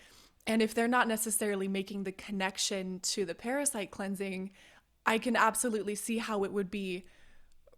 And 0.47 0.61
if 0.61 0.75
they're 0.75 0.89
not 0.89 1.09
necessarily 1.09 1.69
making 1.69 2.05
the 2.05 2.13
connection 2.13 3.01
to 3.01 3.25
the 3.25 3.35
parasite 3.35 3.91
cleansing, 3.91 4.51
I 5.07 5.19
can 5.19 5.37
absolutely 5.37 5.95
see 5.95 6.19
how 6.19 6.45
it 6.45 6.53
would 6.53 6.71
be 6.71 7.05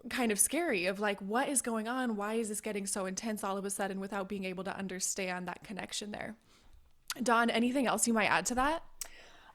kind 0.08 0.32
of 0.32 0.38
scary 0.38 0.86
of 0.86 1.00
like 1.00 1.20
what 1.20 1.48
is 1.48 1.62
going 1.62 1.88
on? 1.88 2.16
Why 2.16 2.34
is 2.34 2.48
this 2.48 2.60
getting 2.60 2.86
so 2.86 3.06
intense 3.06 3.42
all 3.42 3.56
of 3.56 3.64
a 3.64 3.70
sudden 3.70 4.00
without 4.00 4.28
being 4.28 4.44
able 4.44 4.64
to 4.64 4.76
understand 4.76 5.48
that 5.48 5.64
connection 5.64 6.12
there? 6.12 6.36
Dawn, 7.22 7.50
anything 7.50 7.86
else 7.86 8.06
you 8.06 8.14
might 8.14 8.30
add 8.30 8.46
to 8.46 8.54
that? 8.56 8.82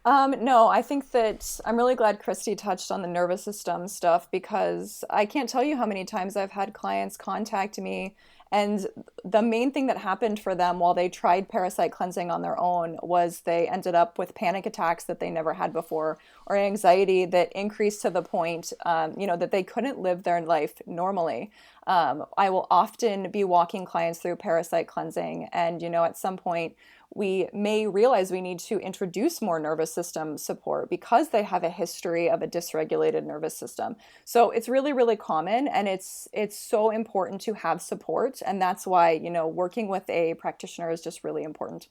Um, 0.04 0.36
no, 0.44 0.68
I 0.68 0.82
think 0.82 1.12
that 1.12 1.60
I'm 1.64 1.78
really 1.78 1.94
glad 1.94 2.20
Kristy 2.20 2.58
touched 2.58 2.92
on 2.92 3.04
the 3.04 3.08
nervous 3.08 3.44
system 3.44 3.88
stuff 3.88 4.32
because 4.32 5.04
I 5.12 5.26
can't 5.28 5.48
tell 5.48 5.64
you 5.64 5.78
how 5.78 5.86
many 5.86 6.06
times 6.06 6.36
I've 6.36 6.52
had 6.52 6.74
clients 6.74 7.18
contact 7.18 7.78
me 7.78 8.16
and 8.52 8.88
the 9.24 9.42
main 9.42 9.72
thing 9.72 9.88
that 9.88 9.98
happened 9.98 10.40
for 10.40 10.56
them 10.56 10.80
while 10.80 10.94
they 10.94 11.08
tried 11.08 11.48
parasite 11.48 11.92
cleansing 11.92 12.30
on 12.30 12.42
their 12.42 12.60
own 12.60 12.98
was 13.02 13.42
they 13.42 13.68
ended 13.68 13.96
up 13.96 14.18
with 14.18 14.36
panic 14.36 14.66
attacks 14.66 15.06
that 15.06 15.20
they 15.20 15.30
never 15.30 15.54
had 15.54 15.72
before, 15.72 16.18
or 16.48 16.58
anxiety 16.58 17.26
that 17.26 17.52
increased 17.54 18.02
to 18.02 18.10
the 18.10 18.22
point, 18.22 18.74
um, 18.86 19.14
you 19.18 19.26
know, 19.26 19.38
that 19.38 19.52
they 19.52 19.64
couldn't 19.64 20.00
live 20.00 20.24
their 20.24 20.42
life 20.42 20.82
normally. 20.86 21.50
Um, 21.88 22.26
I 22.38 22.50
will 22.50 22.68
often 22.70 23.32
be 23.32 23.44
walking 23.44 23.86
clients 23.86 24.20
through 24.20 24.36
parasite 24.36 24.88
cleansing, 24.88 25.50
and 25.52 25.82
you 25.82 25.90
know, 25.90 26.04
at 26.04 26.18
some 26.18 26.38
point 26.38 26.76
we 27.14 27.50
may 27.54 27.88
realize 27.88 28.32
we 28.32 28.42
need 28.42 28.60
to 28.60 28.80
introduce 28.80 29.42
more 29.42 29.60
nervous 29.60 29.94
system 29.94 30.38
support 30.38 30.90
because 30.90 31.30
they 31.30 31.44
have 31.44 31.64
a 31.64 31.70
history 31.70 32.30
of 32.30 32.42
a 32.42 32.48
dysregulated 32.48 33.26
nervous 33.26 33.58
system. 33.58 33.96
So 34.24 34.52
it's 34.52 34.70
really 34.70 34.94
really 34.94 35.18
common 35.18 35.68
and 35.68 35.88
it's 35.88 36.28
it's 36.32 36.58
so 36.58 36.90
important 36.90 37.42
to 37.42 37.54
have 37.54 37.82
support 37.82 38.42
and 38.46 38.62
that's 38.62 38.88
why, 38.88 39.12
you 39.12 39.30
know, 39.30 39.48
working 39.48 39.88
with 39.90 40.10
a 40.10 40.36
practitioner 40.36 40.90
is 40.90 41.02
just 41.02 41.24
really 41.24 41.44
important. 41.44 41.90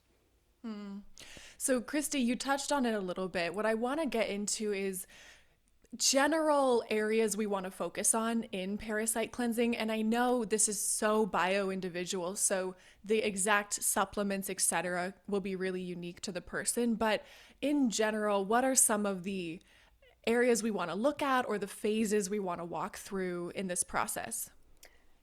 Hmm. 0.64 0.98
So 1.58 1.82
Kristy, 1.82 2.24
you 2.24 2.36
touched 2.36 2.72
on 2.72 2.86
it 2.86 2.94
a 2.94 3.00
little 3.00 3.28
bit. 3.28 3.54
What 3.54 3.66
I 3.66 3.74
want 3.74 4.00
to 4.00 4.06
get 4.06 4.30
into 4.30 4.72
is 4.72 5.06
general 5.96 6.84
areas 6.88 7.36
we 7.36 7.46
want 7.46 7.64
to 7.64 7.70
focus 7.70 8.14
on 8.14 8.44
in 8.52 8.78
parasite 8.78 9.32
cleansing 9.32 9.76
and 9.76 9.90
i 9.90 10.00
know 10.00 10.44
this 10.44 10.68
is 10.68 10.80
so 10.80 11.26
bio 11.26 11.68
individual 11.68 12.36
so 12.36 12.76
the 13.04 13.18
exact 13.18 13.82
supplements 13.82 14.48
etc 14.48 15.12
will 15.26 15.40
be 15.40 15.56
really 15.56 15.80
unique 15.82 16.20
to 16.20 16.30
the 16.30 16.40
person 16.40 16.94
but 16.94 17.24
in 17.60 17.90
general 17.90 18.44
what 18.44 18.64
are 18.64 18.76
some 18.76 19.04
of 19.04 19.24
the 19.24 19.60
areas 20.28 20.62
we 20.62 20.70
want 20.70 20.88
to 20.90 20.96
look 20.96 21.22
at 21.22 21.48
or 21.48 21.58
the 21.58 21.66
phases 21.66 22.30
we 22.30 22.38
want 22.38 22.60
to 22.60 22.64
walk 22.64 22.96
through 22.96 23.50
in 23.56 23.66
this 23.66 23.82
process 23.82 24.50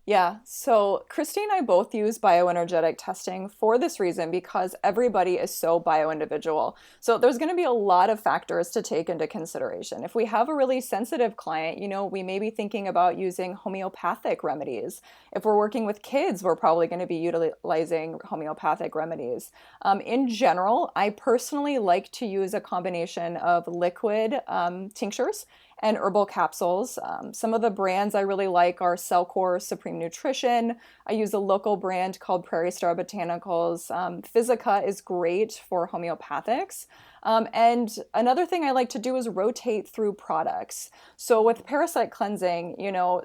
Yeah, 0.08 0.38
so 0.46 1.04
Kristy 1.10 1.44
and 1.44 1.52
I 1.52 1.60
both 1.60 1.94
use 1.94 2.18
bioenergetic 2.18 2.96
testing 2.98 3.50
for 3.50 3.78
this 3.78 4.00
reason 4.00 4.32
because 4.32 4.74
everybody 4.82 5.34
is 5.34 5.54
so 5.54 5.82
bioindividual. 5.82 6.76
So 7.02 7.18
there's 7.18 7.38
going 7.38 7.50
to 7.50 7.58
be 7.58 7.66
a 7.66 7.72
lot 7.72 8.10
of 8.10 8.18
factors 8.18 8.70
to 8.70 8.82
take 8.82 9.10
into 9.10 9.28
consideration. 9.28 10.06
If 10.06 10.16
we 10.16 10.24
have 10.24 10.48
a 10.48 10.56
really 10.56 10.80
sensitive 10.80 11.36
client, 11.36 11.80
you 11.80 11.90
know, 11.90 12.06
we 12.06 12.24
may 12.24 12.40
be 12.40 12.50
thinking 12.50 12.88
about 12.88 13.18
using 13.18 13.52
homeopathic 13.56 14.46
remedies. 14.46 15.02
If 15.34 15.44
we're 15.44 15.58
working 15.58 15.86
with 15.86 16.02
kids, 16.04 16.42
we're 16.42 16.56
probably 16.56 16.88
going 16.88 17.02
to 17.02 17.06
be 17.06 17.18
utilizing 17.18 18.18
homeopathic 18.24 18.96
remedies. 18.96 19.52
Um, 19.82 20.00
in 20.00 20.30
general, 20.30 20.90
I 20.96 21.10
personally 21.10 21.80
like 21.80 22.10
to 22.14 22.26
use 22.26 22.54
a 22.54 22.62
combination 22.62 23.36
of 23.36 23.68
liquid 23.68 24.40
um, 24.48 24.88
tinctures 24.88 25.48
and 25.80 25.98
herbal 25.98 26.26
capsules. 26.26 26.98
Um, 27.02 27.34
some 27.34 27.54
of 27.54 27.62
the 27.62 27.70
brands 27.70 28.16
I 28.16 28.22
really 28.22 28.48
like 28.48 28.82
are 28.82 28.96
Cellcore 28.96 29.62
Supreme 29.62 30.00
Nutrition. 30.00 30.78
I 31.06 31.14
use 31.14 31.34
a 31.34 31.40
local 31.40 31.78
brand 31.78 32.20
called 32.20 32.46
Prairie 32.46 32.72
Star 32.72 32.96
Botanicals. 32.96 33.92
Um, 33.92 34.22
Physica 34.22 34.84
is 34.86 35.02
great 35.02 35.62
for 35.68 35.88
homeopathics. 35.88 36.88
Um, 37.24 37.48
and 37.54 37.94
another 38.14 38.46
thing 38.46 38.64
I 38.64 38.72
like 38.72 38.90
to 38.90 39.00
do 39.00 39.16
is 39.16 39.28
rotate 39.28 39.88
through 39.88 40.14
products. 40.14 40.90
So 41.16 41.42
with 41.42 41.66
parasite 41.66 42.12
cleansing, 42.12 42.76
you 42.80 42.92
know, 42.92 43.22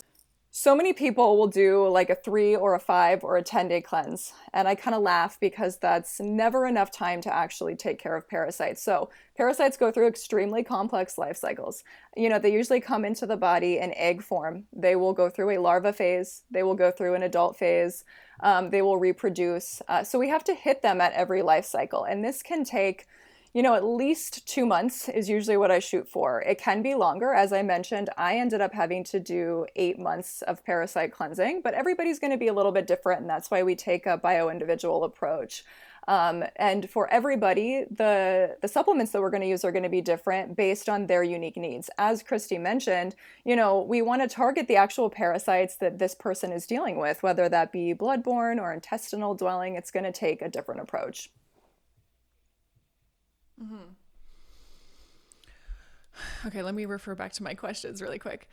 so 0.55 0.77
many 0.77 0.93
people 0.93 1.39
will 1.39 1.47
do 1.47 1.89
like 1.89 2.11
a 2.11 2.15
three 2.15 2.55
or 2.55 2.75
a 2.75 2.79
five 2.79 3.25
or 3.25 3.39
a 3.39 3.43
10 3.43 3.69
day 3.69 3.81
cleanse. 3.81 4.35
And 4.53 4.69
I 4.69 4.75
kind 4.75 4.95
of 4.95 5.01
laugh 5.01 5.41
because 5.41 5.79
that's 5.79 6.21
never 6.21 6.67
enough 6.67 6.91
time 6.91 7.23
to 7.23 7.35
actually 7.35 7.75
take 7.75 7.99
care 7.99 8.15
of 8.15 8.29
parasites. 8.29 8.83
So, 8.83 9.09
parasites 9.35 9.79
go 9.79 9.91
through 9.91 10.09
extremely 10.09 10.63
complex 10.63 11.17
life 11.17 11.39
cycles. 11.39 11.85
You 12.15 12.29
know, 12.29 12.39
they 12.39 12.53
usually 12.53 12.81
come 12.81 13.07
into 13.07 13.25
the 13.25 13.39
body 13.39 13.79
in 13.79 13.95
egg 13.95 14.23
form. 14.23 14.65
They 14.75 14.95
will 14.95 15.15
go 15.15 15.31
through 15.31 15.57
a 15.57 15.59
larva 15.59 15.95
phase, 15.95 16.43
they 16.51 16.63
will 16.63 16.75
go 16.75 16.91
through 16.91 17.15
an 17.15 17.23
adult 17.23 17.59
phase, 17.59 18.05
um, 18.41 18.69
they 18.69 18.83
will 18.83 18.99
reproduce. 18.99 19.81
Uh, 19.89 20.05
so, 20.05 20.19
we 20.19 20.29
have 20.29 20.45
to 20.45 20.55
hit 20.55 20.83
them 20.83 21.01
at 21.01 21.15
every 21.15 21.41
life 21.41 21.65
cycle. 21.65 22.05
And 22.05 22.23
this 22.23 22.43
can 22.43 22.63
take 22.63 23.07
you 23.55 23.63
know, 23.63 23.75
at 23.75 23.85
least 23.85 24.47
two 24.47 24.65
months 24.65 25.09
is 25.09 25.29
usually 25.29 25.59
what 25.59 25.71
I 25.71 25.79
shoot 25.79 26.09
for. 26.09 26.41
It 26.43 26.59
can 26.59 26.81
be 26.81 26.95
longer. 26.95 27.35
As 27.35 27.53
I 27.53 27.63
mentioned, 27.63 28.09
I 28.17 28.39
ended 28.39 28.63
up 28.63 28.73
having 28.73 29.05
to 29.05 29.21
do 29.21 29.67
eight 29.77 29.99
months 29.99 30.41
of 30.43 30.65
parasite 30.65 31.13
cleansing, 31.13 31.61
but 31.63 31.75
everybody's 31.75 32.19
going 32.19 32.31
to 32.31 32.39
be 32.39 32.49
a 32.49 32.55
little 32.55 32.73
bit 32.73 32.87
different. 32.87 33.21
And 33.21 33.31
that's 33.31 33.51
why 33.51 33.63
we 33.63 33.75
take 33.75 34.07
a 34.07 34.17
bio 34.17 34.49
individual 34.49 35.05
approach. 35.05 35.65
Um, 36.09 36.45
and 36.57 36.91
for 36.91 37.09
everybody, 37.13 37.85
the, 37.91 38.57
the 38.61 38.69
supplements 38.69 39.13
that 39.13 39.21
we're 39.21 39.31
going 39.31 39.43
to 39.43 39.49
use 39.49 39.65
are 39.65 39.71
going 39.71 39.85
to 39.85 39.89
be 39.89 40.01
different 40.01 40.57
based 40.57 40.89
on 40.89 41.07
their 41.07 41.23
unique 41.23 41.57
needs. 41.57 41.91
As 41.99 42.23
Kristy 42.23 42.61
mentioned, 42.61 43.15
you 43.45 43.55
know, 43.55 43.83
we 43.83 44.03
want 44.03 44.23
to 44.23 44.29
target 44.35 44.67
the 44.67 44.77
actual 44.77 45.11
parasites 45.11 45.77
that 45.77 45.99
this 45.99 46.15
person 46.15 46.51
is 46.51 46.67
dealing 46.67 46.97
with, 46.97 47.23
whether 47.23 47.49
that 47.49 47.71
be 47.71 47.95
bloodborne 47.95 48.61
or 48.61 48.73
intestinal 48.73 49.35
dwelling, 49.35 49.77
it's 49.77 49.93
going 49.93 50.05
to 50.05 50.13
take 50.13 50.43
a 50.43 50.49
different 50.49 50.81
approach. 50.81 51.31
Mm-hmm. 53.61 53.77
Okay, 56.47 56.63
let 56.63 56.75
me 56.75 56.85
refer 56.85 57.15
back 57.15 57.33
to 57.35 57.43
my 57.43 57.55
questions 57.63 58.03
really 58.03 58.19
quick. 58.19 58.49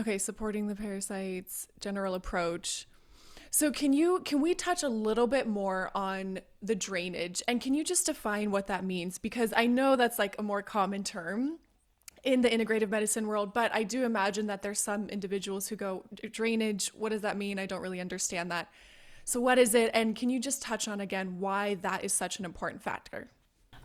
Okay, 0.00 0.18
supporting 0.18 0.68
the 0.68 0.76
parasites, 0.76 1.68
general 1.80 2.14
approach. 2.14 2.86
So 3.50 3.70
can 3.70 3.92
you 3.92 4.20
can 4.20 4.40
we 4.40 4.54
touch 4.54 4.82
a 4.82 4.88
little 4.88 5.26
bit 5.26 5.46
more 5.46 5.90
on 5.94 6.40
the 6.62 6.74
drainage 6.74 7.42
and 7.46 7.60
can 7.60 7.74
you 7.74 7.84
just 7.84 8.06
define 8.06 8.50
what 8.50 8.66
that 8.68 8.82
means 8.82 9.18
because 9.18 9.52
I 9.54 9.66
know 9.66 9.94
that's 9.94 10.18
like 10.18 10.34
a 10.38 10.42
more 10.42 10.62
common 10.62 11.04
term 11.04 11.58
in 12.24 12.40
the 12.40 12.48
integrative 12.48 12.88
medicine 12.88 13.26
world, 13.26 13.52
but 13.52 13.74
I 13.74 13.82
do 13.82 14.04
imagine 14.04 14.46
that 14.46 14.62
there's 14.62 14.80
some 14.80 15.08
individuals 15.10 15.68
who 15.68 15.76
go 15.76 16.04
drainage, 16.30 16.88
what 16.94 17.10
does 17.10 17.20
that 17.22 17.36
mean? 17.36 17.58
I 17.58 17.66
don't 17.66 17.82
really 17.82 18.00
understand 18.00 18.50
that. 18.50 18.70
So 19.24 19.38
what 19.38 19.58
is 19.58 19.74
it 19.74 19.90
and 19.92 20.16
can 20.16 20.30
you 20.30 20.40
just 20.40 20.62
touch 20.62 20.88
on 20.88 21.02
again 21.02 21.38
why 21.38 21.74
that 21.82 22.04
is 22.04 22.14
such 22.14 22.38
an 22.38 22.46
important 22.46 22.80
factor? 22.82 23.28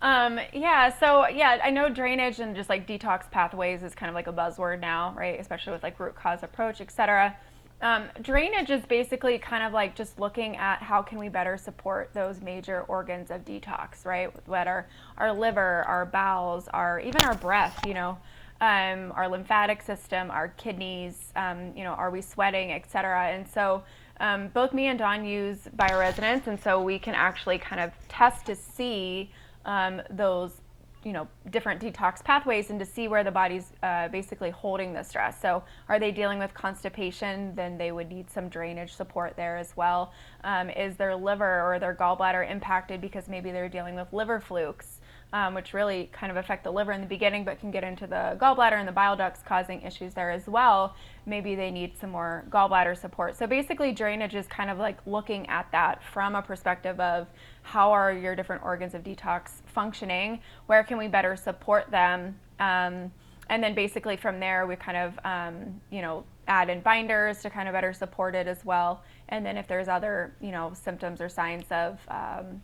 Um, 0.01 0.39
yeah, 0.53 0.95
so 0.97 1.27
yeah, 1.27 1.59
I 1.63 1.71
know 1.71 1.89
drainage 1.89 2.39
and 2.39 2.55
just 2.55 2.69
like 2.69 2.87
detox 2.87 3.29
pathways 3.31 3.81
is 3.81 3.95
kind 3.95 4.09
of 4.09 4.15
like 4.15 4.27
a 4.27 4.33
buzzword 4.33 4.79
now, 4.79 5.13
right? 5.17 5.39
Especially 5.39 5.73
with 5.73 5.81
like 5.81 5.99
root 5.99 6.15
cause 6.15 6.43
approach, 6.43 6.81
etc. 6.81 7.35
Um, 7.81 8.05
drainage 8.21 8.69
is 8.69 8.85
basically 8.85 9.37
kind 9.37 9.63
of 9.63 9.73
like 9.73 9.95
just 9.95 10.19
looking 10.19 10.55
at 10.57 10.81
how 10.81 11.01
can 11.01 11.17
we 11.17 11.29
better 11.29 11.57
support 11.57 12.11
those 12.13 12.41
major 12.41 12.81
organs 12.87 13.31
of 13.31 13.43
detox, 13.43 14.05
right? 14.05 14.31
Whether 14.47 14.87
our 15.17 15.33
liver, 15.33 15.83
our 15.87 16.05
bowels, 16.05 16.67
our 16.69 16.99
even 16.99 17.23
our 17.23 17.35
breath, 17.35 17.85
you 17.87 17.93
know, 17.93 18.17
um, 18.61 19.11
our 19.15 19.27
lymphatic 19.27 19.81
system, 19.81 20.29
our 20.31 20.49
kidneys, 20.49 21.31
um, 21.35 21.71
you 21.75 21.83
know, 21.83 21.91
are 21.91 22.09
we 22.09 22.21
sweating, 22.21 22.71
etc. 22.71 23.29
And 23.29 23.47
so 23.47 23.83
um, 24.19 24.47
both 24.49 24.73
me 24.73 24.87
and 24.87 24.97
Dawn 24.97 25.25
use 25.25 25.59
bioresonance, 25.75 26.47
and 26.47 26.59
so 26.59 26.81
we 26.81 26.97
can 26.97 27.13
actually 27.13 27.59
kind 27.59 27.81
of 27.81 27.91
test 28.09 28.45
to 28.47 28.55
see 28.55 29.29
um, 29.67 30.01
those 30.09 30.61
you 31.03 31.13
know 31.13 31.27
different 31.51 31.81
detox 31.81 32.23
pathways 32.23 32.69
and 32.69 32.79
to 32.79 32.85
see 32.85 33.07
where 33.07 33.23
the 33.23 33.31
body's 33.31 33.71
uh, 33.83 34.07
basically 34.07 34.49
holding 34.49 34.93
the 34.93 35.03
stress. 35.03 35.39
So 35.39 35.63
are 35.87 35.99
they 35.99 36.11
dealing 36.11 36.39
with 36.39 36.53
constipation? 36.53 37.55
Then 37.55 37.77
they 37.77 37.91
would 37.91 38.09
need 38.09 38.29
some 38.29 38.49
drainage 38.49 38.93
support 38.93 39.35
there 39.35 39.57
as 39.57 39.77
well. 39.77 40.11
Um, 40.43 40.69
is 40.69 40.97
their 40.97 41.15
liver 41.15 41.61
or 41.61 41.79
their 41.79 41.95
gallbladder 41.95 42.49
impacted 42.49 42.99
because 42.99 43.29
maybe 43.29 43.51
they're 43.51 43.69
dealing 43.69 43.95
with 43.95 44.11
liver 44.11 44.39
flukes 44.39 44.96
um, 45.33 45.53
which 45.53 45.73
really 45.73 46.09
kind 46.13 46.31
of 46.31 46.37
affect 46.37 46.63
the 46.63 46.71
liver 46.71 46.91
in 46.91 47.01
the 47.01 47.07
beginning, 47.07 47.43
but 47.43 47.59
can 47.59 47.71
get 47.71 47.83
into 47.83 48.07
the 48.07 48.37
gallbladder 48.39 48.73
and 48.73 48.87
the 48.87 48.93
bile 48.93 49.15
ducts, 49.15 49.41
causing 49.45 49.81
issues 49.81 50.13
there 50.13 50.31
as 50.31 50.47
well. 50.47 50.95
Maybe 51.25 51.55
they 51.55 51.69
need 51.69 51.97
some 51.97 52.11
more 52.11 52.45
gallbladder 52.49 52.97
support. 52.97 53.35
So 53.35 53.45
basically, 53.45 53.91
drainage 53.91 54.35
is 54.35 54.47
kind 54.47 54.69
of 54.69 54.77
like 54.77 54.97
looking 55.05 55.47
at 55.49 55.69
that 55.71 56.01
from 56.03 56.35
a 56.35 56.41
perspective 56.41 56.99
of 56.99 57.27
how 57.63 57.91
are 57.91 58.13
your 58.13 58.35
different 58.35 58.63
organs 58.63 58.93
of 58.93 59.03
detox 59.03 59.61
functioning? 59.65 60.39
Where 60.67 60.83
can 60.83 60.97
we 60.97 61.07
better 61.07 61.35
support 61.35 61.91
them? 61.91 62.39
Um, 62.59 63.11
and 63.49 63.63
then 63.63 63.73
basically 63.75 64.17
from 64.17 64.39
there, 64.39 64.65
we 64.65 64.75
kind 64.75 64.97
of, 64.97 65.19
um, 65.25 65.81
you 65.89 66.01
know, 66.01 66.23
add 66.47 66.69
in 66.69 66.79
binders 66.79 67.41
to 67.41 67.49
kind 67.49 67.67
of 67.67 67.73
better 67.73 67.93
support 67.93 68.35
it 68.35 68.47
as 68.47 68.63
well. 68.63 69.03
And 69.29 69.45
then 69.45 69.57
if 69.57 69.67
there's 69.67 69.87
other, 69.87 70.33
you 70.41 70.51
know, 70.51 70.71
symptoms 70.73 71.19
or 71.19 71.29
signs 71.29 71.65
of 71.69 71.99
um, 72.07 72.61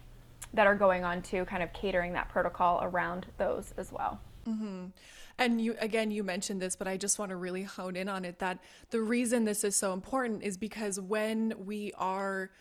that 0.54 0.68
are 0.68 0.76
going 0.76 1.04
on 1.04 1.22
to 1.24 1.46
kind 1.46 1.64
of 1.64 1.74
catering 1.74 2.14
that 2.14 2.30
protocol 2.30 2.80
around 2.84 3.26
those 3.38 3.74
as 3.78 3.92
well. 3.92 4.20
Mm-hmm. 4.48 4.88
And 5.40 5.62
you 5.62 5.76
again, 5.80 6.12
you 6.12 6.24
mentioned 6.24 6.62
this, 6.62 6.76
but 6.76 6.88
I 6.88 6.98
just 6.98 7.18
want 7.18 7.30
to 7.30 7.36
really 7.36 7.64
hone 7.64 7.96
in 7.96 8.08
on 8.08 8.24
it 8.24 8.40
that 8.40 8.60
the 8.92 9.02
reason 9.02 9.46
this 9.46 9.64
is 9.64 9.76
so 9.76 9.94
important 9.94 10.44
is 10.44 10.58
because 10.58 11.00
when 11.00 11.54
we 11.58 11.92
are 11.98 12.52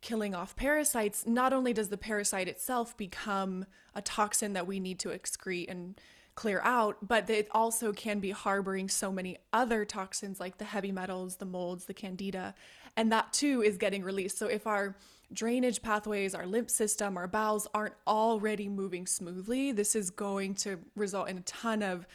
killing 0.00 0.34
off 0.34 0.54
parasites, 0.54 1.26
not 1.26 1.52
only 1.52 1.72
does 1.72 1.88
the 1.88 1.96
parasite 1.96 2.48
itself 2.48 2.96
become 2.96 3.64
a 3.94 4.02
toxin 4.02 4.52
that 4.52 4.66
we 4.66 4.78
need 4.78 4.98
to 5.00 5.08
excrete 5.08 5.70
and 5.70 5.98
clear 6.34 6.60
out, 6.62 6.98
but 7.02 7.28
it 7.28 7.48
also 7.50 7.92
can 7.92 8.20
be 8.20 8.30
harboring 8.30 8.88
so 8.88 9.10
many 9.10 9.36
other 9.52 9.84
toxins 9.84 10.38
like 10.38 10.58
the 10.58 10.64
heavy 10.64 10.92
metals, 10.92 11.36
the 11.36 11.44
molds, 11.44 11.86
the 11.86 11.94
candida, 11.94 12.54
and 12.96 13.10
that 13.10 13.32
too 13.32 13.60
is 13.60 13.76
getting 13.76 14.04
released. 14.04 14.38
So 14.38 14.46
if 14.46 14.66
our 14.66 14.94
drainage 15.32 15.82
pathways, 15.82 16.34
our 16.34 16.46
lymph 16.46 16.70
system, 16.70 17.16
our 17.16 17.28
bowels 17.28 17.68
aren't 17.74 17.94
already 18.06 18.68
moving 18.68 19.06
smoothly, 19.06 19.72
this 19.72 19.94
is 19.94 20.10
going 20.10 20.54
to 20.54 20.78
result 20.96 21.28
in 21.28 21.38
a 21.38 21.42
ton 21.42 21.82
of 21.82 22.06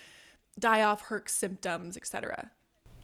die 0.59 0.83
off 0.83 1.07
herx 1.07 1.29
symptoms, 1.29 1.97
etc. 1.97 2.51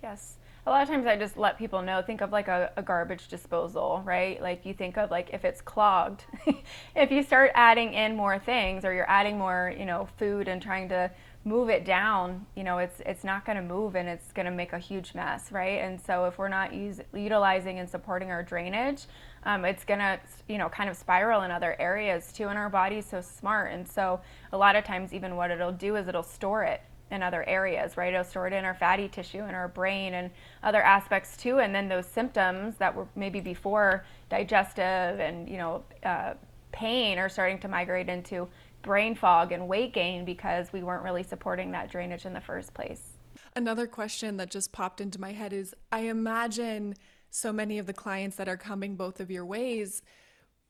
Yes. 0.01 0.37
A 0.65 0.69
lot 0.69 0.83
of 0.83 0.89
times 0.89 1.07
I 1.07 1.15
just 1.15 1.37
let 1.37 1.57
people 1.57 1.81
know, 1.81 2.01
think 2.01 2.21
of 2.21 2.31
like 2.31 2.47
a, 2.47 2.71
a 2.75 2.83
garbage 2.83 3.27
disposal, 3.27 4.03
right? 4.05 4.41
Like 4.41 4.65
you 4.65 4.73
think 4.73 4.97
of 4.97 5.09
like 5.09 5.29
if 5.33 5.45
it's 5.45 5.61
clogged, 5.61 6.25
if 6.95 7.11
you 7.11 7.23
start 7.23 7.51
adding 7.55 7.93
in 7.93 8.15
more 8.15 8.37
things 8.37 8.85
or 8.85 8.93
you're 8.93 9.09
adding 9.09 9.37
more, 9.37 9.73
you 9.77 9.85
know, 9.85 10.07
food 10.17 10.47
and 10.47 10.61
trying 10.61 10.89
to 10.89 11.09
move 11.45 11.69
it 11.69 11.85
down, 11.85 12.45
you 12.55 12.63
know, 12.63 12.77
it's 12.77 13.01
it's 13.05 13.23
not 13.23 13.45
going 13.45 13.55
to 13.55 13.63
move 13.63 13.95
and 13.95 14.07
it's 14.07 14.31
going 14.33 14.45
to 14.45 14.51
make 14.51 14.73
a 14.73 14.79
huge 14.79 15.15
mess, 15.15 15.51
right? 15.51 15.81
And 15.81 15.99
so 15.99 16.25
if 16.25 16.37
we're 16.37 16.49
not 16.49 16.73
use, 16.73 16.99
utilizing 17.13 17.79
and 17.79 17.89
supporting 17.89 18.29
our 18.29 18.43
drainage, 18.43 19.05
um, 19.43 19.65
it's 19.65 19.83
going 19.83 19.99
to, 19.99 20.19
you 20.47 20.57
know, 20.57 20.69
kind 20.69 20.89
of 20.89 20.97
spiral 20.97 21.43
in 21.43 21.51
other 21.51 21.75
areas 21.79 22.31
too. 22.31 22.47
And 22.47 22.57
our 22.57 22.69
body's 22.69 23.05
so 23.05 23.21
smart, 23.21 23.71
and 23.71 23.87
so 23.87 24.21
a 24.51 24.57
lot 24.57 24.75
of 24.75 24.83
times, 24.83 25.13
even 25.13 25.35
what 25.35 25.51
it'll 25.51 25.71
do 25.71 25.95
is 25.95 26.07
it'll 26.07 26.23
store 26.23 26.63
it 26.63 26.81
in 27.11 27.23
other 27.23 27.43
areas, 27.47 27.97
right? 27.97 28.13
It'll 28.13 28.23
store 28.23 28.47
it 28.47 28.53
in 28.53 28.65
our 28.65 28.75
fatty 28.75 29.07
tissue, 29.07 29.43
in 29.43 29.55
our 29.55 29.67
brain, 29.67 30.13
and 30.13 30.29
other 30.63 30.81
aspects 30.81 31.37
too. 31.37 31.59
And 31.59 31.73
then 31.73 31.89
those 31.89 32.05
symptoms 32.05 32.75
that 32.77 32.93
were 32.93 33.07
maybe 33.15 33.39
before 33.39 34.05
digestive 34.29 35.19
and 35.19 35.49
you 35.49 35.57
know 35.57 35.83
uh, 36.03 36.33
pain 36.71 37.17
are 37.17 37.29
starting 37.29 37.59
to 37.59 37.67
migrate 37.67 38.09
into 38.09 38.47
brain 38.81 39.15
fog 39.15 39.51
and 39.51 39.67
weight 39.67 39.93
gain 39.93 40.23
because 40.23 40.71
we 40.71 40.83
weren't 40.83 41.03
really 41.03 41.23
supporting 41.23 41.71
that 41.71 41.91
drainage 41.91 42.25
in 42.25 42.33
the 42.33 42.41
first 42.41 42.73
place. 42.73 43.17
Another 43.55 43.87
question 43.87 44.37
that 44.37 44.51
just 44.51 44.71
popped 44.71 45.01
into 45.01 45.19
my 45.19 45.33
head 45.33 45.51
is 45.51 45.73
I 45.91 46.01
imagine 46.01 46.95
so 47.29 47.51
many 47.51 47.77
of 47.77 47.85
the 47.85 47.93
clients 47.93 48.35
that 48.37 48.49
are 48.49 48.57
coming 48.57 48.95
both 48.95 49.19
of 49.19 49.31
your 49.31 49.45
ways 49.45 50.01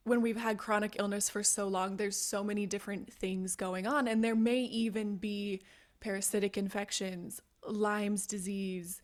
when 0.03 0.21
we've 0.21 0.37
had 0.37 0.57
chronic 0.57 0.95
illness 0.97 1.29
for 1.29 1.43
so 1.43 1.67
long 1.67 1.97
there's 1.97 2.17
so 2.17 2.43
many 2.43 2.65
different 2.65 3.11
things 3.11 3.55
going 3.55 3.85
on 3.85 4.07
and 4.07 4.23
there 4.23 4.35
may 4.35 4.61
even 4.61 5.17
be 5.17 5.61
parasitic 5.99 6.57
infections 6.57 7.41
lyme's 7.67 8.25
disease 8.25 9.01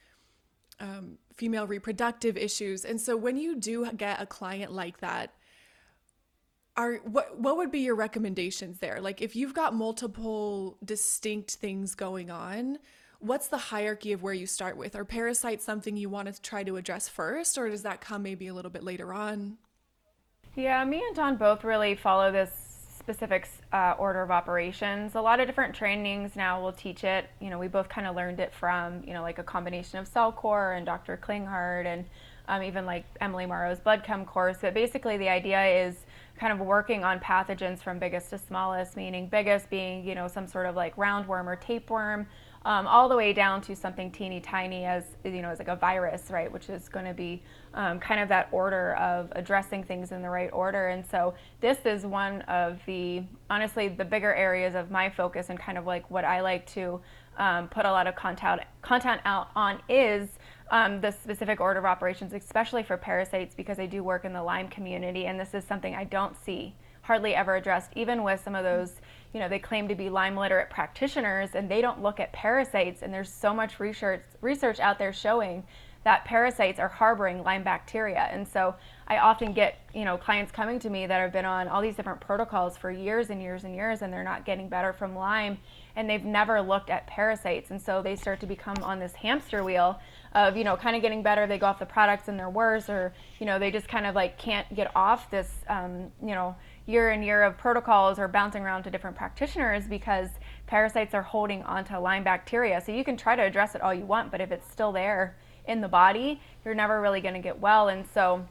um, 0.80 1.18
female 1.34 1.68
reproductive 1.68 2.38
issues. 2.38 2.86
And 2.86 2.99
so 2.99 3.16
when 3.16 3.38
you 3.38 3.56
do 3.56 3.89
get 3.91 4.22
a 4.22 4.26
client 4.26 4.72
like 4.72 4.99
that, 4.99 5.34
are 6.78 6.95
what 7.06 7.39
what 7.39 7.56
would 7.56 7.72
be 7.72 7.80
your 7.80 7.95
recommendations 7.95 8.80
there? 8.80 8.99
Like 8.99 9.22
if 9.22 9.36
you've 9.36 9.53
got 9.53 9.74
multiple 9.74 10.78
distinct 10.84 11.51
things 11.51 11.95
going 11.95 12.30
on, 12.30 12.80
what's 13.26 13.47
the 13.47 13.57
hierarchy 13.57 14.11
of 14.11 14.21
where 14.21 14.34
you 14.34 14.45
start 14.45 14.78
with? 14.78 14.95
Are 14.95 15.05
parasites 15.05 15.65
something 15.65 15.97
you 15.97 16.09
want 16.09 16.34
to 16.34 16.41
try 16.41 16.63
to 16.63 16.78
address 16.78 17.09
first, 17.09 17.57
or 17.57 17.69
does 17.69 17.82
that 17.84 18.01
come 18.01 18.23
maybe 18.23 18.47
a 18.47 18.53
little 18.53 18.71
bit 18.71 18.84
later 18.84 19.13
on? 19.13 19.57
Yeah, 20.55 20.84
me 20.86 21.03
and 21.05 21.15
Dawn 21.15 21.36
both 21.36 21.63
really 21.63 21.95
follow 21.95 22.32
this 22.32 22.51
specific 22.97 23.47
uh, 23.73 23.95
order 23.99 24.21
of 24.21 24.32
operations. 24.32 25.15
A 25.15 25.21
lot 25.21 25.39
of 25.39 25.47
different 25.47 25.76
trainings 25.76 26.36
now 26.36 26.61
will 26.61 26.71
teach 26.71 27.03
it. 27.03 27.30
You 27.39 27.49
know, 27.49 27.59
we 27.59 27.67
both 27.67 27.89
kind 27.89 28.07
of 28.07 28.15
learned 28.15 28.39
it 28.39 28.53
from, 28.53 29.03
you 29.03 29.13
know, 29.13 29.21
like 29.21 29.38
a 29.38 29.43
combination 29.43 29.99
of 29.99 30.11
CellCore 30.11 30.78
and 30.78 30.86
Dr. 30.86 31.19
Klinghardt 31.21 31.86
and 31.86 32.05
um, 32.47 32.63
even 32.63 32.86
like 32.86 33.05
Emily 33.21 33.45
Morrow's 33.45 33.80
blood 33.80 34.03
chem 34.03 34.26
course. 34.26 34.57
But 34.61 34.73
basically, 34.73 35.17
the 35.17 35.30
idea 35.30 35.88
is 35.88 35.95
kind 36.39 36.51
of 36.51 36.65
working 36.65 37.03
on 37.03 37.19
pathogens 37.19 37.80
from 37.80 37.99
biggest 37.99 38.30
to 38.32 38.38
smallest, 38.38 38.95
meaning 38.97 39.28
biggest 39.28 39.69
being, 39.69 40.05
you 40.05 40.15
know, 40.15 40.28
some 40.28 40.47
sort 40.47 40.65
of 40.65 40.76
like 40.76 40.95
roundworm 40.95 41.45
or 41.45 41.55
tapeworm, 41.55 42.28
um, 42.66 42.88
all 42.88 43.07
the 43.07 43.16
way 43.16 43.32
down 43.32 43.61
to 43.61 43.76
something 43.76 44.11
teeny 44.11 44.41
tiny 44.41 44.84
as 44.84 45.05
you 45.24 45.41
know 45.41 45.49
as 45.49 45.59
like 45.59 45.68
a 45.68 45.76
virus 45.76 46.24
right 46.30 46.51
which 46.51 46.70
is 46.70 46.89
going 46.89 47.05
to 47.05 47.13
be 47.13 47.41
um, 47.76 47.99
kind 47.99 48.22
of 48.22 48.30
that 48.30 48.47
order 48.51 48.95
of 48.95 49.32
addressing 49.34 49.84
things 49.84 50.11
in 50.11 50.22
the 50.22 50.30
right 50.30 50.49
order. 50.53 50.88
And 50.88 51.05
so 51.05 51.36
this 51.61 51.78
is 51.86 52.05
one 52.05 52.41
of 52.43 52.80
the 52.86 53.24
honestly 53.49 53.89
the 53.89 54.05
bigger 54.05 54.34
areas 54.34 54.76
of 54.76 54.89
my 54.89 55.09
focus 55.09 55.49
and 55.49 55.59
kind 55.59 55.78
of 55.78 55.86
like 55.86 56.09
what 56.09 56.26
i 56.26 56.41
like 56.41 56.66
to 56.68 56.99
um, 57.38 57.68
put 57.68 57.86
a 57.86 57.91
lot 57.91 58.07
of 58.07 58.16
content 58.16 58.61
content 58.82 59.22
out 59.26 59.49
on 59.55 59.82
is 59.89 60.30
um, 60.72 61.01
the 61.01 61.11
specific 61.11 61.59
order 61.59 61.80
of 61.80 61.86
operations 61.86 62.34
especially 62.34 62.82
for 62.82 62.97
parasites 62.97 63.53
because 63.53 63.78
i 63.78 63.86
do 63.86 64.03
work 64.03 64.26
in 64.26 64.34
the 64.34 64.41
lyme 64.41 64.68
community 64.68 65.26
and 65.26 65.39
this 65.39 65.53
is 65.53 65.63
something 65.63 65.93
i 65.95 66.03
don't 66.03 66.36
see 66.43 66.74
hardly 67.01 67.36
ever 67.36 67.55
addressed 67.55 67.91
even 67.95 68.24
with 68.24 68.41
some 68.43 68.55
of 68.55 68.63
those 68.63 68.95
you 69.36 69.41
know, 69.41 69.49
they 69.49 69.59
claim 69.59 69.89
to 69.89 69.95
be 69.95 70.09
Lyme 70.09 70.38
literate 70.38 70.69
practitioners 70.69 71.55
and 71.55 71.69
they 71.69 71.81
don't 71.81 72.01
look 72.01 72.21
at 72.21 72.31
parasites. 72.31 73.01
And 73.01 73.13
there's 73.13 73.29
so 73.29 73.53
much 73.53 73.81
research 73.81 74.23
research 74.39 74.79
out 74.79 74.97
there 74.97 75.11
showing 75.11 75.65
that 76.05 76.23
parasites 76.23 76.79
are 76.79 76.88
harboring 76.88 77.43
Lyme 77.43 77.63
bacteria. 77.63 78.29
And 78.31 78.47
so 78.47 78.75
I 79.07 79.17
often 79.17 79.51
get, 79.51 79.79
you 79.93 80.05
know, 80.05 80.17
clients 80.17 80.53
coming 80.53 80.79
to 80.79 80.89
me 80.89 81.05
that 81.05 81.19
have 81.19 81.33
been 81.33 81.43
on 81.43 81.67
all 81.67 81.81
these 81.81 81.97
different 81.97 82.21
protocols 82.21 82.77
for 82.77 82.91
years 82.91 83.29
and 83.29 83.41
years 83.41 83.65
and 83.65 83.75
years 83.75 84.03
and 84.03 84.13
they're 84.13 84.23
not 84.23 84.45
getting 84.45 84.69
better 84.69 84.93
from 84.93 85.17
Lyme 85.17 85.57
and 85.97 86.09
they've 86.09 86.23
never 86.23 86.61
looked 86.61 86.89
at 86.89 87.05
parasites. 87.05 87.71
And 87.71 87.81
so 87.81 88.01
they 88.01 88.15
start 88.15 88.39
to 88.39 88.45
become 88.45 88.77
on 88.83 88.99
this 88.99 89.15
hamster 89.15 89.65
wheel 89.65 89.99
of, 90.33 90.55
you 90.55 90.63
know, 90.63 90.77
kind 90.77 90.95
of 90.95 91.01
getting 91.01 91.23
better. 91.23 91.45
They 91.45 91.57
go 91.57 91.65
off 91.65 91.79
the 91.79 91.86
products 91.86 92.29
and 92.29 92.39
they're 92.39 92.49
worse 92.49 92.89
or, 92.89 93.13
you 93.39 93.45
know, 93.45 93.59
they 93.59 93.69
just 93.69 93.89
kind 93.89 94.05
of 94.05 94.15
like 94.15 94.38
can't 94.38 94.73
get 94.73 94.95
off 94.95 95.29
this, 95.29 95.51
um, 95.67 96.11
you 96.21 96.36
know, 96.36 96.55
year 96.86 97.09
and 97.11 97.23
year 97.23 97.43
of 97.43 97.57
protocols 97.57 98.19
or 98.19 98.27
bouncing 98.27 98.63
around 98.63 98.83
to 98.83 98.91
different 98.91 99.15
practitioners 99.15 99.88
because 99.88 100.29
parasites 100.67 101.13
are 101.13 101.21
holding 101.21 101.63
onto 101.63 101.97
Lyme 101.97 102.23
bacteria. 102.23 102.81
So 102.81 102.91
you 102.91 103.03
can 103.03 103.17
try 103.17 103.36
to 103.36 103.41
address 103.41 103.75
it 103.75 103.81
all 103.81 103.93
you 103.93 104.05
want, 104.05 104.31
but 104.31 104.41
if 104.41 104.51
it's 104.51 104.69
still 104.71 104.91
there 104.91 105.36
in 105.67 105.81
the 105.81 105.88
body, 105.88 106.41
you're 106.63 106.75
never 106.75 107.01
really 107.01 107.21
going 107.21 107.33
to 107.33 107.39
get 107.39 107.59
well. 107.59 107.89
And 107.89 108.05
so 108.13 108.47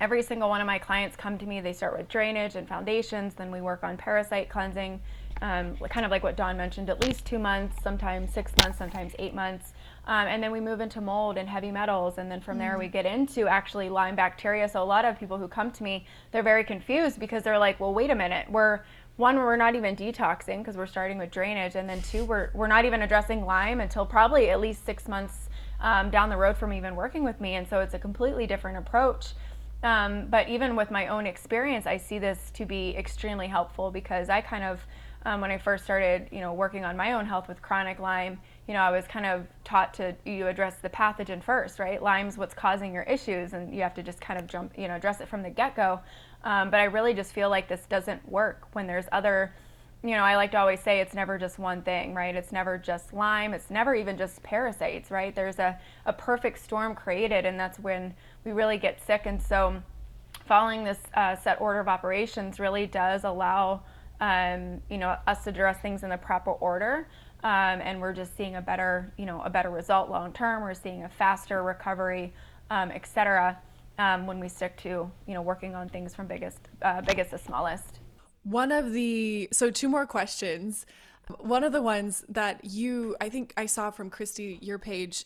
every 0.00 0.22
single 0.22 0.48
one 0.48 0.60
of 0.60 0.66
my 0.66 0.78
clients 0.78 1.16
come 1.16 1.38
to 1.38 1.46
me, 1.46 1.60
they 1.60 1.72
start 1.72 1.96
with 1.96 2.08
drainage 2.08 2.54
and 2.54 2.68
foundations, 2.68 3.34
then 3.34 3.50
we 3.50 3.60
work 3.60 3.82
on 3.82 3.96
parasite 3.96 4.48
cleansing. 4.48 5.00
Um, 5.42 5.76
kind 5.88 6.06
of 6.06 6.12
like 6.12 6.22
what 6.22 6.36
Dawn 6.36 6.56
mentioned, 6.56 6.88
at 6.88 7.04
least 7.04 7.26
two 7.26 7.40
months, 7.40 7.82
sometimes 7.82 8.32
six 8.32 8.52
months, 8.62 8.78
sometimes 8.78 9.14
eight 9.18 9.34
months. 9.34 9.73
Um, 10.06 10.26
and 10.26 10.42
then 10.42 10.52
we 10.52 10.60
move 10.60 10.80
into 10.80 11.00
mold 11.00 11.38
and 11.38 11.48
heavy 11.48 11.70
metals. 11.70 12.18
And 12.18 12.30
then 12.30 12.40
from 12.40 12.58
there, 12.58 12.78
we 12.78 12.86
mm. 12.86 12.92
get 12.92 13.06
into 13.06 13.48
actually 13.48 13.88
Lyme 13.88 14.14
bacteria. 14.16 14.68
So 14.68 14.82
a 14.82 14.84
lot 14.84 15.04
of 15.04 15.18
people 15.18 15.38
who 15.38 15.48
come 15.48 15.70
to 15.72 15.82
me, 15.82 16.06
they're 16.30 16.42
very 16.42 16.64
confused 16.64 17.18
because 17.18 17.42
they're 17.42 17.58
like, 17.58 17.80
well, 17.80 17.94
wait 17.94 18.10
a 18.10 18.14
minute. 18.14 18.50
We're 18.50 18.80
one, 19.16 19.36
we're 19.36 19.56
not 19.56 19.76
even 19.76 19.94
detoxing 19.94 20.58
because 20.58 20.76
we're 20.76 20.86
starting 20.86 21.18
with 21.18 21.30
drainage. 21.30 21.76
And 21.76 21.88
then 21.88 22.02
two, 22.02 22.24
we're, 22.24 22.50
we're 22.52 22.66
not 22.66 22.84
even 22.84 23.02
addressing 23.02 23.44
Lyme 23.46 23.80
until 23.80 24.04
probably 24.04 24.50
at 24.50 24.60
least 24.60 24.84
six 24.84 25.08
months 25.08 25.48
um, 25.80 26.10
down 26.10 26.28
the 26.28 26.36
road 26.36 26.56
from 26.56 26.72
even 26.72 26.96
working 26.96 27.24
with 27.24 27.40
me. 27.40 27.54
And 27.54 27.68
so 27.68 27.80
it's 27.80 27.94
a 27.94 27.98
completely 27.98 28.46
different 28.46 28.76
approach. 28.78 29.34
Um, 29.84 30.26
but 30.28 30.48
even 30.48 30.76
with 30.76 30.90
my 30.90 31.08
own 31.08 31.26
experience, 31.26 31.86
I 31.86 31.98
see 31.98 32.18
this 32.18 32.50
to 32.54 32.64
be 32.64 32.96
extremely 32.96 33.46
helpful 33.46 33.90
because 33.90 34.30
I 34.30 34.40
kind 34.40 34.64
of, 34.64 34.80
um, 35.26 35.40
when 35.42 35.50
I 35.50 35.58
first 35.58 35.84
started, 35.84 36.28
you 36.32 36.40
know, 36.40 36.54
working 36.54 36.84
on 36.84 36.96
my 36.96 37.12
own 37.12 37.26
health 37.26 37.48
with 37.48 37.60
chronic 37.60 37.98
Lyme, 37.98 38.40
you 38.66 38.72
know, 38.72 38.80
I 38.80 38.90
was 38.90 39.06
kind 39.06 39.26
of 39.26 39.46
taught 39.62 39.92
to 39.94 40.16
you 40.24 40.46
address 40.46 40.76
the 40.80 40.88
pathogen 40.88 41.42
first, 41.42 41.78
right? 41.78 42.02
Lyme's 42.02 42.38
what's 42.38 42.54
causing 42.54 42.94
your 42.94 43.02
issues, 43.02 43.52
and 43.52 43.74
you 43.74 43.82
have 43.82 43.94
to 43.94 44.02
just 44.02 44.20
kind 44.20 44.40
of 44.40 44.46
jump, 44.46 44.72
you 44.78 44.88
know, 44.88 44.96
address 44.96 45.20
it 45.20 45.28
from 45.28 45.42
the 45.42 45.50
get-go. 45.50 46.00
Um, 46.44 46.70
but 46.70 46.80
I 46.80 46.84
really 46.84 47.12
just 47.12 47.32
feel 47.32 47.50
like 47.50 47.68
this 47.68 47.84
doesn't 47.86 48.26
work 48.28 48.68
when 48.72 48.86
there's 48.86 49.04
other, 49.12 49.54
you 50.02 50.12
know, 50.12 50.22
I 50.22 50.36
like 50.36 50.50
to 50.52 50.58
always 50.58 50.80
say 50.80 51.00
it's 51.00 51.14
never 51.14 51.36
just 51.36 51.58
one 51.58 51.82
thing, 51.82 52.14
right? 52.14 52.34
It's 52.34 52.52
never 52.52 52.78
just 52.78 53.12
Lyme. 53.12 53.52
It's 53.52 53.70
never 53.70 53.94
even 53.94 54.16
just 54.16 54.42
parasites, 54.42 55.10
right? 55.10 55.34
There's 55.34 55.58
a, 55.58 55.78
a 56.06 56.12
perfect 56.14 56.58
storm 56.58 56.94
created, 56.94 57.44
and 57.44 57.60
that's 57.60 57.78
when 57.78 58.14
we 58.44 58.52
really 58.52 58.78
get 58.78 59.04
sick. 59.04 59.22
And 59.26 59.42
so, 59.42 59.82
following 60.46 60.84
this 60.84 60.98
uh, 61.14 61.36
set 61.36 61.60
order 61.60 61.80
of 61.80 61.88
operations 61.88 62.58
really 62.58 62.86
does 62.86 63.24
allow, 63.24 63.82
um, 64.20 64.80
you 64.88 64.98
know, 64.98 65.16
us 65.26 65.44
to 65.44 65.50
address 65.50 65.80
things 65.80 66.02
in 66.02 66.08
the 66.08 66.18
proper 66.18 66.52
order 66.52 67.08
um, 67.44 67.80
and 67.82 68.00
we're 68.00 68.14
just 68.14 68.36
seeing 68.36 68.56
a 68.56 68.62
better, 68.62 69.12
you 69.16 69.26
know, 69.26 69.40
a 69.42 69.50
better 69.50 69.70
result 69.70 70.10
long 70.10 70.32
term. 70.32 70.62
We're 70.62 70.74
seeing 70.74 71.04
a 71.04 71.08
faster 71.08 71.62
recovery, 71.62 72.32
um, 72.70 72.90
et 72.90 73.06
cetera, 73.06 73.58
um, 73.98 74.26
when 74.26 74.40
we 74.40 74.48
stick 74.48 74.76
to, 74.78 75.10
you 75.26 75.34
know, 75.34 75.42
working 75.42 75.74
on 75.74 75.88
things 75.88 76.14
from 76.14 76.26
biggest, 76.26 76.58
uh, 76.82 77.02
biggest 77.02 77.30
to 77.30 77.38
smallest. 77.38 78.00
One 78.42 78.72
of 78.72 78.92
the 78.92 79.48
so 79.52 79.70
two 79.70 79.88
more 79.88 80.06
questions. 80.06 80.86
One 81.38 81.64
of 81.64 81.72
the 81.72 81.80
ones 81.80 82.24
that 82.28 82.64
you, 82.64 83.16
I 83.20 83.30
think 83.30 83.54
I 83.56 83.66
saw 83.66 83.90
from 83.90 84.10
Kristy, 84.10 84.58
your 84.60 84.78
page. 84.78 85.24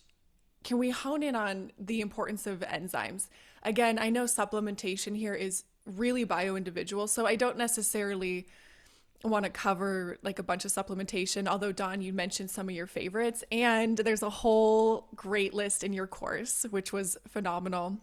Can 0.62 0.78
we 0.78 0.90
hone 0.90 1.22
in 1.22 1.34
on 1.34 1.72
the 1.78 2.00
importance 2.00 2.46
of 2.46 2.60
enzymes? 2.60 3.28
Again, 3.62 3.98
I 3.98 4.10
know 4.10 4.24
supplementation 4.24 5.16
here 5.16 5.34
is 5.34 5.64
really 5.86 6.24
bio 6.24 6.54
individual, 6.54 7.08
so 7.08 7.26
I 7.26 7.36
don't 7.36 7.56
necessarily 7.56 8.46
want 9.24 9.44
to 9.44 9.50
cover 9.50 10.16
like 10.22 10.38
a 10.38 10.42
bunch 10.42 10.64
of 10.64 10.70
supplementation 10.70 11.48
although 11.48 11.72
Dawn, 11.72 12.00
you 12.00 12.12
mentioned 12.12 12.50
some 12.50 12.68
of 12.68 12.74
your 12.74 12.86
favorites 12.86 13.42
and 13.50 13.98
there's 13.98 14.22
a 14.22 14.30
whole 14.30 15.08
great 15.14 15.54
list 15.54 15.82
in 15.82 15.92
your 15.92 16.06
course 16.06 16.64
which 16.70 16.92
was 16.92 17.16
phenomenal. 17.26 17.98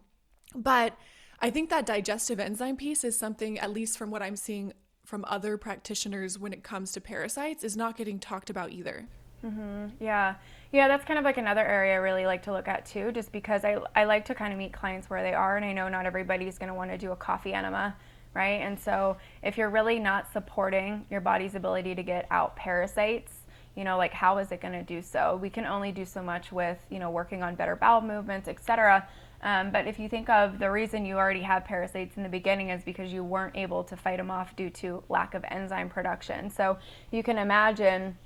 But 0.54 0.98
I 1.40 1.50
think 1.50 1.70
that 1.70 1.86
digestive 1.86 2.40
enzyme 2.40 2.78
piece 2.78 3.04
is 3.04 3.18
something 3.18 3.60
at 3.60 3.72
least 3.72 3.98
from 3.98 4.12
what 4.12 4.22
I'm 4.22 4.36
seeing 4.36 4.74
from 5.06 5.24
other 5.28 5.58
practitioners 5.58 6.40
when 6.40 6.52
it 6.52 6.64
comes 6.64 6.92
to 6.94 7.02
parasites 7.02 7.64
is 7.64 7.78
not 7.78 7.96
getting 7.96 8.20
talked 8.20 8.50
about 8.50 8.72
either. 8.72 9.08
Mm-hmm. 9.46 10.04
yeah. 10.04 10.36
Yeah 10.72 10.88
that's 10.88 11.06
kind 11.06 11.20
of 11.20 11.26
like 11.26 11.38
another 11.38 11.64
area 11.64 11.94
I 11.94 11.98
really 11.98 12.26
like 12.26 12.44
to 12.44 12.52
look 12.52 12.68
at 12.68 12.86
too 12.86 13.12
just 13.12 13.32
because 13.32 13.64
I, 13.64 13.78
I 13.96 14.06
like 14.06 14.26
to 14.26 14.36
kind 14.36 14.52
of 14.52 14.58
meet 14.58 14.74
clients 14.74 15.10
where 15.10 15.22
they 15.22 15.34
are 15.34 15.56
and 15.56 15.66
I 15.66 15.72
know 15.72 15.88
not 15.88 16.06
everybody's 16.06 16.58
going 16.58 16.70
to 16.70 16.74
want 16.74 16.92
to 16.92 16.98
do 16.98 17.12
a 17.12 17.16
coffee 17.16 17.54
enema 17.54 17.96
right? 18.36 18.62
And 18.62 18.80
so 18.80 19.18
if 19.42 19.58
you're 19.58 19.70
really 19.70 19.98
not 19.98 20.32
supporting 20.32 21.06
your 21.10 21.22
body's 21.22 21.56
ability 21.56 21.96
to 21.96 22.04
get 22.04 22.28
out 22.30 22.56
parasites, 22.56 23.32
you 23.76 23.84
know, 23.84 23.98
like 23.98 24.14
how 24.14 24.38
is 24.38 24.52
it 24.52 24.62
going 24.62 24.74
to 24.74 24.84
do 24.84 25.02
so? 25.02 25.40
We 25.42 25.50
can 25.50 25.66
only 25.66 25.92
do 25.92 26.06
so 26.06 26.22
much 26.22 26.52
with, 26.52 26.78
you 26.90 27.00
know, 27.00 27.10
working 27.10 27.42
on 27.42 27.56
better 27.56 27.76
bowel 27.76 28.02
movements, 28.02 28.48
etc. 28.48 29.08
Um, 29.42 29.72
but 29.72 29.88
if 29.88 30.00
you 30.00 30.10
think 30.10 30.30
of 30.30 30.60
the 30.60 30.70
reason 30.70 31.06
you 31.06 31.16
already 31.16 31.42
have 31.42 31.66
parasites 31.66 32.18
in 32.18 32.24
the 32.24 32.30
beginning 32.30 32.70
is 32.70 32.84
because 32.84 33.12
you 33.12 33.24
weren't 33.24 33.56
able 33.56 33.84
to 33.86 33.96
fight 33.96 34.18
them 34.18 34.32
off 34.32 34.56
due 34.56 34.70
to 34.72 35.04
lack 35.10 35.34
of 35.34 35.44
enzyme 35.50 35.90
production. 35.90 36.50
So 36.50 36.78
you 37.12 37.24
can 37.24 37.38
imagine, 37.38 38.18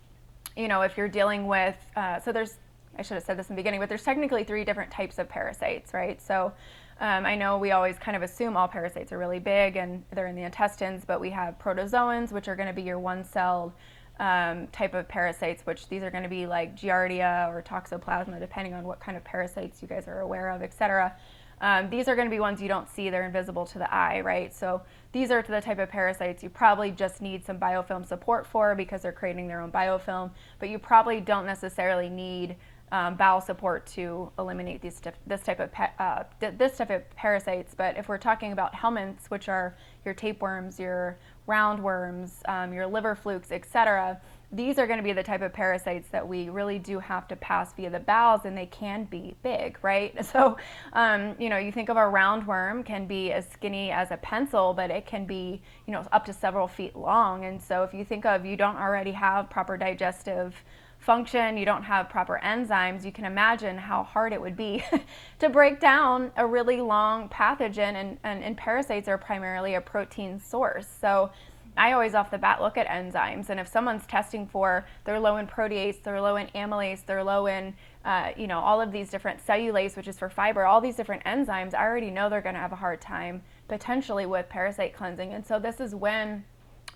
you 0.55 0.67
know, 0.67 0.81
if 0.81 0.97
you're 0.97 1.07
dealing 1.07 1.47
with, 1.47 1.75
uh, 1.95 2.19
so 2.19 2.31
there's, 2.31 2.55
I 2.97 3.01
should 3.01 3.15
have 3.15 3.23
said 3.23 3.37
this 3.37 3.49
in 3.49 3.55
the 3.55 3.59
beginning, 3.59 3.79
but 3.79 3.89
there's 3.89 4.03
technically 4.03 4.43
three 4.43 4.63
different 4.63 4.91
types 4.91 5.19
of 5.19 5.29
parasites, 5.29 5.93
right? 5.93 6.21
So 6.21 6.53
um, 6.99 7.25
I 7.25 7.35
know 7.35 7.57
we 7.57 7.71
always 7.71 7.97
kind 7.97 8.17
of 8.17 8.23
assume 8.23 8.57
all 8.57 8.67
parasites 8.67 9.11
are 9.11 9.17
really 9.17 9.39
big 9.39 9.77
and 9.77 10.03
they're 10.11 10.27
in 10.27 10.35
the 10.35 10.43
intestines, 10.43 11.03
but 11.05 11.21
we 11.21 11.29
have 11.29 11.57
protozoans, 11.57 12.31
which 12.31 12.47
are 12.47 12.55
going 12.55 12.67
to 12.67 12.73
be 12.73 12.81
your 12.81 12.99
one 12.99 13.23
celled 13.23 13.71
um, 14.19 14.67
type 14.67 14.93
of 14.93 15.07
parasites, 15.07 15.65
which 15.65 15.87
these 15.87 16.03
are 16.03 16.11
going 16.11 16.23
to 16.23 16.29
be 16.29 16.45
like 16.45 16.75
Giardia 16.75 17.47
or 17.49 17.61
Toxoplasma, 17.61 18.39
depending 18.39 18.73
on 18.73 18.83
what 18.83 18.99
kind 18.99 19.15
of 19.15 19.23
parasites 19.23 19.81
you 19.81 19.87
guys 19.87 20.07
are 20.07 20.19
aware 20.19 20.49
of, 20.49 20.61
etc. 20.61 21.15
Um, 21.61 21.89
these 21.89 22.07
are 22.07 22.15
going 22.15 22.27
to 22.27 22.33
be 22.33 22.39
ones 22.39 22.61
you 22.61 22.67
don't 22.67 22.89
see, 22.89 23.09
they're 23.09 23.25
invisible 23.25 23.65
to 23.67 23.79
the 23.79 23.93
eye, 23.93 24.21
right? 24.21 24.53
So 24.53 24.81
these 25.11 25.31
are 25.31 25.41
the 25.41 25.61
type 25.61 25.79
of 25.79 25.89
parasites 25.89 26.43
you 26.43 26.49
probably 26.49 26.91
just 26.91 27.21
need 27.21 27.45
some 27.45 27.59
biofilm 27.59 28.05
support 28.05 28.45
for 28.45 28.75
because 28.75 29.01
they're 29.01 29.11
creating 29.11 29.47
their 29.47 29.61
own 29.61 29.71
biofilm, 29.71 30.31
but 30.59 30.69
you 30.69 30.79
probably 30.79 31.19
don't 31.19 31.45
necessarily 31.45 32.09
need 32.09 32.55
um, 32.91 33.15
bowel 33.15 33.41
support 33.41 33.85
to 33.87 34.31
eliminate 34.39 34.81
these 34.81 35.01
this 35.27 35.41
type 35.41 35.59
of 35.59 35.69
uh, 35.99 36.23
this 36.39 36.77
type 36.77 36.89
of 36.89 37.09
parasites. 37.15 37.73
But 37.75 37.97
if 37.97 38.09
we're 38.09 38.17
talking 38.17 38.51
about 38.51 38.73
helminths, 38.73 39.25
which 39.29 39.49
are 39.49 39.75
your 40.05 40.13
tapeworms, 40.13 40.79
your 40.79 41.17
roundworms, 41.47 42.47
um, 42.47 42.73
your 42.73 42.87
liver 42.87 43.15
flukes, 43.15 43.51
etc 43.51 44.19
these 44.51 44.79
are 44.79 44.87
going 44.87 44.97
to 44.97 45.03
be 45.03 45.13
the 45.13 45.23
type 45.23 45.41
of 45.41 45.53
parasites 45.53 46.09
that 46.09 46.27
we 46.27 46.49
really 46.49 46.79
do 46.79 46.97
have 46.97 47.27
to 47.27 47.35
pass 47.35 47.73
via 47.73 47.89
the 47.89 47.99
bowels 47.99 48.41
and 48.45 48.57
they 48.57 48.65
can 48.65 49.03
be 49.05 49.35
big 49.43 49.77
right 49.83 50.25
so 50.31 50.57
um, 50.93 51.35
you 51.39 51.49
know 51.49 51.57
you 51.57 51.71
think 51.71 51.89
of 51.89 51.97
a 51.97 52.01
roundworm 52.01 52.83
can 52.83 53.05
be 53.05 53.31
as 53.31 53.47
skinny 53.47 53.91
as 53.91 54.11
a 54.11 54.17
pencil 54.17 54.73
but 54.73 54.89
it 54.89 55.05
can 55.05 55.25
be 55.25 55.61
you 55.85 55.93
know 55.93 56.05
up 56.11 56.25
to 56.25 56.33
several 56.33 56.67
feet 56.67 56.95
long 56.95 57.45
and 57.45 57.61
so 57.61 57.83
if 57.83 57.93
you 57.93 58.03
think 58.03 58.25
of 58.25 58.45
you 58.45 58.55
don't 58.55 58.77
already 58.77 59.11
have 59.11 59.49
proper 59.49 59.77
digestive 59.77 60.55
function 60.99 61.57
you 61.57 61.65
don't 61.65 61.83
have 61.83 62.09
proper 62.09 62.39
enzymes 62.43 63.05
you 63.05 63.11
can 63.11 63.25
imagine 63.25 63.77
how 63.77 64.03
hard 64.03 64.33
it 64.33 64.39
would 64.39 64.55
be 64.55 64.83
to 65.39 65.49
break 65.49 65.79
down 65.79 66.31
a 66.35 66.45
really 66.45 66.81
long 66.81 67.27
pathogen 67.29 67.95
and, 67.95 68.17
and, 68.23 68.43
and 68.43 68.57
parasites 68.57 69.07
are 69.07 69.17
primarily 69.17 69.75
a 69.75 69.81
protein 69.81 70.39
source. 70.39 70.87
So 70.99 71.31
I 71.77 71.93
always 71.93 72.13
off 72.13 72.29
the 72.29 72.37
bat 72.37 72.61
look 72.61 72.77
at 72.77 72.87
enzymes, 72.87 73.49
and 73.49 73.59
if 73.59 73.67
someone's 73.67 74.05
testing 74.05 74.47
for 74.47 74.85
they're 75.05 75.19
low 75.19 75.37
in 75.37 75.47
protease, 75.47 76.03
they're 76.03 76.19
low 76.19 76.35
in 76.35 76.47
amylase, 76.47 77.05
they're 77.05 77.23
low 77.23 77.45
in 77.45 77.73
uh, 78.03 78.31
you 78.35 78.47
know 78.47 78.59
all 78.59 78.81
of 78.81 78.91
these 78.91 79.09
different 79.09 79.45
cellulase, 79.45 79.95
which 79.95 80.07
is 80.07 80.19
for 80.19 80.29
fiber, 80.29 80.65
all 80.65 80.81
these 80.81 80.97
different 80.97 81.23
enzymes, 81.23 81.73
I 81.73 81.85
already 81.85 82.11
know 82.11 82.29
they're 82.29 82.41
going 82.41 82.55
to 82.55 82.61
have 82.61 82.73
a 82.73 82.77
hard 82.77 82.99
time 82.99 83.43
potentially 83.69 84.25
with 84.25 84.49
parasite 84.49 84.93
cleansing, 84.93 85.33
and 85.33 85.45
so 85.45 85.57
this 85.57 85.79
is 85.79 85.95
when 85.95 86.43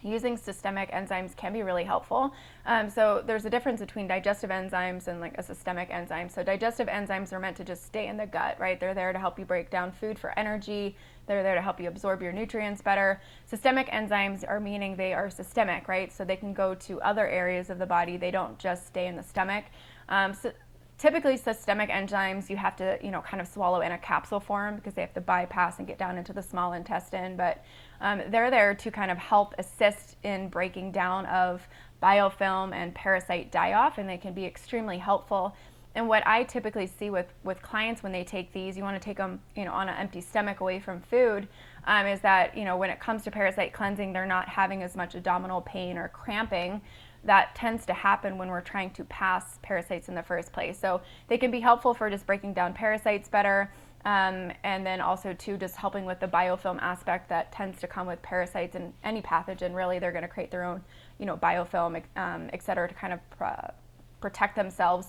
using 0.04 0.38
systemic 0.38 0.92
enzymes 0.92 1.36
can 1.36 1.54
be 1.54 1.64
really 1.64 1.84
helpful. 1.84 2.34
Um, 2.66 2.90
so 2.90 3.24
there's 3.26 3.46
a 3.46 3.50
difference 3.50 3.80
between 3.80 4.08
digestive 4.08 4.50
enzymes 4.50 5.08
and 5.08 5.20
like 5.20 5.38
a 5.38 5.44
systemic 5.44 5.90
enzyme. 5.90 6.30
So 6.30 6.44
digestive 6.44 6.88
enzymes 6.88 7.34
are 7.34 7.40
meant 7.40 7.58
to 7.58 7.64
just 7.64 7.86
stay 7.86 8.08
in 8.08 8.18
the 8.18 8.26
gut, 8.26 8.60
right? 8.60 8.80
They're 8.80 8.94
there 8.94 9.14
to 9.14 9.20
help 9.20 9.40
you 9.40 9.46
break 9.46 9.70
down 9.70 9.92
food 9.92 10.20
for 10.20 10.38
energy. 10.38 10.96
They're 11.26 11.44
there 11.44 11.56
to 11.56 11.62
help 11.62 11.80
you 11.80 11.88
absorb 11.88 12.22
your 12.22 12.34
nutrients 12.34 12.82
better. 12.82 13.22
Systemic 13.46 13.88
enzymes 13.90 14.48
are 14.48 14.60
meaning 14.60 14.96
they 14.96 15.14
are 15.14 15.30
systemic, 15.30 15.88
right? 15.88 16.12
So 16.12 16.26
they 16.26 16.36
can 16.36 16.54
go 16.54 16.76
to 16.76 17.02
other 17.02 17.28
areas 17.28 17.70
of 17.70 17.80
the 17.80 17.86
body. 17.86 18.18
They 18.18 18.32
don't 18.32 18.60
just 18.60 18.88
stay 18.88 19.08
in 19.08 19.16
the 19.16 19.24
stomach. 19.24 19.66
Um, 20.10 20.34
so 20.34 20.52
typically 20.98 21.36
systemic 21.36 21.90
enzymes 21.90 22.50
you 22.50 22.56
have 22.56 22.76
to 22.76 22.98
you 23.02 23.12
know 23.12 23.22
kind 23.22 23.42
of 23.42 23.48
swallow 23.48 23.82
in 23.82 23.92
a 23.92 23.98
capsule 23.98 24.40
form 24.40 24.76
because 24.76 24.94
they 24.94 25.02
have 25.02 25.14
to 25.14 25.22
bypass 25.22 25.80
and 25.80 25.88
get 25.88 25.98
down 25.98 26.18
into 26.18 26.32
the 26.32 26.42
small 26.42 26.74
intestine 26.74 27.36
but 27.36 27.64
um, 28.04 28.22
they're 28.30 28.52
there 28.52 28.76
to 28.76 28.92
kind 28.92 29.10
of 29.10 29.18
help 29.18 29.56
assist 29.58 30.18
in 30.24 30.50
breaking 30.50 30.92
down 30.92 31.26
of 31.26 31.68
biofilm 32.02 32.74
and 32.74 32.94
parasite 32.94 33.52
die-off 33.52 33.98
and 33.98 34.08
they 34.08 34.18
can 34.18 34.34
be 34.34 34.46
extremely 34.46 35.00
helpful 35.00 35.56
and 35.96 36.08
what 36.08 36.26
I 36.26 36.44
typically 36.44 36.88
see 36.88 37.10
with, 37.10 37.28
with 37.44 37.62
clients 37.62 38.02
when 38.02 38.12
they 38.12 38.24
take 38.24 38.52
these, 38.52 38.76
you 38.76 38.84
want 38.84 39.00
to 39.00 39.04
take 39.06 39.18
them, 39.18 39.40
you 39.56 39.64
know, 39.64 39.72
on 39.72 39.90
an 39.90 39.96
empty 39.96 40.22
stomach 40.22 40.60
away 40.60 40.80
from 40.80 41.02
food, 41.02 41.48
um, 41.86 42.08
is 42.08 42.20
that, 42.22 42.58
you 42.58 42.66
know, 42.66 42.78
when 42.78 42.90
it 42.90 43.00
comes 43.00 43.24
to 43.24 43.32
parasite 43.32 43.74
cleansing, 43.74 44.12
they're 44.12 44.26
not 44.26 44.50
having 44.50 44.82
as 44.82 44.96
much 44.96 45.14
abdominal 45.14 45.62
pain 45.62 45.98
or 45.98 46.08
cramping. 46.08 46.82
That 47.26 47.54
tends 47.54 47.86
to 47.86 47.94
happen 47.94 48.38
when 48.38 48.48
we're 48.48 48.62
trying 48.62 48.90
to 48.92 49.04
pass 49.06 49.60
parasites 49.62 50.10
in 50.10 50.16
the 50.16 50.24
first 50.24 50.52
place. 50.52 50.80
So 50.80 51.02
they 51.28 51.38
can 51.38 51.52
be 51.52 51.60
helpful 51.60 51.94
for 51.94 52.10
just 52.10 52.26
breaking 52.26 52.54
down 52.54 52.74
parasites 52.74 53.30
better. 53.30 53.72
Um, 54.06 54.52
and 54.66 54.86
then 54.86 55.00
also 55.00 55.34
too 55.34 55.58
just 55.58 55.78
helping 55.78 56.04
with 56.04 56.20
the 56.20 56.28
biofilm 56.28 56.78
aspect 56.82 57.30
that 57.30 57.54
tends 57.54 57.80
to 57.80 57.88
come 57.88 58.06
with 58.06 58.22
parasites 58.22 58.76
and 58.76 58.92
any 59.04 59.22
pathogen 59.22 59.74
really 59.74 59.98
they're 59.98 60.12
going 60.12 60.24
to 60.24 60.28
create 60.28 60.52
their 60.52 60.66
own 60.66 60.82
you 61.20 61.26
know 61.26 61.38
biofilm 61.38 62.04
um, 62.18 62.50
et 62.52 62.62
cetera 62.62 62.86
to 62.86 62.94
kind 62.94 63.14
of 63.14 63.30
pr- 63.30 63.72
protect 64.20 64.58
themselves 64.58 65.08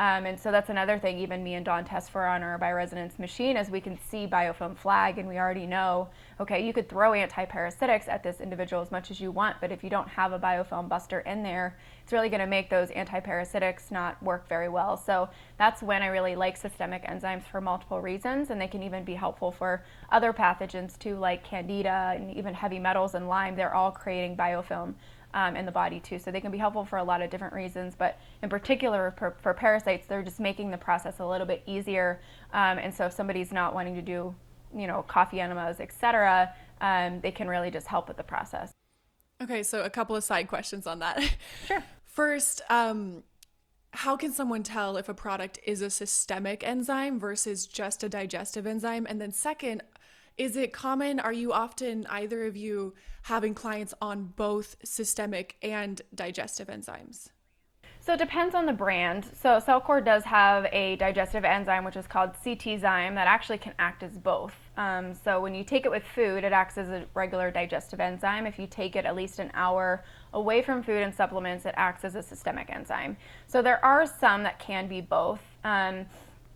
um, 0.00 0.24
and 0.24 0.40
so 0.40 0.50
that's 0.50 0.70
another 0.70 0.98
thing 0.98 1.18
even 1.18 1.44
me 1.44 1.56
and 1.56 1.64
Dawn 1.66 1.84
test 1.84 2.10
for 2.10 2.24
on 2.24 2.42
our 2.42 2.58
bioresonance 2.58 3.18
machine 3.18 3.58
is 3.58 3.68
we 3.68 3.82
can 3.82 3.98
see 4.08 4.26
biofilm 4.26 4.74
flag 4.74 5.18
and 5.18 5.28
we 5.28 5.36
already 5.36 5.66
know, 5.66 6.08
okay, 6.40 6.66
you 6.66 6.72
could 6.72 6.88
throw 6.88 7.10
antiparasitics 7.10 8.08
at 8.08 8.22
this 8.22 8.40
individual 8.40 8.80
as 8.80 8.90
much 8.90 9.10
as 9.10 9.20
you 9.20 9.30
want, 9.30 9.56
but 9.60 9.70
if 9.70 9.84
you 9.84 9.90
don't 9.90 10.08
have 10.08 10.32
a 10.32 10.38
biofilm 10.38 10.88
buster 10.88 11.20
in 11.20 11.42
there, 11.42 11.76
it's 12.02 12.14
really 12.14 12.30
going 12.30 12.40
to 12.40 12.46
make 12.46 12.70
those 12.70 12.88
antiparasitics 12.92 13.90
not 13.90 14.20
work 14.22 14.48
very 14.48 14.70
well. 14.70 14.96
So 14.96 15.28
that's 15.58 15.82
when 15.82 16.02
I 16.02 16.06
really 16.06 16.34
like 16.34 16.56
systemic 16.56 17.04
enzymes 17.04 17.42
for 17.42 17.60
multiple 17.60 18.00
reasons, 18.00 18.48
and 18.48 18.58
they 18.58 18.68
can 18.68 18.82
even 18.82 19.04
be 19.04 19.12
helpful 19.12 19.52
for 19.52 19.84
other 20.10 20.32
pathogens 20.32 20.98
too, 20.98 21.16
like 21.16 21.44
candida 21.44 22.14
and 22.16 22.34
even 22.34 22.54
heavy 22.54 22.78
metals 22.78 23.14
and 23.14 23.28
Lyme. 23.28 23.54
They're 23.54 23.74
all 23.74 23.90
creating 23.90 24.38
biofilm 24.38 24.94
um, 25.34 25.56
in 25.56 25.66
the 25.66 25.72
body 25.72 26.00
too. 26.00 26.18
So 26.18 26.30
they 26.30 26.40
can 26.40 26.50
be 26.50 26.58
helpful 26.58 26.84
for 26.84 26.98
a 26.98 27.04
lot 27.04 27.22
of 27.22 27.30
different 27.30 27.54
reasons, 27.54 27.94
but 27.96 28.18
in 28.42 28.48
particular 28.48 29.14
for, 29.18 29.36
for 29.42 29.54
parasites, 29.54 30.06
they're 30.06 30.22
just 30.22 30.40
making 30.40 30.70
the 30.70 30.78
process 30.78 31.20
a 31.20 31.26
little 31.26 31.46
bit 31.46 31.62
easier. 31.66 32.20
Um, 32.52 32.78
and 32.78 32.92
so 32.92 33.06
if 33.06 33.12
somebody's 33.12 33.52
not 33.52 33.74
wanting 33.74 33.94
to 33.94 34.02
do, 34.02 34.34
you 34.74 34.86
know, 34.86 35.02
coffee 35.02 35.40
enemas, 35.40 35.80
etc., 35.80 36.52
um, 36.80 37.20
they 37.20 37.30
can 37.30 37.48
really 37.48 37.70
just 37.70 37.86
help 37.86 38.08
with 38.08 38.16
the 38.16 38.22
process. 38.22 38.72
Okay, 39.42 39.62
so 39.62 39.82
a 39.82 39.90
couple 39.90 40.14
of 40.14 40.24
side 40.24 40.48
questions 40.48 40.86
on 40.86 40.98
that. 41.00 41.22
Sure. 41.66 41.82
First, 42.04 42.60
um, 42.68 43.22
how 43.92 44.16
can 44.16 44.32
someone 44.32 44.62
tell 44.62 44.96
if 44.96 45.08
a 45.08 45.14
product 45.14 45.58
is 45.64 45.80
a 45.80 45.90
systemic 45.90 46.66
enzyme 46.66 47.18
versus 47.18 47.66
just 47.66 48.02
a 48.02 48.08
digestive 48.08 48.66
enzyme? 48.66 49.06
And 49.08 49.20
then, 49.20 49.32
second, 49.32 49.82
is 50.40 50.56
it 50.56 50.72
common? 50.72 51.20
Are 51.20 51.34
you 51.34 51.52
often, 51.52 52.06
either 52.08 52.46
of 52.46 52.56
you, 52.56 52.94
having 53.24 53.52
clients 53.52 53.92
on 54.00 54.32
both 54.36 54.74
systemic 54.82 55.56
and 55.60 56.00
digestive 56.14 56.68
enzymes? 56.68 57.28
So 58.00 58.14
it 58.14 58.18
depends 58.18 58.54
on 58.54 58.64
the 58.64 58.72
brand. 58.72 59.26
So 59.38 59.60
Cellcore 59.60 60.02
does 60.02 60.24
have 60.24 60.64
a 60.72 60.96
digestive 60.96 61.44
enzyme, 61.44 61.84
which 61.84 61.96
is 61.96 62.06
called 62.06 62.30
CTZyme, 62.42 63.14
that 63.16 63.26
actually 63.26 63.58
can 63.58 63.74
act 63.78 64.02
as 64.02 64.16
both. 64.16 64.54
Um, 64.78 65.12
so 65.12 65.42
when 65.42 65.54
you 65.54 65.62
take 65.62 65.84
it 65.84 65.90
with 65.90 66.04
food, 66.04 66.42
it 66.42 66.52
acts 66.52 66.78
as 66.78 66.88
a 66.88 67.04
regular 67.12 67.50
digestive 67.50 68.00
enzyme. 68.00 68.46
If 68.46 68.58
you 68.58 68.66
take 68.66 68.96
it 68.96 69.04
at 69.04 69.14
least 69.14 69.40
an 69.40 69.50
hour 69.52 70.02
away 70.32 70.62
from 70.62 70.82
food 70.82 71.02
and 71.02 71.14
supplements, 71.14 71.66
it 71.66 71.74
acts 71.76 72.02
as 72.06 72.14
a 72.14 72.22
systemic 72.22 72.70
enzyme. 72.70 73.18
So 73.46 73.60
there 73.60 73.84
are 73.84 74.06
some 74.06 74.42
that 74.44 74.58
can 74.58 74.88
be 74.88 75.02
both. 75.02 75.42
Um, 75.64 76.06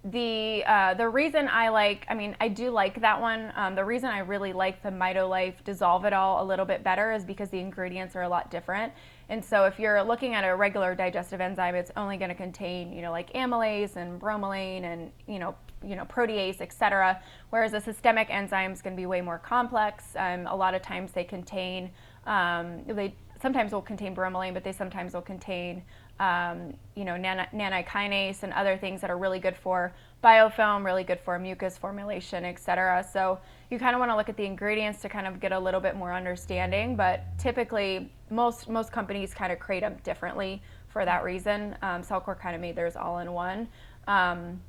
the 0.05 0.62
uh, 0.66 0.94
the 0.94 1.09
reason 1.09 1.48
I 1.48 1.70
like, 1.70 2.05
I 2.11 2.14
mean, 2.14 2.36
I 2.38 2.48
do 2.48 2.70
like 2.70 3.00
that 3.00 3.18
one. 3.18 3.52
Um, 3.57 3.74
the 3.74 3.84
reason 3.84 4.11
I 4.11 4.18
really 4.18 4.52
like 4.52 4.82
the 4.82 4.90
MitoLife 4.90 5.64
Dissolve 5.64 6.05
It 6.05 6.12
All 6.12 6.42
a 6.42 6.46
little 6.46 6.66
bit 6.66 6.84
better 6.84 7.12
is 7.12 7.24
because 7.24 7.48
the 7.48 7.59
ingredients 7.59 8.14
are 8.14 8.22
a 8.22 8.28
lot 8.28 8.50
different. 8.50 8.92
And 9.30 9.42
so 9.42 9.64
if 9.64 9.78
you're 9.78 10.02
looking 10.02 10.34
at 10.34 10.44
a 10.44 10.55
regular 10.55 10.94
digestive 10.94 11.40
enzyme, 11.40 11.74
it's 11.74 11.90
only 11.96 12.18
going 12.18 12.28
to 12.28 12.34
contain, 12.34 12.92
you 12.92 13.00
know, 13.00 13.11
like 13.11 13.32
amylase 13.32 13.96
and 13.96 14.20
bromelain 14.20 14.82
and 14.82 15.11
you 15.26 15.38
know, 15.38 15.55
you 15.82 15.96
know, 15.96 16.05
protease, 16.05 16.61
etc. 16.61 17.22
Whereas 17.48 17.72
a 17.72 17.80
systemic 17.80 18.28
enzyme 18.28 18.72
is 18.72 18.82
going 18.82 18.94
to 18.94 19.00
be 19.00 19.07
way 19.07 19.22
more 19.22 19.38
complex. 19.38 20.05
Um, 20.16 20.46
a 20.46 20.55
lot 20.55 20.74
of 20.74 20.82
times 20.82 21.12
they 21.12 21.24
contain, 21.24 21.90
um, 22.26 22.82
they 22.86 23.14
sometimes 23.40 23.72
will 23.72 23.82
contain 23.82 24.14
bromelain, 24.14 24.52
but 24.52 24.64
they 24.64 24.72
sometimes 24.72 25.14
will 25.14 25.22
contain 25.22 25.82
um, 26.21 26.75
you 26.95 27.05
know, 27.05 27.17
nan- 27.17 27.49
kinase 27.53 28.43
and 28.43 28.53
other 28.53 28.77
things 28.77 29.01
that 29.01 29.11
are 29.11 29.19
really 29.19 29.41
good 29.41 29.57
for 29.57 29.93
biofilm, 30.23 30.85
really 30.85 31.05
good 31.05 31.21
for 31.21 31.39
mucus 31.39 31.77
formulation, 31.77 32.45
et 32.45 32.59
cetera. 32.59 33.05
So 33.12 33.39
you 33.71 33.79
kind 33.79 33.95
of 33.95 34.01
want 34.01 34.11
to 34.11 34.17
look 34.17 34.29
at 34.29 34.37
the 34.37 34.45
ingredients 34.45 35.03
to 35.03 35.09
kind 35.09 35.27
of 35.27 35.41
get 35.41 35.53
a 35.53 35.59
little 35.59 35.81
bit 35.81 35.97
more 35.97 36.12
understanding. 36.12 36.97
But 36.97 37.25
typically, 37.39 38.12
most 38.31 38.69
most 38.69 38.93
companies 38.93 39.35
kind 39.35 39.53
of 39.53 39.59
create 39.59 39.81
them 39.81 39.97
differently 40.03 40.62
for 40.89 41.05
that 41.05 41.25
reason. 41.25 41.77
Um, 41.83 42.03
Cellcore 42.03 42.39
kind 42.39 42.55
of 42.55 42.61
made 42.61 42.77
theirs 42.77 42.97
all 42.97 43.19
in 43.19 43.33
one. 43.33 43.69
Um, 44.07 44.62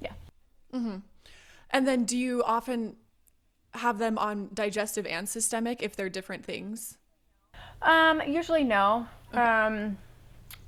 yeah. 0.00 0.12
Mm-hmm. 0.74 0.96
And 1.70 1.86
then, 1.86 2.04
do 2.04 2.18
you 2.18 2.42
often 2.42 2.96
have 3.74 3.98
them 3.98 4.18
on 4.18 4.50
digestive 4.52 5.06
and 5.06 5.28
systemic 5.28 5.82
if 5.82 5.94
they're 5.94 6.08
different 6.08 6.44
things? 6.44 6.98
Um, 7.82 8.20
usually, 8.26 8.64
no. 8.64 9.06
Okay. 9.32 9.40
Um, 9.40 9.98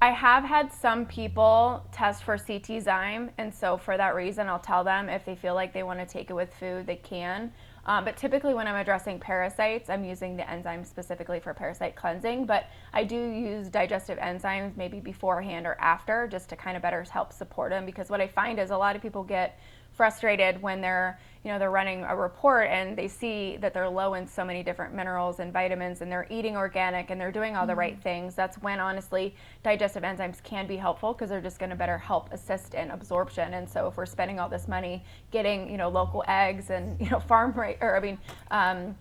I 0.02 0.12
have 0.12 0.44
had 0.44 0.72
some 0.72 1.04
people 1.04 1.84
test 1.92 2.24
for 2.24 2.38
CTZyme, 2.38 3.28
and 3.36 3.54
so 3.54 3.76
for 3.76 3.98
that 3.98 4.14
reason, 4.14 4.48
I'll 4.48 4.58
tell 4.58 4.82
them 4.82 5.10
if 5.10 5.26
they 5.26 5.36
feel 5.36 5.54
like 5.54 5.74
they 5.74 5.82
want 5.82 5.98
to 5.98 6.06
take 6.06 6.30
it 6.30 6.32
with 6.32 6.54
food, 6.54 6.86
they 6.86 6.96
can. 6.96 7.52
Um, 7.84 8.06
but 8.06 8.16
typically, 8.16 8.54
when 8.54 8.66
I'm 8.66 8.76
addressing 8.76 9.20
parasites, 9.20 9.90
I'm 9.90 10.02
using 10.02 10.38
the 10.38 10.48
enzyme 10.48 10.84
specifically 10.84 11.38
for 11.38 11.52
parasite 11.52 11.96
cleansing. 11.96 12.46
But 12.46 12.66
I 12.94 13.04
do 13.04 13.16
use 13.16 13.68
digestive 13.68 14.18
enzymes 14.18 14.74
maybe 14.74 15.00
beforehand 15.00 15.66
or 15.66 15.76
after 15.78 16.26
just 16.28 16.48
to 16.48 16.56
kind 16.56 16.78
of 16.78 16.82
better 16.82 17.02
help 17.02 17.30
support 17.30 17.70
them 17.70 17.84
because 17.84 18.08
what 18.08 18.22
I 18.22 18.26
find 18.26 18.58
is 18.58 18.70
a 18.70 18.76
lot 18.76 18.96
of 18.96 19.02
people 19.02 19.22
get 19.22 19.58
frustrated 19.92 20.62
when 20.62 20.80
they're 20.80 21.18
you 21.44 21.50
know 21.50 21.58
they're 21.58 21.70
running 21.70 22.04
a 22.04 22.14
report 22.14 22.68
and 22.68 22.96
they 22.96 23.08
see 23.08 23.56
that 23.58 23.72
they're 23.72 23.88
low 23.88 24.14
in 24.14 24.26
so 24.26 24.44
many 24.44 24.62
different 24.62 24.94
minerals 24.94 25.40
and 25.40 25.52
vitamins 25.52 26.02
and 26.02 26.12
they're 26.12 26.26
eating 26.28 26.56
organic 26.56 27.10
and 27.10 27.20
they're 27.20 27.32
doing 27.32 27.56
all 27.56 27.66
the 27.66 27.74
right 27.74 27.94
mm-hmm. 27.94 28.02
things 28.02 28.34
that's 28.34 28.56
when 28.58 28.78
honestly 28.78 29.34
digestive 29.62 30.02
enzymes 30.02 30.42
can 30.42 30.66
be 30.66 30.76
helpful 30.76 31.12
because 31.12 31.30
they're 31.30 31.40
just 31.40 31.58
going 31.58 31.70
to 31.70 31.76
better 31.76 31.96
help 31.96 32.30
assist 32.32 32.74
in 32.74 32.90
absorption 32.90 33.54
and 33.54 33.68
so 33.68 33.86
if 33.86 33.96
we're 33.96 34.06
spending 34.06 34.38
all 34.38 34.48
this 34.48 34.68
money 34.68 35.02
getting 35.30 35.70
you 35.70 35.78
know 35.78 35.88
local 35.88 36.22
eggs 36.28 36.70
and 36.70 37.00
you 37.00 37.08
know 37.08 37.20
farm 37.20 37.52
rate 37.52 37.78
or 37.80 37.96
i 37.96 38.00
mean 38.00 38.18
um, 38.50 38.94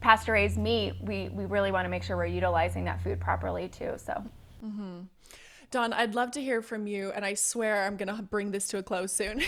pasture 0.00 0.32
raised 0.32 0.58
meat 0.58 0.94
we, 1.02 1.28
we 1.28 1.44
really 1.44 1.72
want 1.72 1.84
to 1.84 1.90
make 1.90 2.02
sure 2.02 2.16
we're 2.16 2.26
utilizing 2.26 2.84
that 2.84 3.02
food 3.02 3.20
properly 3.20 3.68
too 3.68 3.92
so 3.98 4.12
mm-hmm. 4.64 5.00
Dawn, 5.72 5.94
I'd 5.94 6.14
love 6.14 6.32
to 6.32 6.42
hear 6.42 6.60
from 6.60 6.86
you, 6.86 7.12
and 7.12 7.24
I 7.24 7.32
swear 7.32 7.86
I'm 7.86 7.96
going 7.96 8.14
to 8.14 8.22
bring 8.22 8.50
this 8.50 8.68
to 8.68 8.76
a 8.76 8.82
close 8.82 9.10
soon. 9.10 9.40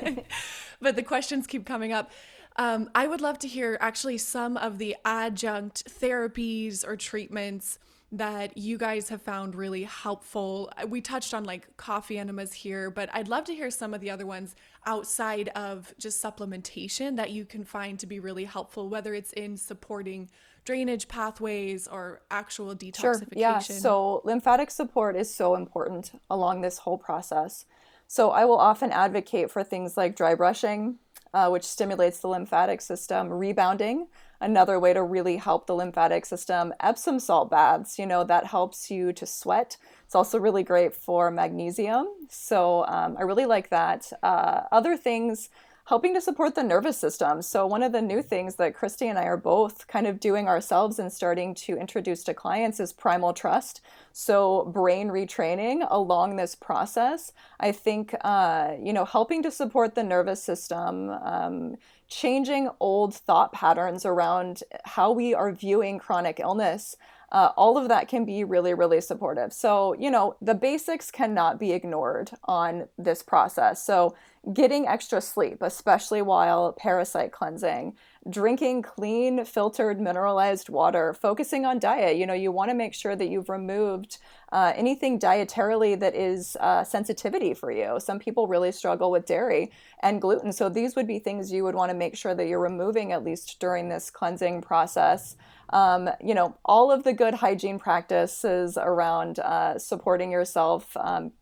but 0.82 0.96
the 0.96 1.02
questions 1.02 1.46
keep 1.46 1.64
coming 1.64 1.92
up. 1.92 2.10
Um, 2.56 2.90
I 2.94 3.06
would 3.06 3.20
love 3.20 3.38
to 3.40 3.48
hear 3.48 3.78
actually 3.80 4.18
some 4.18 4.56
of 4.56 4.78
the 4.78 4.96
adjunct 5.04 5.84
therapies 6.00 6.86
or 6.86 6.96
treatments 6.96 7.78
that 8.14 8.58
you 8.58 8.76
guys 8.76 9.08
have 9.08 9.22
found 9.22 9.54
really 9.54 9.84
helpful. 9.84 10.70
We 10.86 11.00
touched 11.00 11.32
on 11.32 11.44
like 11.44 11.74
coffee 11.78 12.18
enemas 12.18 12.52
here, 12.52 12.90
but 12.90 13.08
I'd 13.14 13.28
love 13.28 13.44
to 13.44 13.54
hear 13.54 13.70
some 13.70 13.94
of 13.94 14.02
the 14.02 14.10
other 14.10 14.26
ones 14.26 14.54
outside 14.84 15.48
of 15.50 15.94
just 15.98 16.22
supplementation 16.22 17.16
that 17.16 17.30
you 17.30 17.46
can 17.46 17.64
find 17.64 17.98
to 18.00 18.06
be 18.06 18.20
really 18.20 18.44
helpful, 18.44 18.90
whether 18.90 19.14
it's 19.14 19.32
in 19.32 19.56
supporting 19.56 20.28
drainage 20.66 21.08
pathways 21.08 21.88
or 21.88 22.20
actual 22.30 22.74
detoxification. 22.76 23.18
Sure. 23.18 23.26
Yeah. 23.34 23.58
So 23.60 24.20
lymphatic 24.24 24.70
support 24.70 25.16
is 25.16 25.34
so 25.34 25.54
important 25.54 26.12
along 26.28 26.60
this 26.60 26.78
whole 26.78 26.98
process. 26.98 27.64
So 28.12 28.30
I 28.30 28.44
will 28.44 28.58
often 28.58 28.92
advocate 28.92 29.50
for 29.50 29.64
things 29.64 29.96
like 29.96 30.14
dry 30.14 30.34
brushing, 30.34 30.96
uh, 31.32 31.48
which 31.48 31.64
stimulates 31.64 32.18
the 32.18 32.28
lymphatic 32.28 32.82
system, 32.82 33.30
rebounding, 33.30 34.08
another 34.38 34.78
way 34.78 34.92
to 34.92 35.02
really 35.02 35.38
help 35.38 35.66
the 35.66 35.74
lymphatic 35.74 36.26
system. 36.26 36.74
Epsom 36.80 37.18
salt 37.18 37.48
baths, 37.48 37.98
you 37.98 38.04
know, 38.04 38.22
that 38.22 38.44
helps 38.44 38.90
you 38.90 39.14
to 39.14 39.24
sweat. 39.24 39.78
It's 40.04 40.14
also 40.14 40.38
really 40.38 40.62
great 40.62 40.94
for 40.94 41.30
magnesium. 41.30 42.06
So 42.28 42.84
um, 42.86 43.16
I 43.18 43.22
really 43.22 43.46
like 43.46 43.70
that. 43.70 44.12
Uh, 44.22 44.64
other 44.70 44.94
things, 44.94 45.48
helping 45.84 46.14
to 46.14 46.20
support 46.20 46.54
the 46.54 46.62
nervous 46.62 46.96
system. 46.96 47.42
So, 47.42 47.66
one 47.66 47.82
of 47.82 47.92
the 47.92 48.02
new 48.02 48.22
things 48.22 48.56
that 48.56 48.74
Kristy 48.74 49.08
and 49.08 49.18
I 49.18 49.24
are 49.24 49.36
both 49.36 49.86
kind 49.88 50.06
of 50.06 50.20
doing 50.20 50.48
ourselves 50.48 50.98
and 50.98 51.12
starting 51.12 51.54
to 51.56 51.76
introduce 51.76 52.22
to 52.24 52.34
clients 52.34 52.80
is 52.80 52.92
primal 52.92 53.32
trust. 53.32 53.80
So, 54.12 54.64
brain 54.72 55.08
retraining 55.08 55.86
along 55.90 56.36
this 56.36 56.54
process, 56.54 57.32
I 57.58 57.72
think, 57.72 58.14
uh, 58.22 58.74
you 58.80 58.92
know, 58.92 59.04
helping 59.04 59.42
to 59.42 59.50
support 59.50 59.94
the 59.94 60.04
nervous 60.04 60.42
system. 60.42 61.10
Um, 61.10 61.76
changing 62.08 62.68
old 62.78 63.14
thought 63.14 63.54
patterns 63.54 64.04
around 64.04 64.62
how 64.84 65.10
we 65.10 65.32
are 65.32 65.50
viewing 65.50 65.98
chronic 65.98 66.38
illness 66.38 66.94
uh, 67.32 67.50
all 67.56 67.78
of 67.78 67.88
that 67.88 68.08
can 68.08 68.26
be 68.26 68.44
really, 68.44 68.74
really 68.74 69.00
supportive. 69.00 69.52
So, 69.54 69.94
you 69.94 70.10
know, 70.10 70.36
the 70.42 70.54
basics 70.54 71.10
cannot 71.10 71.58
be 71.58 71.72
ignored 71.72 72.30
on 72.44 72.88
this 72.98 73.22
process. 73.22 73.82
So, 73.84 74.14
getting 74.52 74.88
extra 74.88 75.20
sleep, 75.20 75.58
especially 75.60 76.20
while 76.20 76.72
parasite 76.72 77.30
cleansing, 77.30 77.94
drinking 78.28 78.82
clean, 78.82 79.44
filtered, 79.44 80.00
mineralized 80.00 80.68
water, 80.68 81.14
focusing 81.14 81.64
on 81.64 81.78
diet. 81.78 82.16
You 82.16 82.26
know, 82.26 82.34
you 82.34 82.50
want 82.50 82.70
to 82.70 82.74
make 82.74 82.92
sure 82.92 83.14
that 83.14 83.28
you've 83.28 83.48
removed 83.48 84.18
uh, 84.50 84.72
anything 84.74 85.20
dietarily 85.20 85.98
that 86.00 86.16
is 86.16 86.56
uh, 86.58 86.82
sensitivity 86.82 87.54
for 87.54 87.70
you. 87.70 88.00
Some 88.00 88.18
people 88.18 88.48
really 88.48 88.72
struggle 88.72 89.12
with 89.12 89.26
dairy 89.26 89.70
and 90.00 90.20
gluten. 90.20 90.52
So, 90.52 90.68
these 90.68 90.96
would 90.96 91.06
be 91.06 91.20
things 91.20 91.52
you 91.52 91.62
would 91.62 91.76
want 91.76 91.90
to 91.90 91.96
make 91.96 92.16
sure 92.16 92.34
that 92.34 92.48
you're 92.48 92.60
removing 92.60 93.12
at 93.12 93.22
least 93.22 93.60
during 93.60 93.88
this 93.88 94.10
cleansing 94.10 94.62
process 94.62 95.36
um, 95.72 96.10
you 96.22 96.34
know, 96.34 96.56
all 96.64 96.92
of 96.92 97.02
the 97.02 97.12
good 97.12 97.34
hygiene 97.34 97.78
practices 97.78 98.76
around 98.76 99.38
uh, 99.38 99.78
supporting 99.78 100.30
yourself, 100.30 100.94
um, 100.96 101.32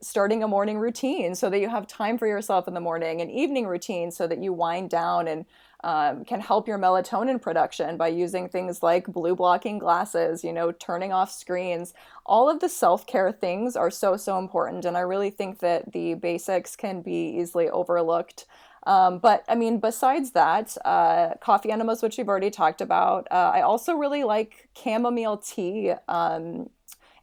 starting 0.00 0.42
a 0.42 0.48
morning 0.48 0.78
routine 0.78 1.34
so 1.34 1.50
that 1.50 1.58
you 1.58 1.68
have 1.68 1.86
time 1.86 2.18
for 2.18 2.26
yourself 2.26 2.68
in 2.68 2.74
the 2.74 2.80
morning, 2.80 3.20
an 3.20 3.30
evening 3.30 3.66
routine 3.66 4.10
so 4.10 4.26
that 4.26 4.42
you 4.42 4.52
wind 4.52 4.90
down 4.90 5.28
and 5.28 5.44
um, 5.84 6.24
can 6.24 6.40
help 6.40 6.66
your 6.66 6.78
melatonin 6.78 7.40
production 7.40 7.96
by 7.96 8.08
using 8.08 8.48
things 8.48 8.82
like 8.82 9.06
blue 9.06 9.36
blocking 9.36 9.78
glasses, 9.78 10.42
you 10.42 10.52
know, 10.52 10.72
turning 10.72 11.12
off 11.12 11.30
screens. 11.30 11.94
All 12.24 12.48
of 12.48 12.60
the 12.60 12.68
self 12.68 13.06
care 13.06 13.30
things 13.30 13.76
are 13.76 13.90
so, 13.90 14.16
so 14.16 14.38
important. 14.38 14.84
And 14.84 14.96
I 14.96 15.00
really 15.00 15.30
think 15.30 15.60
that 15.60 15.92
the 15.92 16.14
basics 16.14 16.76
can 16.76 17.02
be 17.02 17.36
easily 17.38 17.68
overlooked. 17.68 18.46
Um, 18.86 19.18
but 19.18 19.44
I 19.48 19.56
mean, 19.56 19.78
besides 19.78 20.30
that, 20.32 20.76
uh, 20.84 21.34
coffee 21.40 21.72
enemas, 21.72 22.02
which 22.02 22.18
we've 22.18 22.28
already 22.28 22.50
talked 22.50 22.80
about, 22.80 23.26
uh, 23.30 23.50
I 23.54 23.62
also 23.62 23.94
really 23.94 24.24
like 24.24 24.68
chamomile 24.80 25.38
tea 25.38 25.92
um, 26.08 26.70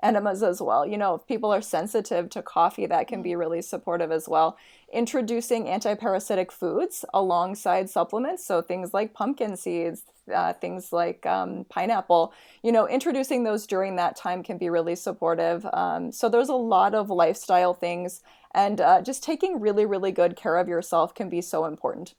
enemas 0.03 0.43
as 0.43 0.61
well. 0.61 0.85
You 0.85 0.97
know, 0.97 1.15
if 1.15 1.25
people 1.25 1.51
are 1.51 1.61
sensitive 1.61 2.29
to 2.31 2.41
coffee, 2.43 2.85
that 2.85 3.07
can 3.07 3.23
be 3.23 3.31
mm. 3.31 3.39
really 3.39 3.61
supportive 3.61 4.11
as 4.11 4.27
well. 4.29 4.57
Introducing 4.91 5.65
antiparasitic 5.65 6.51
foods 6.51 7.03
alongside 7.13 7.89
supplements, 7.89 8.45
so 8.45 8.61
things 8.61 8.93
like 8.93 9.13
pumpkin 9.13 9.57
seeds, 9.57 10.03
uh, 10.33 10.53
things 10.53 10.93
like 10.93 11.25
um, 11.25 11.65
pineapple, 11.69 12.33
you 12.61 12.71
know, 12.71 12.87
introducing 12.87 13.43
those 13.43 13.65
during 13.65 13.95
that 13.95 14.15
time 14.15 14.43
can 14.43 14.57
be 14.57 14.69
really 14.69 14.95
supportive. 14.95 15.65
Um, 15.73 16.11
so 16.11 16.29
there's 16.29 16.49
a 16.49 16.55
lot 16.55 16.93
of 16.93 17.09
lifestyle 17.09 17.73
things 17.73 18.21
and 18.53 18.79
uh, 18.79 19.01
just 19.01 19.23
taking 19.23 19.59
really, 19.59 19.85
really 19.85 20.11
good 20.11 20.35
care 20.35 20.57
of 20.57 20.67
yourself 20.67 21.13
can 21.15 21.29
be 21.29 21.41
so 21.41 21.65
important. 21.65 22.13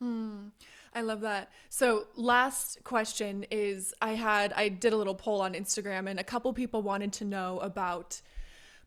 Hmm. 0.00 0.48
I 0.96 1.02
love 1.02 1.20
that. 1.20 1.52
So, 1.68 2.06
last 2.16 2.82
question 2.82 3.44
is 3.50 3.92
I 4.00 4.12
had, 4.12 4.54
I 4.54 4.70
did 4.70 4.94
a 4.94 4.96
little 4.96 5.14
poll 5.14 5.42
on 5.42 5.52
Instagram, 5.52 6.08
and 6.08 6.18
a 6.18 6.24
couple 6.24 6.50
people 6.54 6.80
wanted 6.80 7.12
to 7.14 7.26
know 7.26 7.58
about 7.58 8.22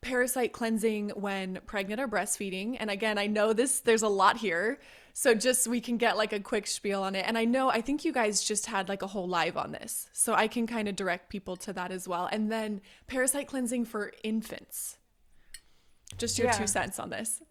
parasite 0.01 0.51
cleansing 0.51 1.09
when 1.09 1.59
pregnant 1.67 2.01
or 2.01 2.07
breastfeeding. 2.07 2.77
And 2.79 2.89
again, 2.89 3.19
I 3.19 3.27
know 3.27 3.53
this, 3.53 3.81
there's 3.81 4.01
a 4.01 4.07
lot 4.07 4.37
here. 4.37 4.79
So, 5.13 5.35
just 5.35 5.67
we 5.67 5.79
can 5.81 5.97
get 5.97 6.17
like 6.17 6.33
a 6.33 6.39
quick 6.39 6.65
spiel 6.65 7.03
on 7.03 7.13
it. 7.13 7.25
And 7.27 7.37
I 7.37 7.45
know, 7.45 7.69
I 7.69 7.81
think 7.81 8.03
you 8.03 8.11
guys 8.11 8.43
just 8.43 8.65
had 8.65 8.89
like 8.89 9.03
a 9.03 9.07
whole 9.07 9.27
live 9.27 9.55
on 9.55 9.71
this. 9.71 10.09
So, 10.11 10.33
I 10.33 10.47
can 10.47 10.65
kind 10.65 10.87
of 10.87 10.95
direct 10.95 11.29
people 11.29 11.57
to 11.57 11.73
that 11.73 11.91
as 11.91 12.07
well. 12.07 12.27
And 12.31 12.51
then 12.51 12.81
parasite 13.05 13.47
cleansing 13.47 13.85
for 13.85 14.13
infants. 14.23 14.97
Just 16.17 16.39
your 16.39 16.47
yeah. 16.47 16.53
two 16.53 16.65
cents 16.65 16.97
on 16.97 17.11
this. 17.11 17.43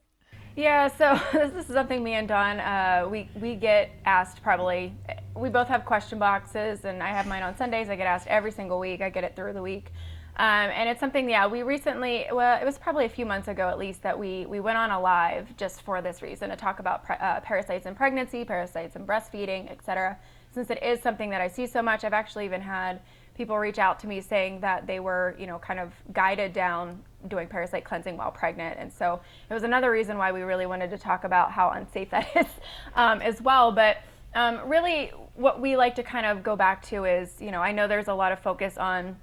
Yeah, 0.58 0.88
so 0.88 1.20
this 1.52 1.68
is 1.68 1.72
something 1.72 2.02
me 2.02 2.14
and 2.14 2.26
Dawn 2.26 2.58
uh, 2.58 3.06
we 3.08 3.30
we 3.40 3.54
get 3.54 3.92
asked 4.04 4.42
probably. 4.42 4.92
We 5.36 5.50
both 5.50 5.68
have 5.68 5.84
question 5.84 6.18
boxes, 6.18 6.84
and 6.84 7.00
I 7.00 7.10
have 7.10 7.28
mine 7.28 7.44
on 7.44 7.56
Sundays. 7.56 7.88
I 7.88 7.94
get 7.94 8.08
asked 8.08 8.26
every 8.26 8.50
single 8.50 8.80
week. 8.80 9.00
I 9.00 9.08
get 9.08 9.22
it 9.22 9.36
through 9.36 9.52
the 9.52 9.62
week, 9.62 9.92
um, 10.36 10.70
and 10.74 10.88
it's 10.88 10.98
something. 10.98 11.30
Yeah, 11.30 11.46
we 11.46 11.62
recently. 11.62 12.26
Well, 12.32 12.60
it 12.60 12.64
was 12.64 12.76
probably 12.76 13.04
a 13.04 13.08
few 13.08 13.24
months 13.24 13.46
ago 13.46 13.68
at 13.68 13.78
least 13.78 14.02
that 14.02 14.18
we 14.18 14.46
we 14.46 14.58
went 14.58 14.78
on 14.78 14.90
a 14.90 15.00
live 15.00 15.56
just 15.56 15.82
for 15.82 16.02
this 16.02 16.22
reason 16.22 16.50
to 16.50 16.56
talk 16.56 16.80
about 16.80 17.04
pre- 17.04 17.14
uh, 17.20 17.38
parasites 17.38 17.86
in 17.86 17.94
pregnancy, 17.94 18.44
parasites 18.44 18.96
in 18.96 19.06
breastfeeding, 19.06 19.70
etc. 19.70 20.18
Since 20.50 20.70
it 20.70 20.82
is 20.82 21.00
something 21.00 21.30
that 21.30 21.40
I 21.40 21.46
see 21.46 21.68
so 21.68 21.82
much, 21.82 22.02
I've 22.02 22.12
actually 22.12 22.46
even 22.46 22.62
had 22.62 23.00
people 23.38 23.56
reach 23.56 23.78
out 23.78 24.00
to 24.00 24.08
me 24.08 24.20
saying 24.20 24.60
that 24.60 24.86
they 24.86 24.98
were, 24.98 25.36
you 25.38 25.46
know, 25.46 25.58
kind 25.60 25.78
of 25.78 25.92
guided 26.12 26.52
down 26.52 27.00
doing 27.28 27.46
parasite 27.46 27.84
cleansing 27.84 28.16
while 28.16 28.32
pregnant. 28.32 28.76
And 28.78 28.92
so 28.92 29.20
it 29.48 29.54
was 29.54 29.62
another 29.62 29.92
reason 29.92 30.18
why 30.18 30.32
we 30.32 30.42
really 30.42 30.66
wanted 30.66 30.90
to 30.90 30.98
talk 30.98 31.22
about 31.22 31.52
how 31.52 31.70
unsafe 31.70 32.10
that 32.16 32.28
is 32.36 32.48
um, 32.96 33.22
as 33.22 33.40
well. 33.40 33.70
But 33.70 33.98
um, 34.34 34.68
really, 34.68 35.12
what 35.36 35.60
we 35.60 35.76
like 35.76 35.94
to 35.94 36.02
kind 36.02 36.26
of 36.26 36.42
go 36.42 36.56
back 36.56 36.82
to 36.88 37.04
is, 37.04 37.36
you 37.40 37.52
know, 37.52 37.62
I 37.62 37.70
know 37.70 37.86
there's 37.86 38.08
a 38.08 38.14
lot 38.14 38.32
of 38.32 38.40
focus 38.40 38.76
on. 38.76 39.16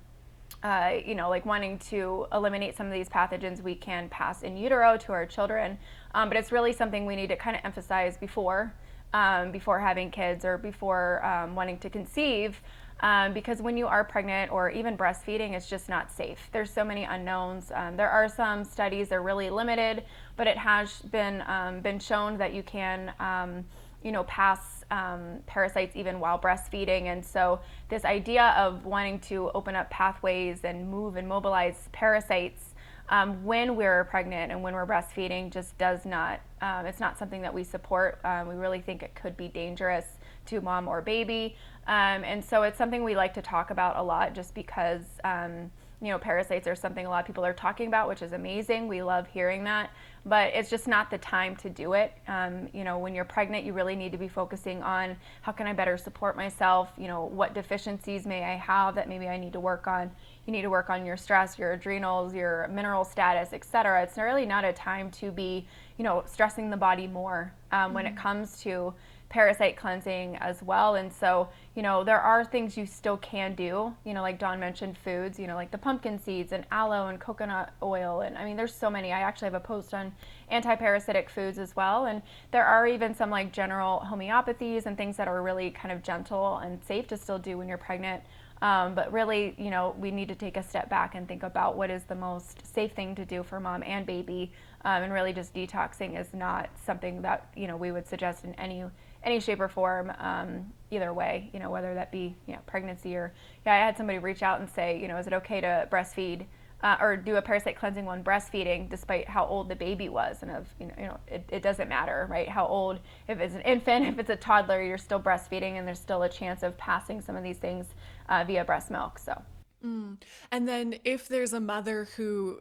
Uh, 0.63 0.99
you 1.05 1.16
know, 1.16 1.30
like 1.30 1.45
wanting 1.45 1.78
to 1.78 2.26
eliminate 2.32 2.76
some 2.76 2.88
of 2.88 2.93
these 2.93 3.09
pathogens 3.09 3.61
we 3.61 3.76
can 3.76 4.07
pass 4.09 4.41
in 4.41 4.55
utero 4.55 4.95
to 4.95 5.11
our 5.11 5.26
children, 5.26 5.78
um, 6.13 6.28
but 6.30 6.38
it's 6.38 6.51
really 6.51 6.72
something 6.72 7.05
we 7.05 7.16
need 7.16 7.28
to 7.28 7.36
kind 7.36 7.55
of 7.55 7.61
emphasize 7.63 8.18
before, 8.18 8.74
um, 9.13 9.51
before 9.51 9.80
having 9.80 10.09
kids 10.09 10.45
or 10.45 10.57
before 10.57 11.24
um, 11.26 11.55
wanting 11.55 11.78
to 11.80 11.89
conceive, 11.89 12.61
um, 13.01 13.33
because 13.33 13.61
when 13.61 13.75
you 13.75 13.87
are 13.87 14.03
pregnant 14.03 14.51
or 14.51 14.69
even 14.69 14.97
breastfeeding, 14.97 15.53
it's 15.53 15.69
just 15.69 15.89
not 15.89 16.11
safe. 16.11 16.49
There's 16.53 16.71
so 16.71 16.83
many 16.83 17.03
unknowns. 17.03 17.71
Um, 17.73 17.97
there 17.97 18.09
are 18.09 18.29
some 18.29 18.63
studies 18.63 19.09
they're 19.09 19.21
really 19.21 19.49
limited, 19.49 20.03
but 20.37 20.47
it 20.47 20.57
has 20.57 21.01
been 21.01 21.43
um, 21.47 21.81
been 21.81 21.99
shown 21.99 22.37
that 22.37 22.53
you 22.53 22.63
can, 22.63 23.11
um, 23.19 23.65
you 24.01 24.11
know, 24.11 24.23
pass 24.23 24.85
um, 24.91 25.39
parasites 25.45 25.95
even 25.95 26.19
while 26.19 26.39
breastfeeding. 26.39 27.03
And 27.03 27.25
so 27.25 27.59
this 27.89 28.05
idea 28.05 28.55
of 28.57 28.85
wanting 28.85 29.19
to 29.21 29.51
open 29.53 29.75
up 29.75 29.89
pathways 29.89 30.63
and 30.63 30.89
move 30.89 31.17
and 31.17 31.27
mobilize 31.27 31.89
parasites. 31.91 32.71
Um, 33.07 33.43
when 33.45 33.75
we're 33.75 34.05
pregnant 34.05 34.51
and 34.51 34.63
when 34.63 34.73
we're 34.73 34.87
breastfeeding 34.87 35.51
just 35.51 35.77
does 35.77 36.05
not 36.05 36.39
it's 36.63 36.99
not 36.99 37.19
something 37.19 37.43
that 37.43 37.53
we 37.53 37.63
support 37.63 38.19
we 38.47 38.55
really 38.55 38.81
think 38.81 39.03
it 39.03 39.13
could 39.13 39.37
be 39.37 39.47
dangerous 39.47 40.05
to 40.47 40.61
mom 40.61 40.87
or 40.87 41.01
baby 41.01 41.55
um, 41.88 42.23
and 42.23 42.43
so 42.43 42.63
it's 42.63 42.77
something 42.77 43.03
we 43.03 43.15
like 43.15 43.33
to 43.36 43.41
talk 43.41 43.69
about 43.69 43.97
a 43.97 44.03
lot 44.03 44.33
just 44.33 44.55
because, 44.55 45.03
um, 45.23 45.69
you 46.01 46.09
know, 46.09 46.17
parasites 46.17 46.67
are 46.67 46.75
something 46.75 47.05
a 47.05 47.09
lot 47.09 47.21
of 47.21 47.27
people 47.27 47.45
are 47.45 47.53
talking 47.53 47.88
about, 47.88 48.09
which 48.09 48.23
is 48.23 48.33
amazing. 48.33 48.88
We 48.88 49.03
love 49.03 49.27
hearing 49.27 49.63
that, 49.65 49.91
but 50.25 50.51
it's 50.53 50.69
just 50.69 50.88
not 50.88 51.11
the 51.11 51.19
time 51.19 51.55
to 51.57 51.69
do 51.69 51.93
it. 51.93 52.11
Um, 52.27 52.69
you 52.73 52.83
know, 52.83 52.97
when 52.97 53.13
you're 53.13 53.23
pregnant, 53.23 53.65
you 53.65 53.73
really 53.73 53.95
need 53.95 54.11
to 54.11 54.17
be 54.17 54.27
focusing 54.27 54.81
on 54.81 55.15
how 55.41 55.51
can 55.51 55.67
I 55.67 55.73
better 55.73 55.95
support 55.95 56.36
myself? 56.36 56.91
You 56.97 57.07
know, 57.07 57.25
what 57.25 57.53
deficiencies 57.53 58.25
may 58.25 58.43
I 58.43 58.55
have 58.55 58.95
that 58.95 59.07
maybe 59.07 59.27
I 59.27 59.38
need 59.38 59.53
to 59.53 59.59
work 59.59 59.86
on? 59.86 60.11
You 60.47 60.51
need 60.51 60.63
to 60.63 60.69
work 60.71 60.89
on 60.89 61.05
your 61.05 61.17
stress, 61.17 61.57
your 61.59 61.73
adrenals, 61.73 62.33
your 62.33 62.67
mineral 62.67 63.05
status, 63.05 63.53
etc. 63.53 64.01
It's 64.03 64.17
really 64.17 64.45
not 64.45 64.65
a 64.65 64.73
time 64.73 65.11
to 65.11 65.31
be, 65.31 65.67
you 65.97 66.03
know, 66.03 66.23
stressing 66.25 66.71
the 66.71 66.77
body 66.77 67.05
more 67.05 67.53
um, 67.71 67.79
mm-hmm. 67.79 67.93
when 67.93 68.05
it 68.07 68.09
mm-hmm. 68.09 68.19
comes 68.19 68.59
to 68.61 68.93
parasite 69.30 69.76
cleansing 69.76 70.38
as 70.38 70.61
well. 70.61 70.95
And 70.95 71.11
so, 71.11 71.49
you 71.76 71.82
know, 71.82 72.03
there 72.03 72.21
are 72.21 72.45
things 72.45 72.78
you 72.78 72.86
still 72.86 73.17
can 73.17 73.55
do, 73.55 73.93
you 74.03 74.13
know, 74.13 74.21
like 74.21 74.39
Dawn 74.39 74.59
mentioned 74.59 74.97
foods, 74.97 75.39
you 75.39 75.47
know, 75.47 75.55
like 75.55 75.71
the 75.71 75.78
pumpkin 75.78 76.19
seeds 76.19 76.51
and 76.51 76.65
aloe 76.71 77.07
and 77.07 77.19
coconut 77.19 77.73
oil. 77.82 78.21
And 78.21 78.38
I 78.38 78.45
mean, 78.45 78.55
there's 78.55 78.73
so 78.73 78.89
many. 78.89 79.11
I 79.11 79.21
actually 79.21 79.47
have 79.47 79.55
a 79.55 79.59
post 79.59 79.93
on 79.93 80.13
anti 80.49 80.76
parasitic 80.76 81.30
foods 81.30 81.57
as 81.57 81.76
well. 81.76 82.05
And 82.05 82.21
there 82.51 82.65
are 82.65 82.88
even 82.88 83.15
some 83.15 83.30
like 83.30 83.51
general 83.51 84.05
homeopathies 84.09 84.86
and 84.86 84.95
things 84.95 85.17
that 85.17 85.28
are 85.28 85.41
really 85.41 85.71
kind 85.71 85.91
of 85.91 86.03
gentle 86.03 86.57
and 86.57 86.84
safe 86.84 87.07
to 87.07 87.17
still 87.17 87.39
do 87.39 87.57
when 87.57 87.67
you're 87.67 87.78
pregnant. 87.78 88.23
Um, 88.61 88.95
but 88.95 89.11
really, 89.11 89.53
you 89.57 89.69
know, 89.69 89.95
we 89.99 90.11
need 90.11 90.30
to 90.30 90.36
take 90.36 90.55
a 90.55 90.63
step 90.63 90.89
back 90.89 91.15
and 91.15 91.28
think 91.28 91.43
about 91.43 91.76
what 91.76 91.89
is 91.89 92.03
the 92.03 92.15
most 92.15 92.65
safe 92.73 92.93
thing 92.93 93.13
to 93.15 93.26
do 93.26 93.43
for 93.43 93.59
mom 93.59 93.84
and 93.84 94.05
baby. 94.05 94.53
Um, 94.86 95.03
and 95.03 95.11
really, 95.11 95.34
just 95.34 95.53
detoxing 95.53 96.19
is 96.19 96.34
not 96.34 96.69
something 96.86 97.21
that 97.23 97.49
you 97.55 97.67
know 97.67 97.76
we 97.76 97.91
would 97.91 98.07
suggest 98.07 98.45
in 98.45 98.53
any 98.55 98.84
any 99.26 99.39
shape 99.39 99.59
or 99.59 99.67
form. 99.67 100.11
Um, 100.19 100.71
either 100.91 101.13
way, 101.13 101.49
you 101.53 101.59
know, 101.59 101.69
whether 101.69 101.93
that 101.93 102.11
be 102.11 102.36
you 102.47 102.53
know 102.53 102.59
pregnancy 102.65 103.15
or 103.15 103.34
yeah, 103.65 103.73
I 103.73 103.78
had 103.78 103.97
somebody 103.97 104.19
reach 104.19 104.43
out 104.43 104.59
and 104.59 104.69
say, 104.69 104.99
you 104.99 105.07
know, 105.07 105.17
is 105.17 105.28
it 105.28 105.34
okay 105.34 105.59
to 105.61 105.88
breastfeed? 105.91 106.45
Uh, 106.84 106.97
or 107.01 107.17
do 107.17 107.38
a 107.38 107.41
parasite 107.41 107.76
cleansing 107.76 108.05
one 108.05 108.23
breastfeeding 108.23 108.88
despite 108.89 109.28
how 109.28 109.45
old 109.45 109.69
the 109.69 109.76
baby 109.76 110.07
was 110.07 110.43
and 110.43 110.51
of 110.51 110.67
you 110.80 110.86
know, 110.86 110.93
you 110.99 111.05
know 111.05 111.17
it, 111.26 111.43
it 111.49 111.63
doesn't 111.63 111.88
matter 111.88 112.28
right 112.30 112.49
how 112.49 112.67
old 112.67 112.99
if 113.28 113.39
it's 113.39 113.55
an 113.55 113.61
infant 113.61 114.05
if 114.09 114.19
it's 114.19 114.30
a 114.30 114.36
toddler 114.36 114.84
you're 114.84 114.97
still 114.97 115.19
breastfeeding 115.19 115.80
and 115.80 115.88
there's 115.88 115.97
still 115.97 116.21
a 116.23 116.30
chance 116.30 116.61
of 116.61 116.78
passing 116.78 117.21
some 117.21 117.36
of 117.36 117.43
these 117.43 117.57
things 117.57 117.88
uh, 118.30 118.43
via 118.45 118.63
breast 118.63 118.91
milk 118.91 119.17
so 119.17 119.41
mm. 119.84 120.15
and 120.51 120.67
then 120.67 120.93
if 121.05 121.28
there's 121.28 121.53
a 121.53 121.61
mother 121.61 122.09
who 122.17 122.59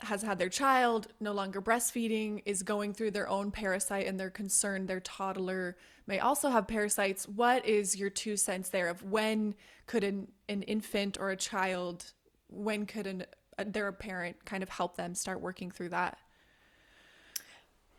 has 0.00 0.22
had 0.22 0.38
their 0.38 0.48
child 0.48 1.08
no 1.20 1.32
longer 1.32 1.62
breastfeeding 1.62 2.42
is 2.44 2.62
going 2.62 2.92
through 2.92 3.10
their 3.10 3.28
own 3.28 3.50
parasite 3.50 4.06
and 4.06 4.20
they're 4.20 4.30
concerned 4.30 4.88
their 4.88 5.00
toddler 5.00 5.76
may 6.06 6.18
also 6.18 6.50
have 6.50 6.66
parasites 6.66 7.26
what 7.26 7.64
is 7.64 7.96
your 7.96 8.10
two 8.10 8.36
cents 8.36 8.68
there 8.68 8.88
of 8.88 9.02
when 9.02 9.54
could 9.86 10.04
an, 10.04 10.28
an 10.48 10.62
infant 10.62 11.16
or 11.18 11.30
a 11.30 11.36
child 11.36 12.12
when 12.48 12.86
could 12.86 13.06
an, 13.06 13.24
their 13.64 13.92
parent 13.92 14.44
kind 14.44 14.62
of 14.62 14.68
help 14.68 14.96
them 14.96 15.14
start 15.14 15.40
working 15.40 15.70
through 15.70 15.90
that? 15.90 16.18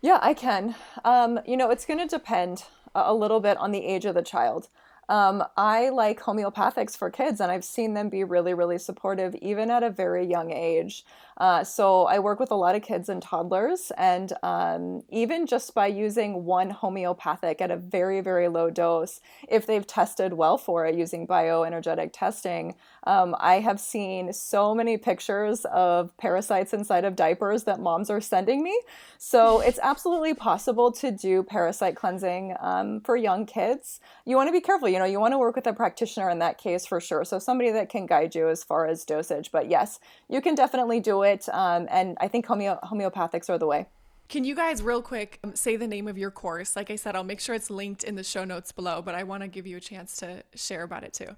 Yeah, 0.01 0.19
I 0.21 0.33
can. 0.33 0.75
Um, 1.03 1.39
you 1.45 1.57
know, 1.57 1.71
it's 1.71 1.85
going 1.85 1.99
to 1.99 2.07
depend 2.07 2.63
a 2.93 3.13
little 3.13 3.39
bit 3.39 3.57
on 3.57 3.71
the 3.71 3.85
age 3.85 4.05
of 4.05 4.15
the 4.15 4.21
child. 4.21 4.69
Um, 5.09 5.43
I 5.55 5.89
like 5.89 6.19
homeopathics 6.19 6.97
for 6.97 7.09
kids, 7.09 7.39
and 7.39 7.51
I've 7.51 7.63
seen 7.63 7.93
them 7.93 8.09
be 8.09 8.23
really, 8.23 8.53
really 8.53 8.77
supportive 8.77 9.35
even 9.35 9.71
at 9.71 9.83
a 9.83 9.89
very 9.89 10.25
young 10.25 10.51
age. 10.51 11.05
Uh, 11.37 11.63
so 11.63 12.05
I 12.05 12.17
work 12.17 12.39
with 12.39 12.49
a 12.49 12.55
lot 12.55 12.75
of 12.75 12.81
kids 12.81 13.09
and 13.09 13.21
toddlers, 13.21 13.91
and 13.95 14.33
um, 14.41 15.03
even 15.09 15.45
just 15.45 15.75
by 15.75 15.85
using 15.85 16.45
one 16.45 16.71
homeopathic 16.71 17.61
at 17.61 17.69
a 17.69 17.77
very, 17.77 18.21
very 18.21 18.47
low 18.47 18.71
dose, 18.71 19.21
if 19.47 19.67
they've 19.67 19.85
tested 19.85 20.33
well 20.33 20.57
for 20.57 20.85
it 20.87 20.95
using 20.95 21.27
bioenergetic 21.27 22.09
testing, 22.11 22.75
um, 23.05 23.35
I 23.39 23.59
have 23.59 23.79
seen 23.79 24.33
so 24.33 24.73
many 24.73 24.97
pictures 24.97 25.63
of 25.65 26.15
parasites 26.17 26.73
inside 26.73 27.05
of 27.05 27.15
diapers 27.15 27.63
that 27.65 27.79
moms 27.79 28.09
are 28.09 28.19
sending 28.19 28.63
me. 28.63 28.77
So 29.19 29.61
it's 29.61 29.79
absolutely 29.83 30.33
possible 30.33 30.91
to 30.93 31.11
do 31.11 31.43
parasite 31.43 31.95
cleansing 31.95 32.55
um, 32.59 33.01
for 33.01 33.15
young 33.15 33.45
kids. 33.45 33.99
You 34.25 34.35
want 34.35 34.47
to 34.47 34.51
be 34.51 34.61
careful, 34.61 34.89
you 34.89 34.96
know, 34.97 35.05
you 35.05 35.19
want 35.19 35.33
to 35.33 35.37
work 35.37 35.55
with 35.55 35.67
a 35.67 35.73
practitioner 35.73 36.29
in 36.29 36.39
that 36.39 36.57
case 36.57 36.85
for 36.85 36.99
sure. 36.99 37.23
So 37.23 37.39
somebody 37.39 37.71
that 37.71 37.89
can 37.89 38.05
guide 38.05 38.33
you 38.35 38.49
as 38.49 38.63
far 38.63 38.87
as 38.87 39.05
dosage. 39.05 39.51
But 39.51 39.69
yes, 39.69 39.99
you 40.29 40.41
can 40.41 40.55
definitely 40.55 40.99
do 40.99 41.23
it 41.23 41.27
it. 41.27 41.47
Um, 41.53 41.87
and 41.91 42.17
I 42.19 42.27
think 42.27 42.47
homeo- 42.47 42.81
homeopathics 42.83 43.49
are 43.49 43.57
the 43.57 43.67
way. 43.67 43.85
Can 44.29 44.43
you 44.43 44.55
guys, 44.55 44.83
real 44.83 45.01
quick, 45.01 45.39
um, 45.43 45.55
say 45.55 45.77
the 45.77 45.87
name 45.87 46.07
of 46.07 46.17
your 46.17 46.31
course? 46.31 46.75
Like 46.75 46.91
I 46.91 46.95
said, 46.95 47.15
I'll 47.15 47.23
make 47.23 47.39
sure 47.39 47.55
it's 47.55 47.69
linked 47.69 48.03
in 48.03 48.15
the 48.15 48.23
show 48.23 48.43
notes 48.43 48.71
below, 48.71 49.01
but 49.01 49.15
I 49.15 49.23
want 49.23 49.43
to 49.43 49.47
give 49.47 49.65
you 49.65 49.77
a 49.77 49.79
chance 49.79 50.17
to 50.17 50.43
share 50.55 50.83
about 50.83 51.03
it 51.03 51.13
too. 51.13 51.35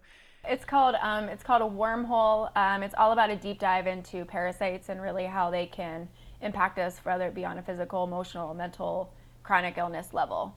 It's 0.47 0.63
called 0.63 0.95
um, 1.01 1.25
it's 1.25 1.43
called 1.43 1.61
a 1.61 1.75
wormhole. 1.75 2.55
Um, 2.55 2.81
it's 2.81 2.95
all 2.97 3.11
about 3.11 3.29
a 3.29 3.35
deep 3.35 3.59
dive 3.59 3.87
into 3.87 4.23
parasites 4.25 4.87
and 4.89 5.01
really 5.01 5.25
how 5.25 5.51
they 5.51 5.65
can 5.65 6.07
impact 6.41 6.79
us, 6.79 6.99
whether 7.03 7.27
it 7.27 7.35
be 7.35 7.43
on 7.43 7.57
a 7.57 7.61
physical, 7.61 8.05
emotional, 8.05 8.53
mental, 8.53 9.13
chronic 9.43 9.77
illness 9.77 10.13
level. 10.13 10.55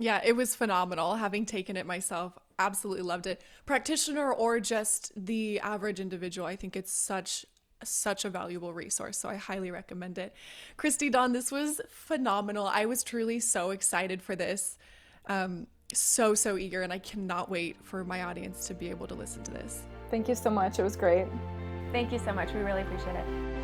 Yeah, 0.00 0.20
it 0.24 0.34
was 0.34 0.56
phenomenal. 0.56 1.14
Having 1.16 1.44
taken 1.46 1.76
it 1.76 1.84
myself, 1.84 2.38
absolutely 2.58 3.02
loved 3.02 3.26
it. 3.26 3.42
Practitioner 3.66 4.32
or 4.32 4.58
just 4.58 5.12
the 5.14 5.60
average 5.60 6.00
individual, 6.00 6.46
I 6.46 6.56
think 6.56 6.74
it's 6.74 6.90
such 6.90 7.46
such 7.82 8.26
a 8.26 8.30
valuable 8.30 8.74
resource. 8.74 9.16
So 9.16 9.28
I 9.28 9.36
highly 9.36 9.70
recommend 9.70 10.18
it. 10.18 10.34
Kristy 10.76 11.10
Dawn, 11.10 11.32
this 11.32 11.50
was 11.50 11.80
phenomenal. 11.88 12.66
I 12.66 12.84
was 12.84 13.02
truly 13.02 13.40
so 13.40 13.70
excited 13.70 14.20
for 14.20 14.36
this. 14.36 14.76
Um, 15.26 15.66
so, 15.94 16.34
so 16.34 16.58
eager, 16.58 16.82
and 16.82 16.92
I 16.92 16.98
cannot 16.98 17.50
wait 17.50 17.76
for 17.82 18.04
my 18.04 18.24
audience 18.24 18.66
to 18.68 18.74
be 18.74 18.90
able 18.90 19.06
to 19.06 19.14
listen 19.14 19.42
to 19.44 19.50
this. 19.50 19.82
Thank 20.10 20.28
you 20.28 20.34
so 20.34 20.50
much. 20.50 20.78
It 20.78 20.82
was 20.82 20.94
great. 20.94 21.26
Thank 21.90 22.12
you 22.12 22.18
so 22.18 22.32
much. 22.32 22.52
We 22.52 22.60
really 22.60 22.82
appreciate 22.82 23.16
it. 23.16 23.59